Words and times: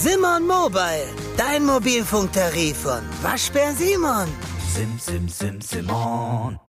Simon 0.00 0.46
Mobile, 0.46 1.08
dein 1.36 1.66
Mobilfunktarif 1.66 2.76
von 2.76 3.00
Waschbär 3.20 3.72
Simon. 3.72 4.28
Sim, 4.72 4.96
sim, 4.96 5.28
sim, 5.28 5.60
Simon. 5.60 6.60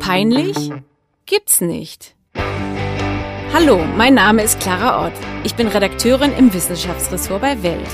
Peinlich? 0.00 0.72
Gibt's 1.26 1.60
nicht. 1.60 2.16
Hallo, 3.52 3.84
mein 3.96 4.14
Name 4.14 4.42
ist 4.42 4.58
Clara 4.58 5.06
Ott. 5.06 5.12
Ich 5.44 5.54
bin 5.54 5.68
Redakteurin 5.68 6.32
im 6.36 6.52
Wissenschaftsressort 6.52 7.40
bei 7.40 7.62
Welt. 7.62 7.90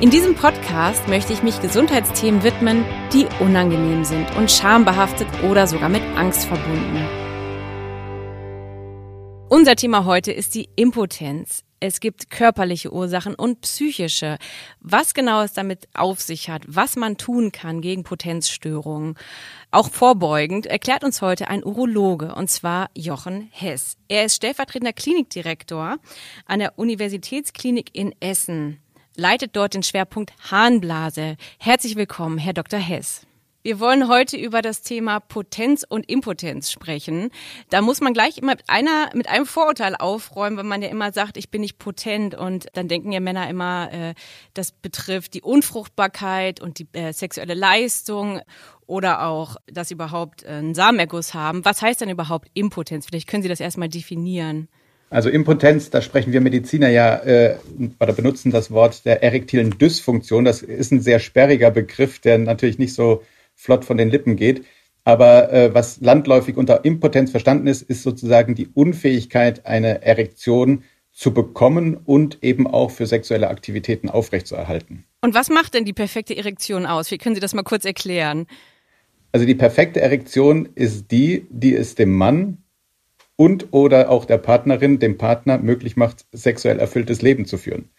In 0.00 0.10
diesem 0.10 0.34
Podcast 0.34 1.06
möchte 1.06 1.32
ich 1.32 1.44
mich 1.44 1.62
Gesundheitsthemen 1.62 2.42
widmen, 2.42 2.84
die 3.12 3.28
unangenehm 3.38 4.04
sind 4.04 4.26
und 4.36 4.50
schambehaftet 4.50 5.28
oder 5.48 5.68
sogar 5.68 5.88
mit 5.88 6.02
Angst 6.16 6.46
verbunden. 6.46 7.23
Unser 9.50 9.76
Thema 9.76 10.04
heute 10.06 10.32
ist 10.32 10.54
die 10.54 10.68
Impotenz. 10.74 11.64
Es 11.78 12.00
gibt 12.00 12.30
körperliche 12.30 12.92
Ursachen 12.92 13.34
und 13.34 13.60
psychische. 13.60 14.38
Was 14.80 15.12
genau 15.12 15.42
es 15.42 15.52
damit 15.52 15.86
auf 15.92 16.20
sich 16.22 16.48
hat, 16.48 16.62
was 16.66 16.96
man 16.96 17.18
tun 17.18 17.52
kann 17.52 17.82
gegen 17.82 18.04
Potenzstörungen, 18.04 19.16
auch 19.70 19.90
vorbeugend, 19.90 20.64
erklärt 20.64 21.04
uns 21.04 21.20
heute 21.20 21.48
ein 21.48 21.62
Urologe, 21.62 22.34
und 22.34 22.48
zwar 22.48 22.88
Jochen 22.96 23.48
Hess. 23.52 23.98
Er 24.08 24.24
ist 24.24 24.36
stellvertretender 24.36 24.94
Klinikdirektor 24.94 25.98
an 26.46 26.58
der 26.58 26.78
Universitätsklinik 26.78 27.90
in 27.92 28.14
Essen, 28.20 28.80
leitet 29.14 29.54
dort 29.56 29.74
den 29.74 29.82
Schwerpunkt 29.82 30.32
Harnblase. 30.50 31.36
Herzlich 31.58 31.96
willkommen, 31.96 32.38
Herr 32.38 32.54
Dr. 32.54 32.80
Hess. 32.80 33.26
Wir 33.66 33.80
wollen 33.80 34.08
heute 34.08 34.36
über 34.36 34.60
das 34.60 34.82
Thema 34.82 35.20
Potenz 35.20 35.86
und 35.88 36.06
Impotenz 36.10 36.70
sprechen. 36.70 37.30
Da 37.70 37.80
muss 37.80 38.02
man 38.02 38.12
gleich 38.12 38.36
immer 38.36 38.52
mit 38.52 38.64
einer, 38.68 39.08
mit 39.14 39.26
einem 39.26 39.46
Vorurteil 39.46 39.96
aufräumen, 39.96 40.58
wenn 40.58 40.66
man 40.68 40.82
ja 40.82 40.88
immer 40.88 41.12
sagt, 41.12 41.38
ich 41.38 41.48
bin 41.48 41.62
nicht 41.62 41.78
potent 41.78 42.34
und 42.34 42.66
dann 42.74 42.88
denken 42.88 43.10
ja 43.10 43.20
Männer 43.20 43.48
immer, 43.48 43.90
äh, 43.90 44.14
das 44.52 44.72
betrifft 44.72 45.32
die 45.32 45.40
Unfruchtbarkeit 45.40 46.60
und 46.60 46.78
die 46.78 46.86
äh, 46.92 47.14
sexuelle 47.14 47.54
Leistung 47.54 48.42
oder 48.86 49.24
auch, 49.24 49.56
dass 49.66 49.88
sie 49.88 49.94
überhaupt 49.94 50.42
äh, 50.42 50.48
einen 50.48 50.74
Samenerguss 50.74 51.32
haben. 51.32 51.64
Was 51.64 51.80
heißt 51.80 52.02
denn 52.02 52.10
überhaupt 52.10 52.50
Impotenz? 52.52 53.06
Vielleicht 53.06 53.30
können 53.30 53.42
Sie 53.42 53.48
das 53.48 53.60
erstmal 53.60 53.88
definieren. 53.88 54.68
Also 55.08 55.30
Impotenz, 55.30 55.88
da 55.88 56.02
sprechen 56.02 56.34
wir 56.34 56.42
Mediziner 56.42 56.90
ja 56.90 57.16
äh, 57.16 57.56
oder 57.98 58.12
benutzen 58.12 58.50
das 58.50 58.70
Wort 58.70 59.06
der 59.06 59.22
erektilen 59.22 59.78
Dysfunktion. 59.78 60.44
Das 60.44 60.60
ist 60.60 60.92
ein 60.92 61.00
sehr 61.00 61.18
sperriger 61.18 61.70
Begriff, 61.70 62.18
der 62.18 62.36
natürlich 62.36 62.78
nicht 62.78 62.92
so 62.92 63.22
flott 63.54 63.84
von 63.84 63.96
den 63.96 64.10
Lippen 64.10 64.36
geht. 64.36 64.64
Aber 65.04 65.52
äh, 65.52 65.74
was 65.74 66.00
landläufig 66.00 66.56
unter 66.56 66.84
Impotenz 66.84 67.30
verstanden 67.30 67.66
ist, 67.66 67.82
ist 67.82 68.02
sozusagen 68.02 68.54
die 68.54 68.68
Unfähigkeit, 68.68 69.66
eine 69.66 70.02
Erektion 70.02 70.82
zu 71.12 71.32
bekommen 71.32 71.96
und 71.96 72.42
eben 72.42 72.66
auch 72.66 72.90
für 72.90 73.06
sexuelle 73.06 73.48
Aktivitäten 73.48 74.08
aufrechtzuerhalten. 74.08 75.04
Und 75.20 75.34
was 75.34 75.48
macht 75.48 75.74
denn 75.74 75.84
die 75.84 75.92
perfekte 75.92 76.36
Erektion 76.36 76.86
aus? 76.86 77.10
Wie 77.10 77.18
können 77.18 77.34
Sie 77.34 77.40
das 77.40 77.54
mal 77.54 77.62
kurz 77.62 77.84
erklären? 77.84 78.46
Also 79.30 79.46
die 79.46 79.54
perfekte 79.54 80.00
Erektion 80.00 80.68
ist 80.74 81.10
die, 81.10 81.46
die 81.50 81.74
es 81.74 81.94
dem 81.94 82.12
Mann 82.14 82.58
und 83.36 83.72
oder 83.72 84.10
auch 84.10 84.24
der 84.24 84.38
Partnerin, 84.38 84.98
dem 84.98 85.18
Partner 85.18 85.58
möglich 85.58 85.96
macht, 85.96 86.24
sexuell 86.32 86.78
erfülltes 86.78 87.22
Leben 87.22 87.46
zu 87.46 87.58
führen. 87.58 87.90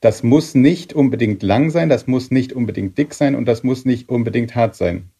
Das 0.00 0.22
muss 0.22 0.54
nicht 0.54 0.92
unbedingt 0.92 1.42
lang 1.42 1.70
sein, 1.70 1.88
das 1.88 2.06
muss 2.06 2.30
nicht 2.30 2.52
unbedingt 2.52 2.98
dick 2.98 3.14
sein 3.14 3.34
und 3.34 3.46
das 3.46 3.62
muss 3.62 3.84
nicht 3.84 4.08
unbedingt 4.08 4.54
hart 4.54 4.76
sein. 4.76 5.10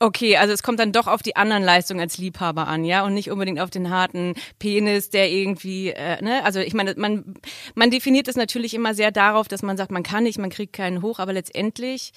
Okay, 0.00 0.36
also 0.36 0.54
es 0.54 0.62
kommt 0.62 0.78
dann 0.78 0.92
doch 0.92 1.08
auf 1.08 1.22
die 1.22 1.34
anderen 1.34 1.64
Leistungen 1.64 1.98
als 1.98 2.18
Liebhaber 2.18 2.68
an, 2.68 2.84
ja, 2.84 3.04
und 3.04 3.14
nicht 3.14 3.32
unbedingt 3.32 3.58
auf 3.58 3.70
den 3.70 3.90
harten 3.90 4.34
Penis, 4.60 5.10
der 5.10 5.28
irgendwie, 5.28 5.88
äh, 5.88 6.22
ne, 6.22 6.44
also 6.44 6.60
ich 6.60 6.72
meine, 6.72 6.94
man 6.96 7.34
man 7.74 7.90
definiert 7.90 8.28
es 8.28 8.36
natürlich 8.36 8.74
immer 8.74 8.94
sehr 8.94 9.10
darauf, 9.10 9.48
dass 9.48 9.62
man 9.62 9.76
sagt, 9.76 9.90
man 9.90 10.04
kann 10.04 10.22
nicht, 10.22 10.38
man 10.38 10.50
kriegt 10.50 10.72
keinen 10.72 11.02
hoch, 11.02 11.18
aber 11.18 11.32
letztendlich 11.32 12.12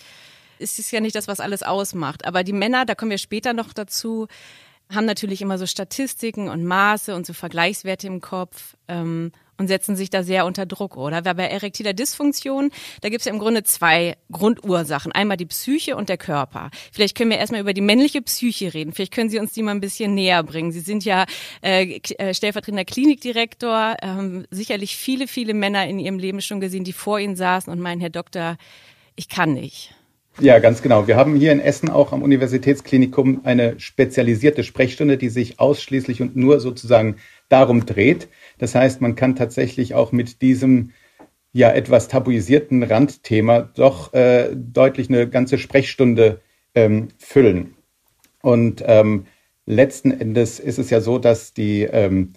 ist 0.60 0.78
es 0.78 0.92
ja 0.92 1.00
nicht 1.00 1.16
das, 1.16 1.28
was 1.28 1.40
alles 1.40 1.64
ausmacht. 1.64 2.26
Aber 2.26 2.44
die 2.44 2.54
Männer, 2.54 2.86
da 2.86 2.94
kommen 2.94 3.10
wir 3.10 3.18
später 3.18 3.54
noch 3.54 3.74
dazu, 3.74 4.28
haben 4.94 5.06
natürlich 5.06 5.42
immer 5.42 5.58
so 5.58 5.66
Statistiken 5.66 6.50
und 6.50 6.64
Maße 6.64 7.16
und 7.16 7.26
so 7.26 7.34
Vergleichswerte 7.34 8.06
im 8.06 8.22
Kopf. 8.22 8.76
Ähm, 8.88 9.32
und 9.62 9.68
setzen 9.68 9.96
sich 9.96 10.10
da 10.10 10.24
sehr 10.24 10.46
unter 10.46 10.66
Druck, 10.66 10.98
oder? 10.98 11.24
Weil 11.24 11.36
bei 11.36 11.46
erektiler 11.46 11.94
Dysfunktion, 11.94 12.72
da 13.02 13.10
gibt 13.10 13.22
es 13.22 13.26
ja 13.26 13.32
im 13.32 13.40
Grunde 13.40 13.64
zwei 13.64 14.18
Grundursachen. 14.32 15.12
Einmal 15.12 15.38
die 15.38 15.46
Psyche 15.46 15.96
und 15.96 16.10
der 16.10 16.18
Körper. 16.18 16.72
Vielleicht 16.92 17.16
können 17.16 17.30
wir 17.30 17.38
erstmal 17.38 17.62
über 17.62 17.74
die 17.74 17.82
männliche 17.82 18.22
Psyche 18.24 18.74
reden. 18.74 18.92
Vielleicht 18.92 19.14
können 19.14 19.30
Sie 19.30 19.40
uns 19.40 19.54
die 19.54 19.62
mal 19.62 19.72
ein 19.72 19.82
bisschen 19.82 20.16
näher 20.16 20.42
bringen. 20.44 20.72
Sie 20.72 20.80
sind 20.80 21.06
ja 21.06 21.26
äh, 21.62 22.00
äh 22.18 22.34
stellvertretender 22.34 22.86
Klinikdirektor, 22.86 23.98
ähm, 24.02 24.46
sicherlich 24.50 24.98
viele, 24.98 25.28
viele 25.28 25.54
Männer 25.54 25.88
in 25.88 26.00
Ihrem 26.00 26.18
Leben 26.18 26.42
schon 26.42 26.60
gesehen, 26.60 26.84
die 26.84 26.94
vor 26.94 27.20
Ihnen 27.20 27.36
saßen 27.36 27.72
und 27.72 27.80
meinen, 27.80 28.02
Herr 28.02 28.10
Doktor, 28.10 28.58
ich 29.16 29.30
kann 29.30 29.54
nicht. 29.54 29.94
Ja, 30.40 30.60
ganz 30.60 30.82
genau. 30.82 31.08
Wir 31.08 31.18
haben 31.18 31.36
hier 31.36 31.52
in 31.52 31.60
Essen 31.60 31.90
auch 31.90 32.14
am 32.14 32.24
Universitätsklinikum 32.24 33.42
eine 33.44 33.80
spezialisierte 33.80 34.64
Sprechstunde, 34.64 35.18
die 35.18 35.30
sich 35.30 35.60
ausschließlich 35.60 36.22
und 36.22 36.36
nur 36.36 36.60
sozusagen 36.60 37.18
darum 37.50 37.86
dreht. 37.86 38.30
Das 38.62 38.76
heißt, 38.76 39.02
man 39.02 39.16
kann 39.16 39.36
tatsächlich 39.36 39.96
auch 39.96 40.12
mit 40.12 40.44
diesem 40.44 40.92
ja 41.52 41.72
etwas 41.72 42.10
tabuisierten 42.10 42.84
Randthema 42.84 43.62
doch 43.62 44.14
äh, 44.14 44.56
deutlich 44.56 45.10
eine 45.10 45.28
ganze 45.28 45.58
Sprechstunde 45.58 46.42
ähm, 46.76 47.08
füllen. 47.18 47.74
Und 48.44 48.84
ähm, 48.86 49.26
letzten 49.66 50.12
Endes 50.12 50.60
ist 50.60 50.78
es 50.78 50.92
ja 50.92 51.02
so, 51.02 51.18
dass 51.18 51.56
die 51.56 51.82
ähm, 51.92 52.34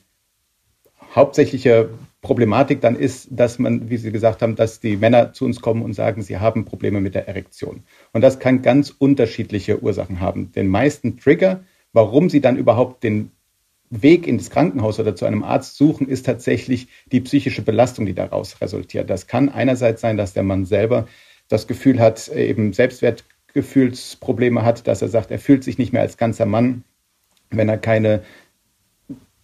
hauptsächliche 1.14 1.90
Problematik 2.22 2.80
dann 2.80 2.96
ist, 2.96 3.28
dass 3.30 3.58
man, 3.58 3.90
wie 3.90 3.98
Sie 3.98 4.10
gesagt 4.10 4.40
haben, 4.40 4.56
dass 4.56 4.80
die 4.80 4.96
Männer 4.96 5.34
zu 5.34 5.44
uns 5.44 5.60
kommen 5.60 5.82
und 5.82 5.92
sagen, 5.92 6.22
sie 6.22 6.38
haben 6.38 6.64
Probleme 6.64 7.02
mit 7.02 7.14
der 7.14 7.28
Erektion. 7.28 7.82
Und 8.14 8.22
das 8.22 8.38
kann 8.38 8.62
ganz 8.62 8.88
unterschiedliche 8.88 9.82
Ursachen 9.82 10.20
haben. 10.20 10.52
Den 10.52 10.68
meisten 10.68 11.18
Trigger, 11.18 11.64
warum 11.92 12.30
sie 12.30 12.40
dann 12.40 12.56
überhaupt 12.56 13.04
den 13.04 13.30
Weg 14.02 14.26
ins 14.26 14.50
Krankenhaus 14.50 14.98
oder 14.98 15.14
zu 15.14 15.24
einem 15.24 15.42
Arzt 15.42 15.76
suchen, 15.76 16.08
ist 16.08 16.26
tatsächlich 16.26 16.88
die 17.12 17.20
psychische 17.20 17.62
Belastung, 17.62 18.06
die 18.06 18.14
daraus 18.14 18.60
resultiert. 18.60 19.10
Das 19.10 19.26
kann 19.26 19.48
einerseits 19.48 20.00
sein, 20.00 20.16
dass 20.16 20.32
der 20.32 20.42
Mann 20.42 20.64
selber 20.64 21.06
das 21.48 21.66
Gefühl 21.66 22.00
hat, 22.00 22.28
eben 22.28 22.72
Selbstwertgefühlsprobleme 22.72 24.62
hat, 24.62 24.86
dass 24.88 25.02
er 25.02 25.08
sagt, 25.08 25.30
er 25.30 25.38
fühlt 25.38 25.62
sich 25.64 25.78
nicht 25.78 25.92
mehr 25.92 26.02
als 26.02 26.16
ganzer 26.16 26.46
Mann, 26.46 26.84
wenn 27.50 27.68
er 27.68 27.78
keine 27.78 28.22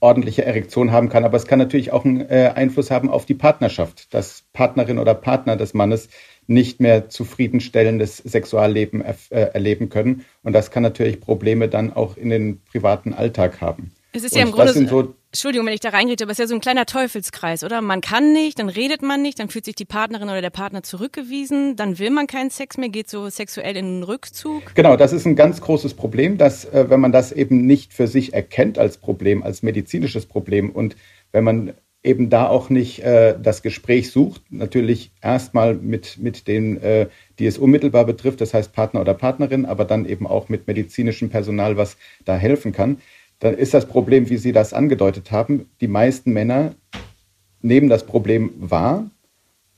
ordentliche 0.00 0.44
Erektion 0.44 0.92
haben 0.92 1.10
kann. 1.10 1.24
Aber 1.24 1.36
es 1.36 1.46
kann 1.46 1.58
natürlich 1.58 1.92
auch 1.92 2.04
einen 2.04 2.20
äh, 2.22 2.52
Einfluss 2.54 2.90
haben 2.90 3.10
auf 3.10 3.26
die 3.26 3.34
Partnerschaft, 3.34 4.12
dass 4.14 4.44
Partnerin 4.52 4.98
oder 4.98 5.14
Partner 5.14 5.56
des 5.56 5.74
Mannes 5.74 6.08
nicht 6.46 6.80
mehr 6.80 7.08
zufriedenstellendes 7.08 8.16
Sexualleben 8.16 9.02
äh, 9.04 9.14
erleben 9.28 9.90
können. 9.90 10.24
Und 10.42 10.54
das 10.54 10.70
kann 10.70 10.82
natürlich 10.82 11.20
Probleme 11.20 11.68
dann 11.68 11.92
auch 11.92 12.16
in 12.16 12.30
den 12.30 12.62
privaten 12.62 13.12
Alltag 13.12 13.60
haben. 13.60 13.92
Es 14.12 14.24
ist 14.24 14.34
ja 14.34 14.42
im 14.42 14.50
Grunde, 14.50 14.72
so, 14.72 15.14
Entschuldigung, 15.30 15.66
wenn 15.66 15.74
ich 15.74 15.80
da 15.80 15.90
reingehe, 15.90 16.16
aber 16.20 16.32
es 16.32 16.38
ist 16.38 16.40
ja 16.40 16.46
so 16.48 16.54
ein 16.56 16.60
kleiner 16.60 16.84
Teufelskreis, 16.84 17.62
oder? 17.62 17.80
Man 17.80 18.00
kann 18.00 18.32
nicht, 18.32 18.58
dann 18.58 18.68
redet 18.68 19.02
man 19.02 19.22
nicht, 19.22 19.38
dann 19.38 19.48
fühlt 19.48 19.64
sich 19.64 19.76
die 19.76 19.84
Partnerin 19.84 20.28
oder 20.28 20.40
der 20.40 20.50
Partner 20.50 20.82
zurückgewiesen, 20.82 21.76
dann 21.76 22.00
will 22.00 22.10
man 22.10 22.26
keinen 22.26 22.50
Sex 22.50 22.76
mehr, 22.76 22.88
geht 22.88 23.08
so 23.08 23.28
sexuell 23.28 23.76
in 23.76 23.98
den 23.98 24.02
Rückzug. 24.02 24.74
Genau, 24.74 24.96
das 24.96 25.12
ist 25.12 25.26
ein 25.26 25.36
ganz 25.36 25.60
großes 25.60 25.94
Problem, 25.94 26.38
dass, 26.38 26.64
äh, 26.64 26.86
wenn 26.88 26.98
man 26.98 27.12
das 27.12 27.30
eben 27.30 27.66
nicht 27.66 27.94
für 27.94 28.08
sich 28.08 28.34
erkennt 28.34 28.78
als 28.78 28.98
Problem, 28.98 29.44
als 29.44 29.62
medizinisches 29.62 30.26
Problem 30.26 30.70
und 30.70 30.96
wenn 31.30 31.44
man 31.44 31.74
eben 32.02 32.30
da 32.30 32.48
auch 32.48 32.70
nicht 32.70 33.00
äh, 33.00 33.36
das 33.40 33.62
Gespräch 33.62 34.10
sucht, 34.10 34.42
natürlich 34.50 35.12
erstmal 35.22 35.74
mit, 35.74 36.18
mit 36.18 36.48
denen, 36.48 36.78
äh, 36.82 37.08
die 37.38 37.46
es 37.46 37.58
unmittelbar 37.58 38.06
betrifft, 38.06 38.40
das 38.40 38.54
heißt 38.54 38.72
Partner 38.72 39.02
oder 39.02 39.14
Partnerin, 39.14 39.66
aber 39.66 39.84
dann 39.84 40.06
eben 40.06 40.26
auch 40.26 40.48
mit 40.48 40.66
medizinischem 40.66 41.28
Personal, 41.28 41.76
was 41.76 41.96
da 42.24 42.36
helfen 42.36 42.72
kann 42.72 42.98
dann 43.40 43.54
ist 43.56 43.74
das 43.74 43.86
Problem, 43.86 44.30
wie 44.30 44.36
Sie 44.36 44.52
das 44.52 44.72
angedeutet 44.72 45.32
haben, 45.32 45.66
die 45.80 45.88
meisten 45.88 46.32
Männer 46.32 46.74
nehmen 47.62 47.88
das 47.88 48.06
Problem 48.06 48.52
wahr 48.58 49.10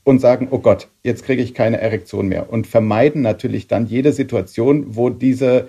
und 0.05 0.20
sagen, 0.20 0.49
oh 0.50 0.59
Gott, 0.59 0.88
jetzt 1.03 1.25
kriege 1.25 1.43
ich 1.43 1.55
keine 1.55 1.81
Erektion 1.81 2.29
mehr 2.29 2.53
und 2.53 2.67
vermeiden 2.67 3.23
natürlich 3.23 3.69
dann 3.69 3.87
jede 3.87 4.12
Situation, 4.12 4.97
wo 4.97 5.11
diese, 5.11 5.69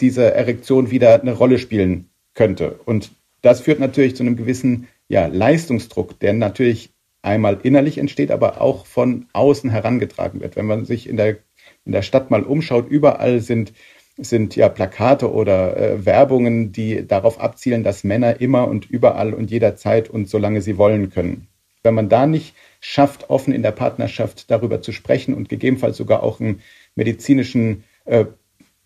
diese 0.00 0.32
Erektion 0.32 0.90
wieder 0.90 1.20
eine 1.20 1.32
Rolle 1.32 1.58
spielen 1.58 2.08
könnte. 2.34 2.78
Und 2.84 3.10
das 3.42 3.60
führt 3.60 3.80
natürlich 3.80 4.14
zu 4.14 4.22
einem 4.22 4.36
gewissen 4.36 4.86
ja, 5.08 5.26
Leistungsdruck, 5.26 6.18
der 6.20 6.32
natürlich 6.32 6.90
einmal 7.20 7.58
innerlich 7.62 7.98
entsteht, 7.98 8.30
aber 8.30 8.60
auch 8.60 8.86
von 8.86 9.26
außen 9.32 9.70
herangetragen 9.70 10.40
wird. 10.40 10.56
Wenn 10.56 10.66
man 10.66 10.84
sich 10.84 11.08
in 11.08 11.16
der, 11.16 11.38
in 11.84 11.92
der 11.92 12.02
Stadt 12.02 12.30
mal 12.30 12.42
umschaut, 12.42 12.88
überall 12.88 13.40
sind 13.40 13.72
sind 14.16 14.56
ja 14.56 14.68
Plakate 14.68 15.32
oder 15.32 15.76
äh, 15.76 16.04
Werbungen, 16.04 16.72
die 16.72 17.06
darauf 17.06 17.40
abzielen, 17.40 17.82
dass 17.82 18.04
Männer 18.04 18.40
immer 18.40 18.68
und 18.68 18.88
überall 18.90 19.32
und 19.32 19.50
jederzeit 19.50 20.10
und 20.10 20.28
solange 20.28 20.60
sie 20.60 20.76
wollen 20.76 21.10
können. 21.10 21.48
Wenn 21.82 21.94
man 21.94 22.08
da 22.08 22.26
nicht 22.26 22.54
schafft, 22.80 23.30
offen 23.30 23.52
in 23.52 23.62
der 23.62 23.72
Partnerschaft 23.72 24.50
darüber 24.50 24.82
zu 24.82 24.92
sprechen 24.92 25.34
und 25.34 25.48
gegebenenfalls 25.48 25.96
sogar 25.96 26.22
auch 26.22 26.40
einen 26.40 26.60
medizinischen 26.94 27.84
äh, 28.04 28.26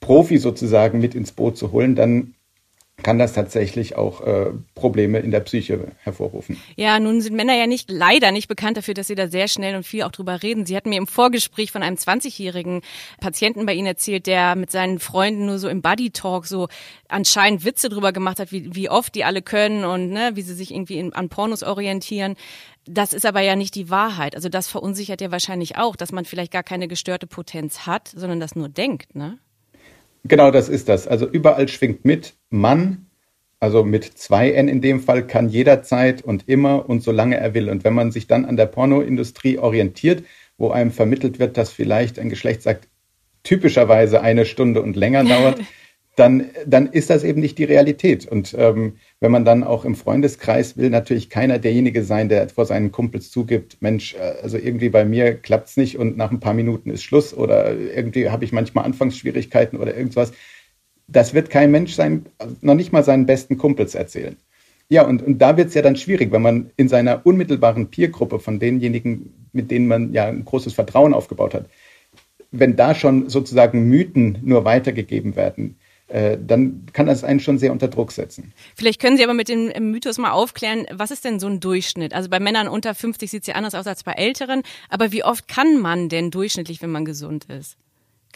Profi 0.00 0.38
sozusagen 0.38 1.00
mit 1.00 1.14
ins 1.14 1.32
Boot 1.32 1.56
zu 1.56 1.72
holen, 1.72 1.96
dann 1.96 2.34
kann 3.02 3.18
das 3.18 3.34
tatsächlich 3.34 3.96
auch 3.96 4.22
äh, 4.22 4.52
Probleme 4.74 5.18
in 5.18 5.30
der 5.30 5.40
Psyche 5.40 5.92
hervorrufen. 6.02 6.60
Ja, 6.76 6.98
nun 6.98 7.20
sind 7.20 7.36
Männer 7.36 7.54
ja 7.54 7.66
nicht 7.66 7.90
leider 7.90 8.32
nicht 8.32 8.48
bekannt 8.48 8.78
dafür, 8.78 8.94
dass 8.94 9.06
sie 9.06 9.14
da 9.14 9.28
sehr 9.28 9.48
schnell 9.48 9.76
und 9.76 9.84
viel 9.84 10.02
auch 10.02 10.10
drüber 10.10 10.42
reden. 10.42 10.64
Sie 10.64 10.76
hatten 10.76 10.88
mir 10.88 10.96
im 10.96 11.06
Vorgespräch 11.06 11.72
von 11.72 11.82
einem 11.82 11.96
20-jährigen 11.96 12.80
Patienten 13.20 13.66
bei 13.66 13.74
Ihnen 13.74 13.86
erzählt, 13.86 14.26
der 14.26 14.56
mit 14.56 14.70
seinen 14.70 14.98
Freunden 14.98 15.46
nur 15.46 15.58
so 15.58 15.68
im 15.68 15.82
Buddy 15.82 16.10
Talk 16.10 16.46
so 16.46 16.68
anscheinend 17.08 17.64
Witze 17.64 17.90
drüber 17.90 18.12
gemacht 18.12 18.40
hat, 18.40 18.50
wie, 18.50 18.74
wie 18.74 18.88
oft 18.88 19.14
die 19.14 19.24
alle 19.24 19.42
können 19.42 19.84
und 19.84 20.08
ne, 20.10 20.32
wie 20.34 20.42
sie 20.42 20.54
sich 20.54 20.72
irgendwie 20.72 20.98
in, 20.98 21.12
an 21.12 21.28
Pornos 21.28 21.62
orientieren. 21.62 22.34
Das 22.86 23.12
ist 23.12 23.26
aber 23.26 23.40
ja 23.40 23.56
nicht 23.56 23.74
die 23.74 23.90
Wahrheit. 23.90 24.34
Also 24.34 24.48
das 24.48 24.68
verunsichert 24.68 25.20
ja 25.20 25.30
wahrscheinlich 25.30 25.76
auch, 25.76 25.96
dass 25.96 26.12
man 26.12 26.24
vielleicht 26.24 26.52
gar 26.52 26.62
keine 26.62 26.88
gestörte 26.88 27.26
Potenz 27.26 27.86
hat, 27.86 28.08
sondern 28.08 28.40
das 28.40 28.56
nur 28.56 28.68
denkt, 28.68 29.14
ne? 29.14 29.38
Genau, 30.28 30.50
das 30.50 30.68
ist 30.68 30.88
das. 30.88 31.06
Also 31.06 31.26
überall 31.26 31.68
schwingt 31.68 32.04
mit 32.04 32.34
Mann, 32.60 33.06
also 33.60 33.84
mit 33.84 34.04
zwei 34.04 34.52
N 34.52 34.68
in 34.68 34.80
dem 34.80 35.00
Fall, 35.00 35.26
kann 35.26 35.48
jederzeit 35.48 36.22
und 36.22 36.48
immer 36.48 36.88
und 36.88 37.02
solange 37.02 37.36
er 37.36 37.54
will. 37.54 37.68
Und 37.68 37.84
wenn 37.84 37.94
man 37.94 38.12
sich 38.12 38.26
dann 38.26 38.44
an 38.44 38.56
der 38.56 38.66
Pornoindustrie 38.66 39.58
orientiert, 39.58 40.24
wo 40.58 40.70
einem 40.70 40.90
vermittelt 40.90 41.38
wird, 41.38 41.56
dass 41.56 41.70
vielleicht 41.70 42.18
ein 42.18 42.28
Geschlechtsakt 42.28 42.88
typischerweise 43.42 44.20
eine 44.20 44.44
Stunde 44.44 44.82
und 44.82 44.96
länger 44.96 45.24
dauert, 45.28 45.60
dann, 46.16 46.46
dann 46.66 46.86
ist 46.86 47.10
das 47.10 47.24
eben 47.24 47.40
nicht 47.40 47.58
die 47.58 47.64
Realität. 47.64 48.26
Und 48.26 48.54
ähm, 48.58 48.94
wenn 49.20 49.30
man 49.30 49.44
dann 49.44 49.62
auch 49.62 49.84
im 49.84 49.94
Freundeskreis 49.94 50.78
will, 50.78 50.88
natürlich 50.88 51.28
keiner 51.28 51.58
derjenige 51.58 52.02
sein, 52.04 52.30
der 52.30 52.48
vor 52.48 52.64
seinen 52.64 52.90
Kumpels 52.90 53.30
zugibt, 53.30 53.76
Mensch, 53.80 54.14
äh, 54.14 54.34
also 54.42 54.56
irgendwie 54.56 54.88
bei 54.88 55.04
mir 55.04 55.34
klappt's 55.34 55.76
nicht 55.76 55.98
und 55.98 56.16
nach 56.16 56.30
ein 56.30 56.40
paar 56.40 56.54
Minuten 56.54 56.90
ist 56.90 57.02
Schluss 57.02 57.34
oder 57.34 57.76
irgendwie 57.76 58.30
habe 58.30 58.46
ich 58.46 58.52
manchmal 58.52 58.86
Anfangsschwierigkeiten 58.86 59.78
oder 59.78 59.94
irgendwas. 59.94 60.32
Das 61.08 61.34
wird 61.34 61.50
kein 61.50 61.70
Mensch 61.70 61.94
sein, 61.94 62.26
noch 62.60 62.74
nicht 62.74 62.92
mal 62.92 63.04
seinen 63.04 63.26
besten 63.26 63.58
Kumpels 63.58 63.94
erzählen. 63.94 64.36
Ja, 64.88 65.04
und, 65.04 65.22
und 65.22 65.38
da 65.38 65.56
wird's 65.56 65.74
ja 65.74 65.82
dann 65.82 65.96
schwierig, 65.96 66.30
wenn 66.32 66.42
man 66.42 66.70
in 66.76 66.88
seiner 66.88 67.26
unmittelbaren 67.26 67.88
Peergruppe 67.88 68.38
von 68.38 68.58
denjenigen, 68.58 69.48
mit 69.52 69.70
denen 69.70 69.88
man 69.88 70.12
ja 70.12 70.26
ein 70.26 70.44
großes 70.44 70.74
Vertrauen 70.74 71.14
aufgebaut 71.14 71.54
hat, 71.54 71.66
wenn 72.52 72.76
da 72.76 72.94
schon 72.94 73.28
sozusagen 73.28 73.88
Mythen 73.88 74.38
nur 74.42 74.64
weitergegeben 74.64 75.34
werden, 75.34 75.76
äh, 76.08 76.38
dann 76.40 76.86
kann 76.92 77.06
das 77.06 77.24
einen 77.24 77.40
schon 77.40 77.58
sehr 77.58 77.72
unter 77.72 77.88
Druck 77.88 78.12
setzen. 78.12 78.52
Vielleicht 78.76 79.00
können 79.00 79.16
Sie 79.16 79.24
aber 79.24 79.34
mit 79.34 79.48
dem 79.48 79.72
Mythos 79.90 80.18
mal 80.18 80.30
aufklären, 80.30 80.86
was 80.92 81.10
ist 81.10 81.24
denn 81.24 81.40
so 81.40 81.48
ein 81.48 81.58
Durchschnitt? 81.58 82.14
Also 82.14 82.28
bei 82.28 82.38
Männern 82.38 82.68
unter 82.68 82.94
50 82.94 83.28
sieht 83.28 83.42
es 83.42 83.48
ja 83.48 83.56
anders 83.56 83.74
aus 83.74 83.88
als 83.88 84.04
bei 84.04 84.12
Älteren, 84.12 84.62
aber 84.88 85.10
wie 85.10 85.24
oft 85.24 85.48
kann 85.48 85.80
man 85.80 86.08
denn 86.08 86.30
durchschnittlich, 86.30 86.80
wenn 86.80 86.90
man 86.90 87.04
gesund 87.04 87.46
ist? 87.46 87.76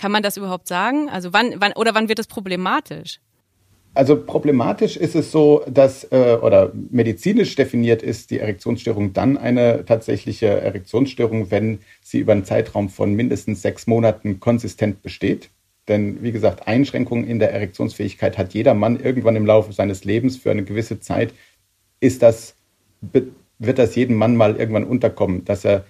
Kann 0.01 0.13
man 0.13 0.23
das 0.23 0.39
überhaupt 0.39 0.67
sagen? 0.67 1.11
Also 1.11 1.35
wann, 1.35 1.57
wann 1.59 1.75
oder 1.75 1.95
wann 1.95 2.09
wird 2.09 2.19
es 2.19 2.27
problematisch? 2.27 3.21
Also 3.93 4.17
problematisch 4.17 4.97
ist 4.97 5.15
es 5.15 5.31
so, 5.31 5.63
dass 5.69 6.05
äh, 6.11 6.39
oder 6.41 6.73
medizinisch 6.91 7.55
definiert 7.55 8.03
ist 8.03 8.31
die 8.31 8.39
Erektionsstörung 8.39 9.13
dann 9.13 9.37
eine 9.37 9.85
tatsächliche 9.85 10.47
Erektionsstörung, 10.47 11.51
wenn 11.51 11.81
sie 12.01 12.21
über 12.21 12.33
einen 12.33 12.47
Zeitraum 12.47 12.89
von 12.89 13.13
mindestens 13.13 13.61
sechs 13.61 13.87
Monaten 13.87 14.41
konsistent 14.41 15.03
besteht. 15.03 15.51
Denn 15.87 16.23
wie 16.23 16.33
gesagt, 16.33 16.67
Einschränkungen 16.67 17.27
in 17.27 17.39
der 17.39 17.53
Erektionsfähigkeit 17.53 18.39
hat 18.39 18.55
jeder 18.55 18.73
Mann 18.73 18.99
irgendwann 18.99 19.37
im 19.37 19.45
Laufe 19.45 19.75
seines 19.75 20.05
Lebens 20.05 20.39
für 20.39 20.51
eine 20.51 20.65
gewisse 20.65 21.01
Zeit. 21.01 21.35
Ist 22.01 22.23
das, 22.23 22.55
wird 23.03 23.79
das 23.79 23.97
jedem 23.97 24.17
Mann 24.17 24.35
mal 24.35 24.57
irgendwann 24.57 24.85
unterkommen, 24.85 25.45
dass 25.45 25.67
er 25.67 25.85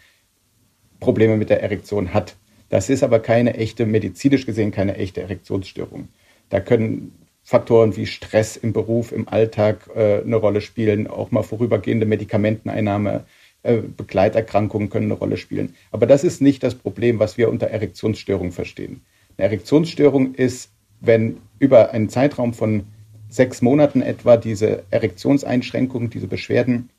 Probleme 0.99 1.37
mit 1.37 1.49
der 1.49 1.63
Erektion 1.63 2.13
hat. 2.13 2.35
Das 2.71 2.89
ist 2.89 3.03
aber 3.03 3.21
keine 3.21 3.55
echte, 3.55 3.85
medizinisch 3.85 4.47
gesehen 4.47 4.71
keine 4.71 4.97
echte 4.97 5.21
Erektionsstörung. 5.21 6.09
Da 6.49 6.61
können 6.61 7.13
Faktoren 7.43 7.97
wie 7.97 8.07
Stress 8.07 8.57
im 8.57 8.73
Beruf, 8.73 9.13
im 9.13 9.29
Alltag 9.29 9.91
äh, 9.95 10.23
eine 10.23 10.37
Rolle 10.37 10.61
spielen, 10.61 11.07
auch 11.09 11.31
mal 11.31 11.43
vorübergehende 11.43 12.07
Medikamenteneinnahme, 12.07 13.25
äh, 13.63 13.79
Begleiterkrankungen 13.79 14.89
können 14.89 15.07
eine 15.07 15.15
Rolle 15.15 15.37
spielen. 15.37 15.75
Aber 15.91 16.07
das 16.07 16.23
ist 16.23 16.41
nicht 16.41 16.63
das 16.63 16.77
Problem, 16.77 17.19
was 17.19 17.37
wir 17.37 17.49
unter 17.51 17.67
Erektionsstörung 17.67 18.53
verstehen. 18.53 19.03
Eine 19.37 19.49
Erektionsstörung 19.49 20.35
ist, 20.35 20.71
wenn 21.01 21.39
über 21.59 21.91
einen 21.91 22.09
Zeitraum 22.09 22.55
von 22.55 22.85
sechs 23.29 23.63
Monaten 23.63 24.01
etwa 24.03 24.37
diese 24.37 24.85
Erektionseinschränkungen, 24.91 26.11
diese 26.11 26.27
Beschwerden 26.27 26.91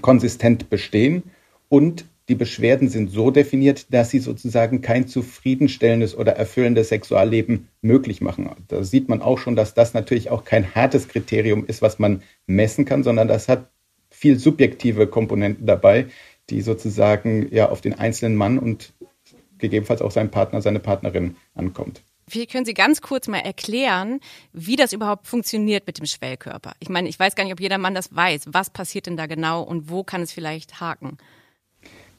konsistent 0.00 0.70
bestehen 0.70 1.22
und 1.68 2.06
die 2.28 2.34
Beschwerden 2.34 2.88
sind 2.88 3.10
so 3.10 3.30
definiert, 3.30 3.92
dass 3.92 4.10
sie 4.10 4.20
sozusagen 4.20 4.80
kein 4.80 5.08
zufriedenstellendes 5.08 6.16
oder 6.16 6.32
erfüllendes 6.32 6.88
Sexualleben 6.88 7.68
möglich 7.80 8.20
machen. 8.20 8.50
Da 8.68 8.84
sieht 8.84 9.08
man 9.08 9.22
auch 9.22 9.38
schon, 9.38 9.56
dass 9.56 9.74
das 9.74 9.92
natürlich 9.92 10.30
auch 10.30 10.44
kein 10.44 10.74
hartes 10.74 11.08
Kriterium 11.08 11.66
ist, 11.66 11.82
was 11.82 11.98
man 11.98 12.22
messen 12.46 12.84
kann, 12.84 13.02
sondern 13.02 13.28
das 13.28 13.48
hat 13.48 13.70
viel 14.10 14.38
subjektive 14.38 15.06
Komponenten 15.06 15.66
dabei, 15.66 16.06
die 16.50 16.60
sozusagen 16.60 17.48
ja 17.52 17.70
auf 17.70 17.80
den 17.80 17.98
einzelnen 17.98 18.36
Mann 18.36 18.58
und 18.58 18.92
gegebenenfalls 19.58 20.02
auch 20.02 20.10
sein 20.10 20.30
Partner, 20.30 20.60
seine 20.60 20.80
Partnerin 20.80 21.36
ankommt. 21.54 22.02
Wie 22.28 22.46
können 22.46 22.64
Sie 22.64 22.74
ganz 22.74 23.00
kurz 23.00 23.26
mal 23.28 23.38
erklären, 23.38 24.20
wie 24.52 24.76
das 24.76 24.92
überhaupt 24.92 25.26
funktioniert 25.26 25.86
mit 25.86 25.98
dem 25.98 26.06
Schwellkörper? 26.06 26.72
Ich 26.78 26.88
meine, 26.88 27.08
ich 27.08 27.18
weiß 27.18 27.34
gar 27.34 27.44
nicht, 27.44 27.52
ob 27.52 27.60
jeder 27.60 27.78
Mann 27.78 27.94
das 27.94 28.14
weiß. 28.14 28.44
Was 28.46 28.70
passiert 28.70 29.06
denn 29.06 29.16
da 29.16 29.26
genau 29.26 29.62
und 29.62 29.90
wo 29.90 30.04
kann 30.04 30.22
es 30.22 30.32
vielleicht 30.32 30.80
haken? 30.80 31.18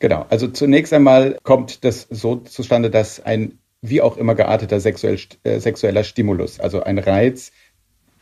Genau, 0.03 0.25
also 0.29 0.50
zunächst 0.50 0.91
einmal 0.91 1.38
kommt 1.44 1.85
das 1.85 2.07
so 2.09 2.35
zustande, 2.35 2.89
dass 2.89 3.21
ein 3.21 3.59
wie 3.81 4.01
auch 4.01 4.17
immer 4.17 4.35
gearteter 4.35 4.81
sexuell, 4.81 5.17
äh, 5.45 5.61
sexueller 5.61 6.03
Stimulus, 6.03 6.59
also 6.59 6.83
ein 6.83 6.97
Reiz, 7.00 7.53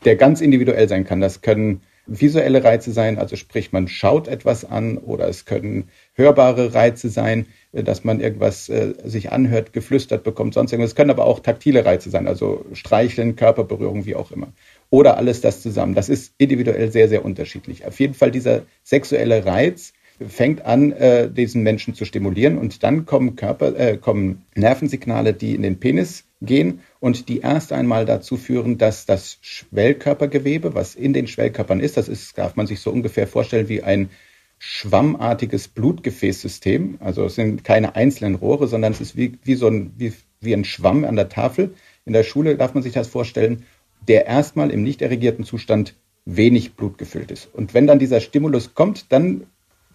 der 0.04 0.14
ganz 0.14 0.40
individuell 0.40 0.88
sein 0.88 1.04
kann. 1.04 1.20
Das 1.20 1.40
können 1.40 1.80
visuelle 2.06 2.62
Reize 2.62 2.92
sein, 2.92 3.18
also 3.18 3.34
sprich 3.34 3.72
man 3.72 3.88
schaut 3.88 4.28
etwas 4.28 4.64
an 4.64 4.96
oder 4.96 5.26
es 5.26 5.44
können 5.44 5.88
hörbare 6.14 6.72
Reize 6.72 7.08
sein, 7.08 7.46
äh, 7.72 7.82
dass 7.82 8.04
man 8.04 8.20
irgendwas 8.20 8.68
äh, 8.68 8.94
sich 9.02 9.32
anhört, 9.32 9.72
geflüstert 9.72 10.22
bekommt, 10.22 10.54
sonst 10.54 10.70
irgendwas. 10.70 10.92
Es 10.92 10.96
können 10.96 11.10
aber 11.10 11.24
auch 11.24 11.40
taktile 11.40 11.84
Reize 11.84 12.10
sein, 12.10 12.28
also 12.28 12.64
Streicheln, 12.74 13.34
Körperberührung, 13.34 14.06
wie 14.06 14.14
auch 14.14 14.30
immer. 14.30 14.52
Oder 14.90 15.16
alles 15.16 15.40
das 15.40 15.62
zusammen. 15.62 15.96
Das 15.96 16.08
ist 16.08 16.32
individuell 16.38 16.92
sehr, 16.92 17.08
sehr 17.08 17.24
unterschiedlich. 17.24 17.84
Auf 17.84 17.98
jeden 17.98 18.14
Fall 18.14 18.30
dieser 18.30 18.62
sexuelle 18.84 19.44
Reiz 19.44 19.94
fängt 20.28 20.64
an, 20.64 20.92
äh, 20.92 21.30
diesen 21.30 21.62
Menschen 21.62 21.94
zu 21.94 22.04
stimulieren 22.04 22.58
und 22.58 22.82
dann 22.82 23.06
kommen 23.06 23.36
Körper, 23.36 23.76
äh, 23.78 23.96
kommen 23.96 24.42
Nervensignale, 24.54 25.34
die 25.34 25.54
in 25.54 25.62
den 25.62 25.80
Penis 25.80 26.24
gehen 26.40 26.80
und 27.00 27.28
die 27.28 27.40
erst 27.40 27.72
einmal 27.72 28.04
dazu 28.04 28.36
führen, 28.36 28.78
dass 28.78 29.06
das 29.06 29.38
Schwellkörpergewebe, 29.40 30.74
was 30.74 30.94
in 30.94 31.12
den 31.12 31.26
Schwellkörpern 31.26 31.80
ist, 31.80 31.96
das 31.96 32.08
ist, 32.08 32.36
darf 32.38 32.56
man 32.56 32.66
sich 32.66 32.80
so 32.80 32.90
ungefähr 32.90 33.26
vorstellen 33.26 33.68
wie 33.68 33.82
ein 33.82 34.10
schwammartiges 34.58 35.68
Blutgefäßsystem. 35.68 36.98
Also 37.00 37.24
es 37.24 37.34
sind 37.34 37.64
keine 37.64 37.96
einzelnen 37.96 38.36
Rohre, 38.36 38.68
sondern 38.68 38.92
es 38.92 39.00
ist 39.00 39.16
wie, 39.16 39.38
wie 39.42 39.56
so 39.56 39.66
ein, 39.66 39.92
wie, 39.96 40.12
wie 40.40 40.54
ein 40.54 40.64
Schwamm 40.64 41.04
an 41.04 41.16
der 41.16 41.28
Tafel. 41.28 41.74
In 42.04 42.12
der 42.12 42.22
Schule 42.22 42.56
darf 42.56 42.74
man 42.74 42.82
sich 42.82 42.92
das 42.92 43.08
vorstellen, 43.08 43.64
der 44.06 44.26
erstmal 44.26 44.70
im 44.70 44.82
nicht 44.82 45.02
erregierten 45.02 45.44
Zustand 45.44 45.94
wenig 46.24 46.74
Blut 46.74 46.98
gefüllt 46.98 47.30
ist. 47.30 47.48
Und 47.52 47.74
wenn 47.74 47.86
dann 47.86 47.98
dieser 47.98 48.20
Stimulus 48.20 48.74
kommt, 48.74 49.10
dann 49.10 49.46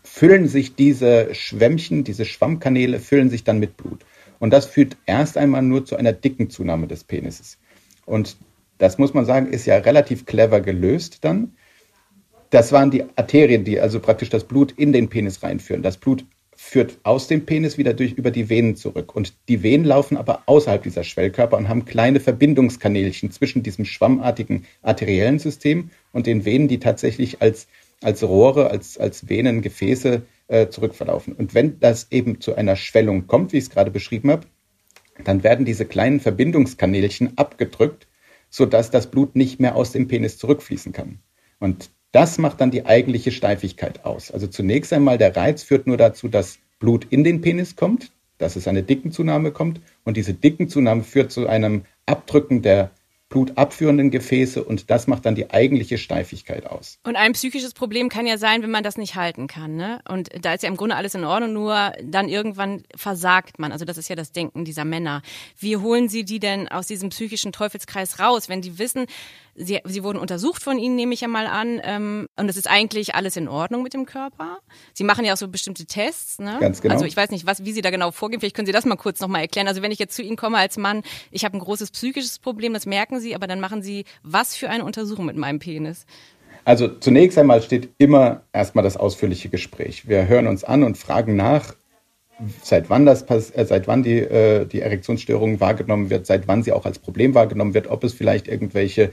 füllen 0.07 0.47
sich 0.47 0.75
diese 0.75 1.33
Schwämmchen, 1.35 2.03
diese 2.03 2.25
Schwammkanäle 2.25 2.99
füllen 2.99 3.29
sich 3.29 3.43
dann 3.43 3.59
mit 3.59 3.77
Blut. 3.77 4.05
Und 4.39 4.51
das 4.51 4.65
führt 4.65 4.97
erst 5.05 5.37
einmal 5.37 5.61
nur 5.61 5.85
zu 5.85 5.95
einer 5.95 6.13
dicken 6.13 6.49
Zunahme 6.49 6.87
des 6.87 7.03
Penises. 7.03 7.57
Und 8.05 8.37
das 8.77 8.97
muss 8.97 9.13
man 9.13 9.25
sagen, 9.25 9.47
ist 9.47 9.65
ja 9.65 9.77
relativ 9.77 10.25
clever 10.25 10.61
gelöst 10.61 11.19
dann. 11.21 11.53
Das 12.49 12.71
waren 12.71 12.91
die 12.91 13.03
Arterien, 13.15 13.63
die 13.63 13.79
also 13.79 13.99
praktisch 13.99 14.29
das 14.29 14.45
Blut 14.45 14.71
in 14.71 14.93
den 14.93 15.09
Penis 15.09 15.43
reinführen. 15.43 15.83
Das 15.83 15.97
Blut 15.97 16.25
führt 16.55 16.97
aus 17.03 17.27
dem 17.27 17.45
Penis 17.45 17.77
wieder 17.77 17.93
durch 17.93 18.13
über 18.13 18.31
die 18.31 18.49
Venen 18.49 18.75
zurück. 18.75 19.15
Und 19.15 19.33
die 19.47 19.61
Venen 19.61 19.85
laufen 19.85 20.17
aber 20.17 20.43
außerhalb 20.47 20.81
dieser 20.81 21.03
Schwellkörper 21.03 21.57
und 21.57 21.69
haben 21.69 21.85
kleine 21.85 22.19
Verbindungskanälchen 22.19 23.31
zwischen 23.31 23.61
diesem 23.61 23.85
schwammartigen 23.85 24.65
arteriellen 24.81 25.37
System 25.37 25.91
und 26.13 26.25
den 26.25 26.45
Venen, 26.45 26.67
die 26.67 26.79
tatsächlich 26.79 27.41
als, 27.41 27.67
als 28.01 28.23
Rohre, 28.23 28.69
als, 28.69 28.97
als 28.97 29.27
Venengefäße 29.29 30.21
äh, 30.47 30.67
zurückverlaufen. 30.69 31.33
Und 31.33 31.53
wenn 31.53 31.79
das 31.79 32.07
eben 32.11 32.41
zu 32.41 32.55
einer 32.55 32.75
Schwellung 32.75 33.27
kommt, 33.27 33.53
wie 33.53 33.57
ich 33.57 33.65
es 33.65 33.69
gerade 33.69 33.91
beschrieben 33.91 34.31
habe, 34.31 34.47
dann 35.23 35.43
werden 35.43 35.65
diese 35.65 35.85
kleinen 35.85 36.19
Verbindungskanälchen 36.19 37.37
abgedrückt, 37.37 38.07
sodass 38.49 38.91
das 38.91 39.07
Blut 39.07 39.35
nicht 39.35 39.59
mehr 39.59 39.75
aus 39.75 39.91
dem 39.91 40.07
Penis 40.07 40.37
zurückfließen 40.37 40.93
kann. 40.93 41.19
Und 41.59 41.89
das 42.11 42.37
macht 42.37 42.61
dann 42.61 42.71
die 42.71 42.85
eigentliche 42.85 43.31
Steifigkeit 43.31 44.05
aus. 44.05 44.31
Also 44.31 44.47
zunächst 44.47 44.93
einmal 44.93 45.17
der 45.17 45.35
Reiz 45.35 45.63
führt 45.63 45.87
nur 45.87 45.97
dazu, 45.97 46.27
dass 46.27 46.59
Blut 46.79 47.07
in 47.09 47.23
den 47.23 47.41
Penis 47.41 47.75
kommt, 47.75 48.11
dass 48.37 48.55
es 48.55 48.67
eine 48.67 48.83
Dickenzunahme 48.83 49.51
kommt 49.51 49.81
und 50.03 50.15
diese 50.15 50.33
Dickenzunahme 50.33 51.03
führt 51.03 51.31
zu 51.31 51.47
einem 51.47 51.85
Abdrücken 52.05 52.61
der 52.61 52.91
blutabführenden 53.29 54.09
Gefäße 54.09 54.63
und 54.63 54.89
das 54.89 55.07
macht 55.07 55.25
dann 55.25 55.35
die 55.35 55.51
eigentliche 55.51 55.97
Steifigkeit 55.97 56.65
aus. 56.65 56.99
Und 57.03 57.17
ein 57.17 57.33
psychisches 57.33 57.73
Problem 57.73 58.07
kann 58.07 58.25
ja 58.25 58.37
sein, 58.37 58.63
wenn 58.63 58.71
man 58.71 58.83
das 58.83 58.97
nicht 58.97 59.15
halten 59.15 59.47
kann. 59.47 59.75
Ne? 59.75 59.99
Und 60.07 60.29
da 60.41 60.53
ist 60.53 60.63
ja 60.63 60.69
im 60.69 60.77
Grunde 60.77 60.95
alles 60.95 61.13
in 61.13 61.25
Ordnung, 61.25 61.53
nur 61.53 61.91
dann 62.01 62.29
irgendwann 62.29 62.83
versagt 62.95 63.59
man. 63.59 63.71
Also 63.73 63.83
das 63.83 63.97
ist 63.97 64.07
ja 64.07 64.15
das 64.15 64.31
Denken 64.31 64.63
dieser 64.63 64.85
Männer. 64.85 65.21
Wie 65.59 65.75
holen 65.75 66.07
Sie 66.07 66.23
die 66.23 66.39
denn 66.39 66.69
aus 66.69 66.87
diesem 66.87 67.09
psychischen 67.09 67.51
Teufelskreis 67.51 68.19
raus, 68.19 68.47
wenn 68.47 68.61
die 68.61 68.79
wissen, 68.79 69.07
sie, 69.57 69.79
sie 69.83 70.03
wurden 70.03 70.19
untersucht 70.19 70.63
von 70.63 70.77
Ihnen, 70.77 70.95
nehme 70.95 71.13
ich 71.13 71.21
ja 71.21 71.27
mal 71.27 71.47
an, 71.47 71.81
ähm, 71.83 72.27
und 72.37 72.49
es 72.49 72.55
ist 72.55 72.69
eigentlich 72.69 73.15
alles 73.15 73.35
in 73.35 73.47
Ordnung 73.47 73.83
mit 73.83 73.93
dem 73.93 74.05
Körper? 74.05 74.59
Sie 74.93 75.03
machen 75.03 75.25
ja 75.25 75.33
auch 75.33 75.37
so 75.37 75.47
bestimmte 75.47 75.85
Tests. 75.85 76.39
Ne? 76.39 76.57
Ganz 76.59 76.81
genau. 76.81 76.93
Also 76.93 77.05
ich 77.05 77.17
weiß 77.17 77.31
nicht, 77.31 77.45
was, 77.45 77.65
wie 77.65 77.71
Sie 77.71 77.81
da 77.81 77.89
genau 77.89 78.11
vorgehen. 78.11 78.39
Vielleicht 78.39 78.55
können 78.55 78.67
Sie 78.67 78.71
das 78.71 78.85
mal 78.85 78.95
kurz 78.95 79.19
nochmal 79.19 79.41
erklären. 79.41 79.67
Also 79.67 79.81
wenn 79.81 79.91
ich 79.91 79.99
jetzt 79.99 80.15
zu 80.15 80.21
Ihnen 80.21 80.37
komme 80.37 80.57
als 80.57 80.77
Mann, 80.77 81.01
ich 81.31 81.43
habe 81.43 81.57
ein 81.57 81.59
großes 81.59 81.91
psychisches 81.91 82.39
Problem, 82.39 82.73
das 82.73 82.85
merken 82.85 83.19
Sie, 83.19 83.35
aber 83.35 83.47
dann 83.47 83.59
machen 83.59 83.81
Sie 83.81 84.05
was 84.23 84.55
für 84.55 84.69
eine 84.69 84.85
Untersuchung 84.85 85.25
mit 85.25 85.35
meinem 85.35 85.59
Penis? 85.59 86.05
Also 86.63 86.87
zunächst 86.87 87.37
einmal 87.37 87.61
steht 87.61 87.89
immer 87.97 88.41
erstmal 88.51 88.83
das 88.83 88.97
ausführliche 88.97 89.49
Gespräch. 89.49 90.07
Wir 90.07 90.27
hören 90.27 90.47
uns 90.47 90.63
an 90.63 90.83
und 90.83 90.97
fragen 90.97 91.35
nach, 91.35 91.73
seit 92.61 92.89
wann 92.89 93.05
das 93.05 93.23
äh, 93.23 93.65
seit 93.65 93.87
wann 93.87 94.03
die, 94.03 94.19
äh, 94.19 94.65
die 94.65 94.81
Erektionsstörung 94.81 95.59
wahrgenommen 95.59 96.09
wird, 96.09 96.25
seit 96.25 96.47
wann 96.47 96.63
sie 96.63 96.71
auch 96.71 96.85
als 96.85 96.99
Problem 96.99 97.33
wahrgenommen 97.33 97.73
wird, 97.73 97.87
ob 97.87 98.03
es 98.03 98.13
vielleicht 98.13 98.47
irgendwelche 98.47 99.11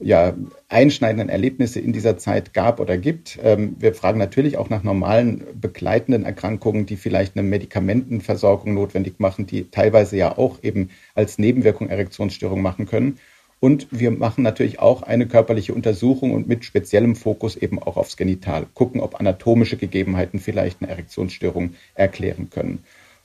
ja, 0.00 0.34
einschneidenden 0.68 1.28
Erlebnisse 1.28 1.78
in 1.78 1.92
dieser 1.92 2.16
Zeit 2.16 2.54
gab 2.54 2.80
oder 2.80 2.96
gibt. 2.96 3.38
Ähm, 3.42 3.76
wir 3.78 3.94
fragen 3.94 4.18
natürlich 4.18 4.56
auch 4.56 4.70
nach 4.70 4.82
normalen 4.82 5.44
begleitenden 5.60 6.24
Erkrankungen, 6.24 6.86
die 6.86 6.96
vielleicht 6.96 7.36
eine 7.36 7.46
Medikamentenversorgung 7.46 8.74
notwendig 8.74 9.20
machen, 9.20 9.46
die 9.46 9.70
teilweise 9.70 10.16
ja 10.16 10.36
auch 10.36 10.62
eben 10.62 10.90
als 11.14 11.38
Nebenwirkung 11.38 11.88
Erektionsstörungen 11.88 12.62
machen 12.62 12.86
können. 12.86 13.18
Und 13.60 13.88
wir 13.90 14.10
machen 14.10 14.42
natürlich 14.42 14.78
auch 14.78 15.02
eine 15.02 15.28
körperliche 15.28 15.74
Untersuchung 15.74 16.32
und 16.32 16.48
mit 16.48 16.64
speziellem 16.64 17.14
Fokus 17.14 17.56
eben 17.56 17.78
auch 17.78 17.98
aufs 17.98 18.16
Genital. 18.16 18.66
Gucken, 18.72 19.02
ob 19.02 19.20
anatomische 19.20 19.76
Gegebenheiten 19.76 20.40
vielleicht 20.40 20.80
eine 20.80 20.90
Erektionsstörung 20.90 21.74
erklären 21.94 22.48
können. 22.48 22.82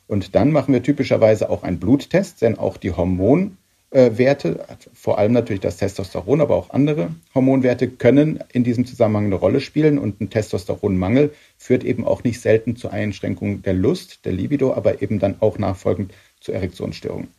Und 0.08 0.36
dann 0.36 0.51
machen 0.51 0.74
wir 0.74 0.84
typischerweise 0.84 1.50
auch 1.50 1.63
einen 1.63 1.79
Bluttest, 1.79 2.41
denn 2.41 2.60
auch 2.60 2.75
die 2.75 2.91
Hormon 2.91 3.58
Werte, 3.91 4.65
vor 4.93 5.19
allem 5.19 5.31
natürlich 5.31 5.61
das 5.61 5.77
Testosteron, 5.77 6.41
aber 6.41 6.55
auch 6.55 6.71
andere 6.71 7.15
Hormonwerte 7.33 7.87
können 7.87 8.43
in 8.51 8.65
diesem 8.65 8.85
Zusammenhang 8.85 9.25
eine 9.25 9.35
Rolle 9.35 9.61
spielen 9.61 9.97
und 9.99 10.19
ein 10.19 10.29
Testosteronmangel 10.29 11.33
führt 11.57 11.83
eben 11.85 12.03
auch 12.03 12.23
nicht 12.23 12.41
selten 12.41 12.75
zur 12.75 12.91
Einschränkung 12.91 13.61
der 13.61 13.73
Lust, 13.73 14.25
der 14.25 14.33
Libido, 14.33 14.73
aber 14.73 15.01
eben 15.01 15.19
dann 15.19 15.35
auch 15.39 15.57
nachfolgend 15.57 16.13
zu 16.41 16.51
Erektionsstörungen. 16.51 17.29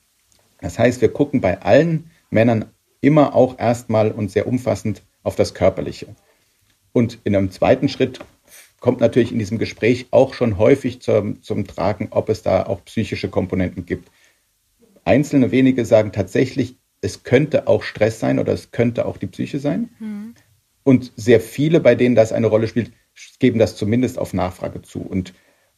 Das 0.61 0.79
heißt, 0.79 1.01
wir 1.03 1.13
gucken 1.13 1.41
bei 1.41 1.61
allen 1.61 2.11
Männern 2.31 2.67
immer 3.01 3.35
auch 3.35 3.59
erstmal 3.59 4.11
und 4.11 4.31
sehr 4.31 4.47
umfassend 4.47 5.03
auf 5.23 5.37
das 5.37 5.53
Körperliche. 5.53 6.07
Und 6.93 7.19
in 7.25 7.37
einem 7.37 7.51
zweiten 7.51 7.89
Schritt 7.89 8.21
kommt 8.81 9.01
natürlich 9.01 9.33
in 9.33 9.39
diesem 9.39 9.59
Gespräch 9.59 10.07
auch 10.11 10.33
schon 10.33 10.59
häufig 10.59 11.03
zum, 11.03 11.43
zum 11.43 11.67
Tragen, 11.67 12.09
ob 12.11 12.29
es 12.29 12.43
da 12.43 12.65
auch 12.65 12.85
psychische 12.85 13.29
Komponenten 13.29 13.85
gibt. 13.85 14.09
Einzelne 15.07 15.51
wenige 15.51 15.85
sagen 15.85 16.13
tatsächlich, 16.13 16.77
es 17.01 17.23
könnte 17.23 17.69
auch 17.69 17.83
Stress 17.83 18.21
sein 18.21 18.39
oder 18.39 18.53
es 18.53 18.71
könnte 18.71 19.07
auch 19.07 19.17
die 19.17 19.27
Psyche 19.27 19.59
sein. 19.59 19.91
Mhm. 19.99 20.35
Und 20.83 21.13
sehr 21.17 21.41
viele, 21.41 21.81
bei 21.81 21.95
denen 21.95 22.15
das 22.15 22.33
eine 22.33 22.47
Rolle 22.47 22.69
spielt, 22.69 22.93
geben 23.39 23.59
das 23.59 23.77
zumindest 23.77 24.19
auf 24.19 24.35
Nachfrage 24.35 24.83
zu. 24.83 25.01
Und 25.01 25.35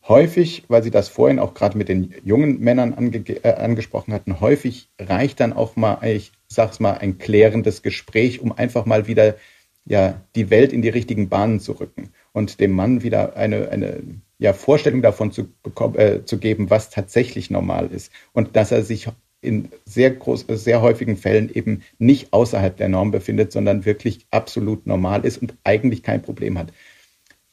häufig, 0.06 0.64
weil 0.68 0.82
Sie 0.82 0.90
das 0.90 1.08
vorhin 1.08 1.38
auch 1.38 1.54
gerade 1.54 1.76
mit 1.76 1.88
den 1.88 2.14
jungen 2.24 2.60
Männern 2.60 2.94
ange 2.94 3.18
äh, 3.18 3.54
angesprochen 3.54 4.12
hatten, 4.12 4.40
häufig 4.40 4.90
reicht 4.98 5.40
dann 5.40 5.52
auch 5.52 5.76
mal, 5.76 5.98
ich 6.04 6.32
sag's 6.46 6.80
mal, 6.80 6.92
ein 6.92 7.18
klärendes 7.18 7.82
Gespräch, 7.82 8.40
um 8.40 8.52
einfach 8.52 8.86
mal 8.86 9.06
wieder 9.06 9.36
ja, 9.84 10.20
die 10.34 10.50
Welt 10.50 10.72
in 10.72 10.82
die 10.82 10.88
richtigen 10.90 11.28
Bahnen 11.28 11.60
zu 11.60 11.72
rücken 11.72 12.10
und 12.32 12.60
dem 12.60 12.72
Mann 12.72 13.02
wieder 13.02 13.36
eine, 13.36 13.70
eine 13.70 14.02
ja, 14.38 14.52
Vorstellung 14.52 15.02
davon 15.02 15.32
zu, 15.32 15.48
äh, 15.94 16.24
zu 16.24 16.38
geben, 16.38 16.70
was 16.70 16.90
tatsächlich 16.90 17.50
normal 17.50 17.88
ist 17.92 18.12
und 18.32 18.56
dass 18.56 18.70
er 18.72 18.82
sich 18.82 19.08
in 19.40 19.68
sehr 19.84 20.10
groß, 20.10 20.46
sehr 20.48 20.82
häufigen 20.82 21.16
Fällen 21.16 21.52
eben 21.52 21.82
nicht 21.98 22.32
außerhalb 22.32 22.76
der 22.76 22.88
Norm 22.88 23.10
befindet, 23.10 23.52
sondern 23.52 23.84
wirklich 23.84 24.26
absolut 24.30 24.86
normal 24.86 25.24
ist 25.24 25.38
und 25.38 25.54
eigentlich 25.64 26.02
kein 26.02 26.22
Problem 26.22 26.58
hat. 26.58 26.72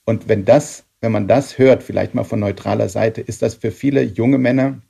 Und 0.06 0.28
wenn 0.28 0.46
das, 0.46 0.86
wenn 1.02 1.12
man 1.12 1.28
das 1.28 1.58
hört, 1.58 1.84
vielleicht 1.84 2.16
mal 2.16 2.24
von 2.24 2.40
neutraler 2.40 2.90
Seite, 2.90 3.22
ist 3.22 3.42
das 3.42 3.56
für 3.56 3.72
viele 3.72 4.02
junge 4.02 4.38
Männer, 4.38 4.82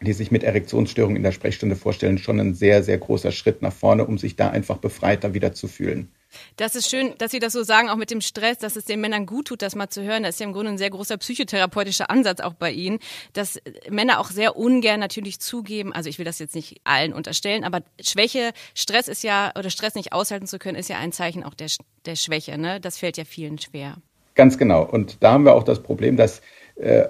die 0.00 0.12
sich 0.12 0.30
mit 0.30 0.42
Erektionsstörungen 0.42 1.16
in 1.16 1.22
der 1.22 1.32
Sprechstunde 1.32 1.76
vorstellen, 1.76 2.18
schon 2.18 2.40
ein 2.40 2.54
sehr, 2.54 2.82
sehr 2.82 2.98
großer 2.98 3.32
Schritt 3.32 3.62
nach 3.62 3.72
vorne, 3.72 4.04
um 4.04 4.18
sich 4.18 4.36
da 4.36 4.50
einfach 4.50 4.78
befreiter 4.78 5.34
wieder 5.34 5.52
zu 5.52 5.68
fühlen. 5.68 6.08
Das 6.56 6.74
ist 6.74 6.88
schön, 6.88 7.14
dass 7.18 7.30
Sie 7.30 7.38
das 7.38 7.52
so 7.52 7.62
sagen, 7.62 7.88
auch 7.88 7.96
mit 7.96 8.10
dem 8.10 8.20
Stress, 8.20 8.58
dass 8.58 8.76
es 8.76 8.84
den 8.84 9.00
Männern 9.00 9.26
gut 9.26 9.48
tut, 9.48 9.62
das 9.62 9.74
mal 9.74 9.88
zu 9.88 10.02
hören. 10.02 10.22
Das 10.22 10.36
ist 10.36 10.40
ja 10.40 10.46
im 10.46 10.52
Grunde 10.52 10.72
ein 10.72 10.78
sehr 10.78 10.90
großer 10.90 11.16
psychotherapeutischer 11.16 12.10
Ansatz 12.10 12.40
auch 12.40 12.54
bei 12.54 12.70
Ihnen, 12.70 12.98
dass 13.32 13.60
Männer 13.88 14.20
auch 14.20 14.30
sehr 14.30 14.56
ungern 14.56 15.00
natürlich 15.00 15.40
zugeben, 15.40 15.92
also 15.92 16.08
ich 16.08 16.18
will 16.18 16.24
das 16.24 16.38
jetzt 16.38 16.54
nicht 16.54 16.80
allen 16.84 17.12
unterstellen, 17.12 17.64
aber 17.64 17.82
Schwäche, 18.00 18.52
Stress 18.74 19.08
ist 19.08 19.22
ja, 19.22 19.52
oder 19.58 19.70
Stress 19.70 19.94
nicht 19.94 20.12
aushalten 20.12 20.46
zu 20.46 20.58
können, 20.58 20.76
ist 20.76 20.88
ja 20.88 20.98
ein 20.98 21.12
Zeichen 21.12 21.44
auch 21.44 21.54
der, 21.54 21.68
der 22.06 22.16
Schwäche. 22.16 22.58
Ne? 22.58 22.80
Das 22.80 22.98
fällt 22.98 23.16
ja 23.16 23.24
vielen 23.24 23.58
schwer. 23.58 23.96
Ganz 24.34 24.58
genau. 24.58 24.84
Und 24.84 25.22
da 25.22 25.32
haben 25.32 25.44
wir 25.44 25.54
auch 25.54 25.62
das 25.62 25.82
Problem, 25.82 26.16
dass 26.16 26.38
äh, 26.38 26.42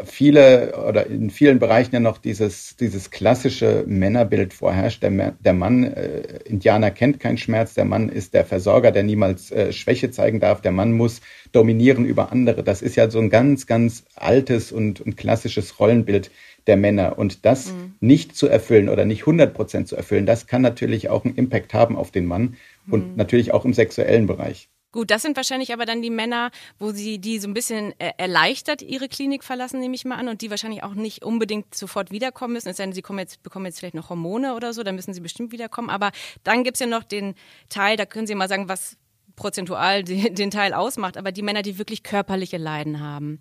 viele 0.04 0.76
oder 0.86 1.06
in 1.06 1.30
vielen 1.30 1.58
Bereichen 1.58 1.94
ja 1.94 2.00
noch 2.00 2.18
dieses, 2.18 2.76
dieses 2.76 3.10
klassische 3.10 3.84
Männerbild 3.86 4.52
vorherrscht. 4.52 5.02
Der, 5.02 5.32
der 5.40 5.52
Mann, 5.54 5.84
äh, 5.84 6.40
Indianer 6.44 6.90
kennt 6.90 7.18
keinen 7.18 7.38
Schmerz, 7.38 7.72
der 7.72 7.86
Mann 7.86 8.10
ist 8.10 8.34
der 8.34 8.44
Versorger, 8.44 8.92
der 8.92 9.04
niemals 9.04 9.50
äh, 9.50 9.72
Schwäche 9.72 10.10
zeigen 10.10 10.38
darf, 10.38 10.60
der 10.60 10.72
Mann 10.72 10.92
muss 10.92 11.22
dominieren 11.52 12.04
über 12.04 12.30
andere. 12.30 12.62
Das 12.62 12.82
ist 12.82 12.96
ja 12.96 13.08
so 13.08 13.18
ein 13.18 13.30
ganz, 13.30 13.66
ganz 13.66 14.04
altes 14.16 14.70
und, 14.70 15.00
und 15.00 15.16
klassisches 15.16 15.80
Rollenbild 15.80 16.30
der 16.66 16.76
Männer. 16.76 17.18
Und 17.18 17.46
das 17.46 17.72
mhm. 17.72 17.94
nicht 18.00 18.36
zu 18.36 18.48
erfüllen 18.48 18.90
oder 18.90 19.06
nicht 19.06 19.22
100 19.22 19.54
Prozent 19.54 19.88
zu 19.88 19.96
erfüllen, 19.96 20.26
das 20.26 20.46
kann 20.46 20.60
natürlich 20.60 21.08
auch 21.08 21.24
einen 21.24 21.36
Impact 21.36 21.72
haben 21.72 21.96
auf 21.96 22.10
den 22.10 22.26
Mann 22.26 22.56
und 22.90 23.12
mhm. 23.12 23.16
natürlich 23.16 23.54
auch 23.54 23.64
im 23.64 23.72
sexuellen 23.72 24.26
Bereich. 24.26 24.68
Gut, 24.94 25.10
das 25.10 25.22
sind 25.22 25.36
wahrscheinlich 25.36 25.72
aber 25.72 25.86
dann 25.86 26.02
die 26.02 26.10
Männer, 26.10 26.52
wo 26.78 26.92
sie 26.92 27.18
die 27.18 27.40
so 27.40 27.48
ein 27.48 27.52
bisschen 27.52 27.98
äh, 27.98 28.12
erleichtert 28.16 28.80
ihre 28.80 29.08
Klinik 29.08 29.42
verlassen, 29.42 29.80
nehme 29.80 29.96
ich 29.96 30.04
mal 30.04 30.14
an, 30.14 30.28
und 30.28 30.40
die 30.40 30.50
wahrscheinlich 30.50 30.84
auch 30.84 30.94
nicht 30.94 31.24
unbedingt 31.24 31.74
sofort 31.74 32.12
wiederkommen 32.12 32.52
müssen. 32.52 32.68
Es 32.68 32.76
sei 32.76 32.84
denn, 32.84 32.92
sie 32.92 33.02
kommen 33.02 33.18
jetzt, 33.18 33.42
bekommen 33.42 33.66
jetzt 33.66 33.80
vielleicht 33.80 33.96
noch 33.96 34.08
Hormone 34.08 34.54
oder 34.54 34.72
so, 34.72 34.84
dann 34.84 34.94
müssen 34.94 35.12
sie 35.12 35.20
bestimmt 35.20 35.50
wiederkommen. 35.50 35.90
Aber 35.90 36.12
dann 36.44 36.62
gibt's 36.62 36.78
ja 36.78 36.86
noch 36.86 37.02
den 37.02 37.34
Teil, 37.68 37.96
da 37.96 38.06
können 38.06 38.28
Sie 38.28 38.36
mal 38.36 38.48
sagen, 38.48 38.68
was 38.68 38.96
prozentual 39.34 40.04
den 40.04 40.52
Teil 40.52 40.72
ausmacht, 40.72 41.16
aber 41.16 41.32
die 41.32 41.42
Männer, 41.42 41.62
die 41.62 41.76
wirklich 41.76 42.04
körperliche 42.04 42.58
Leiden 42.58 43.00
haben, 43.00 43.40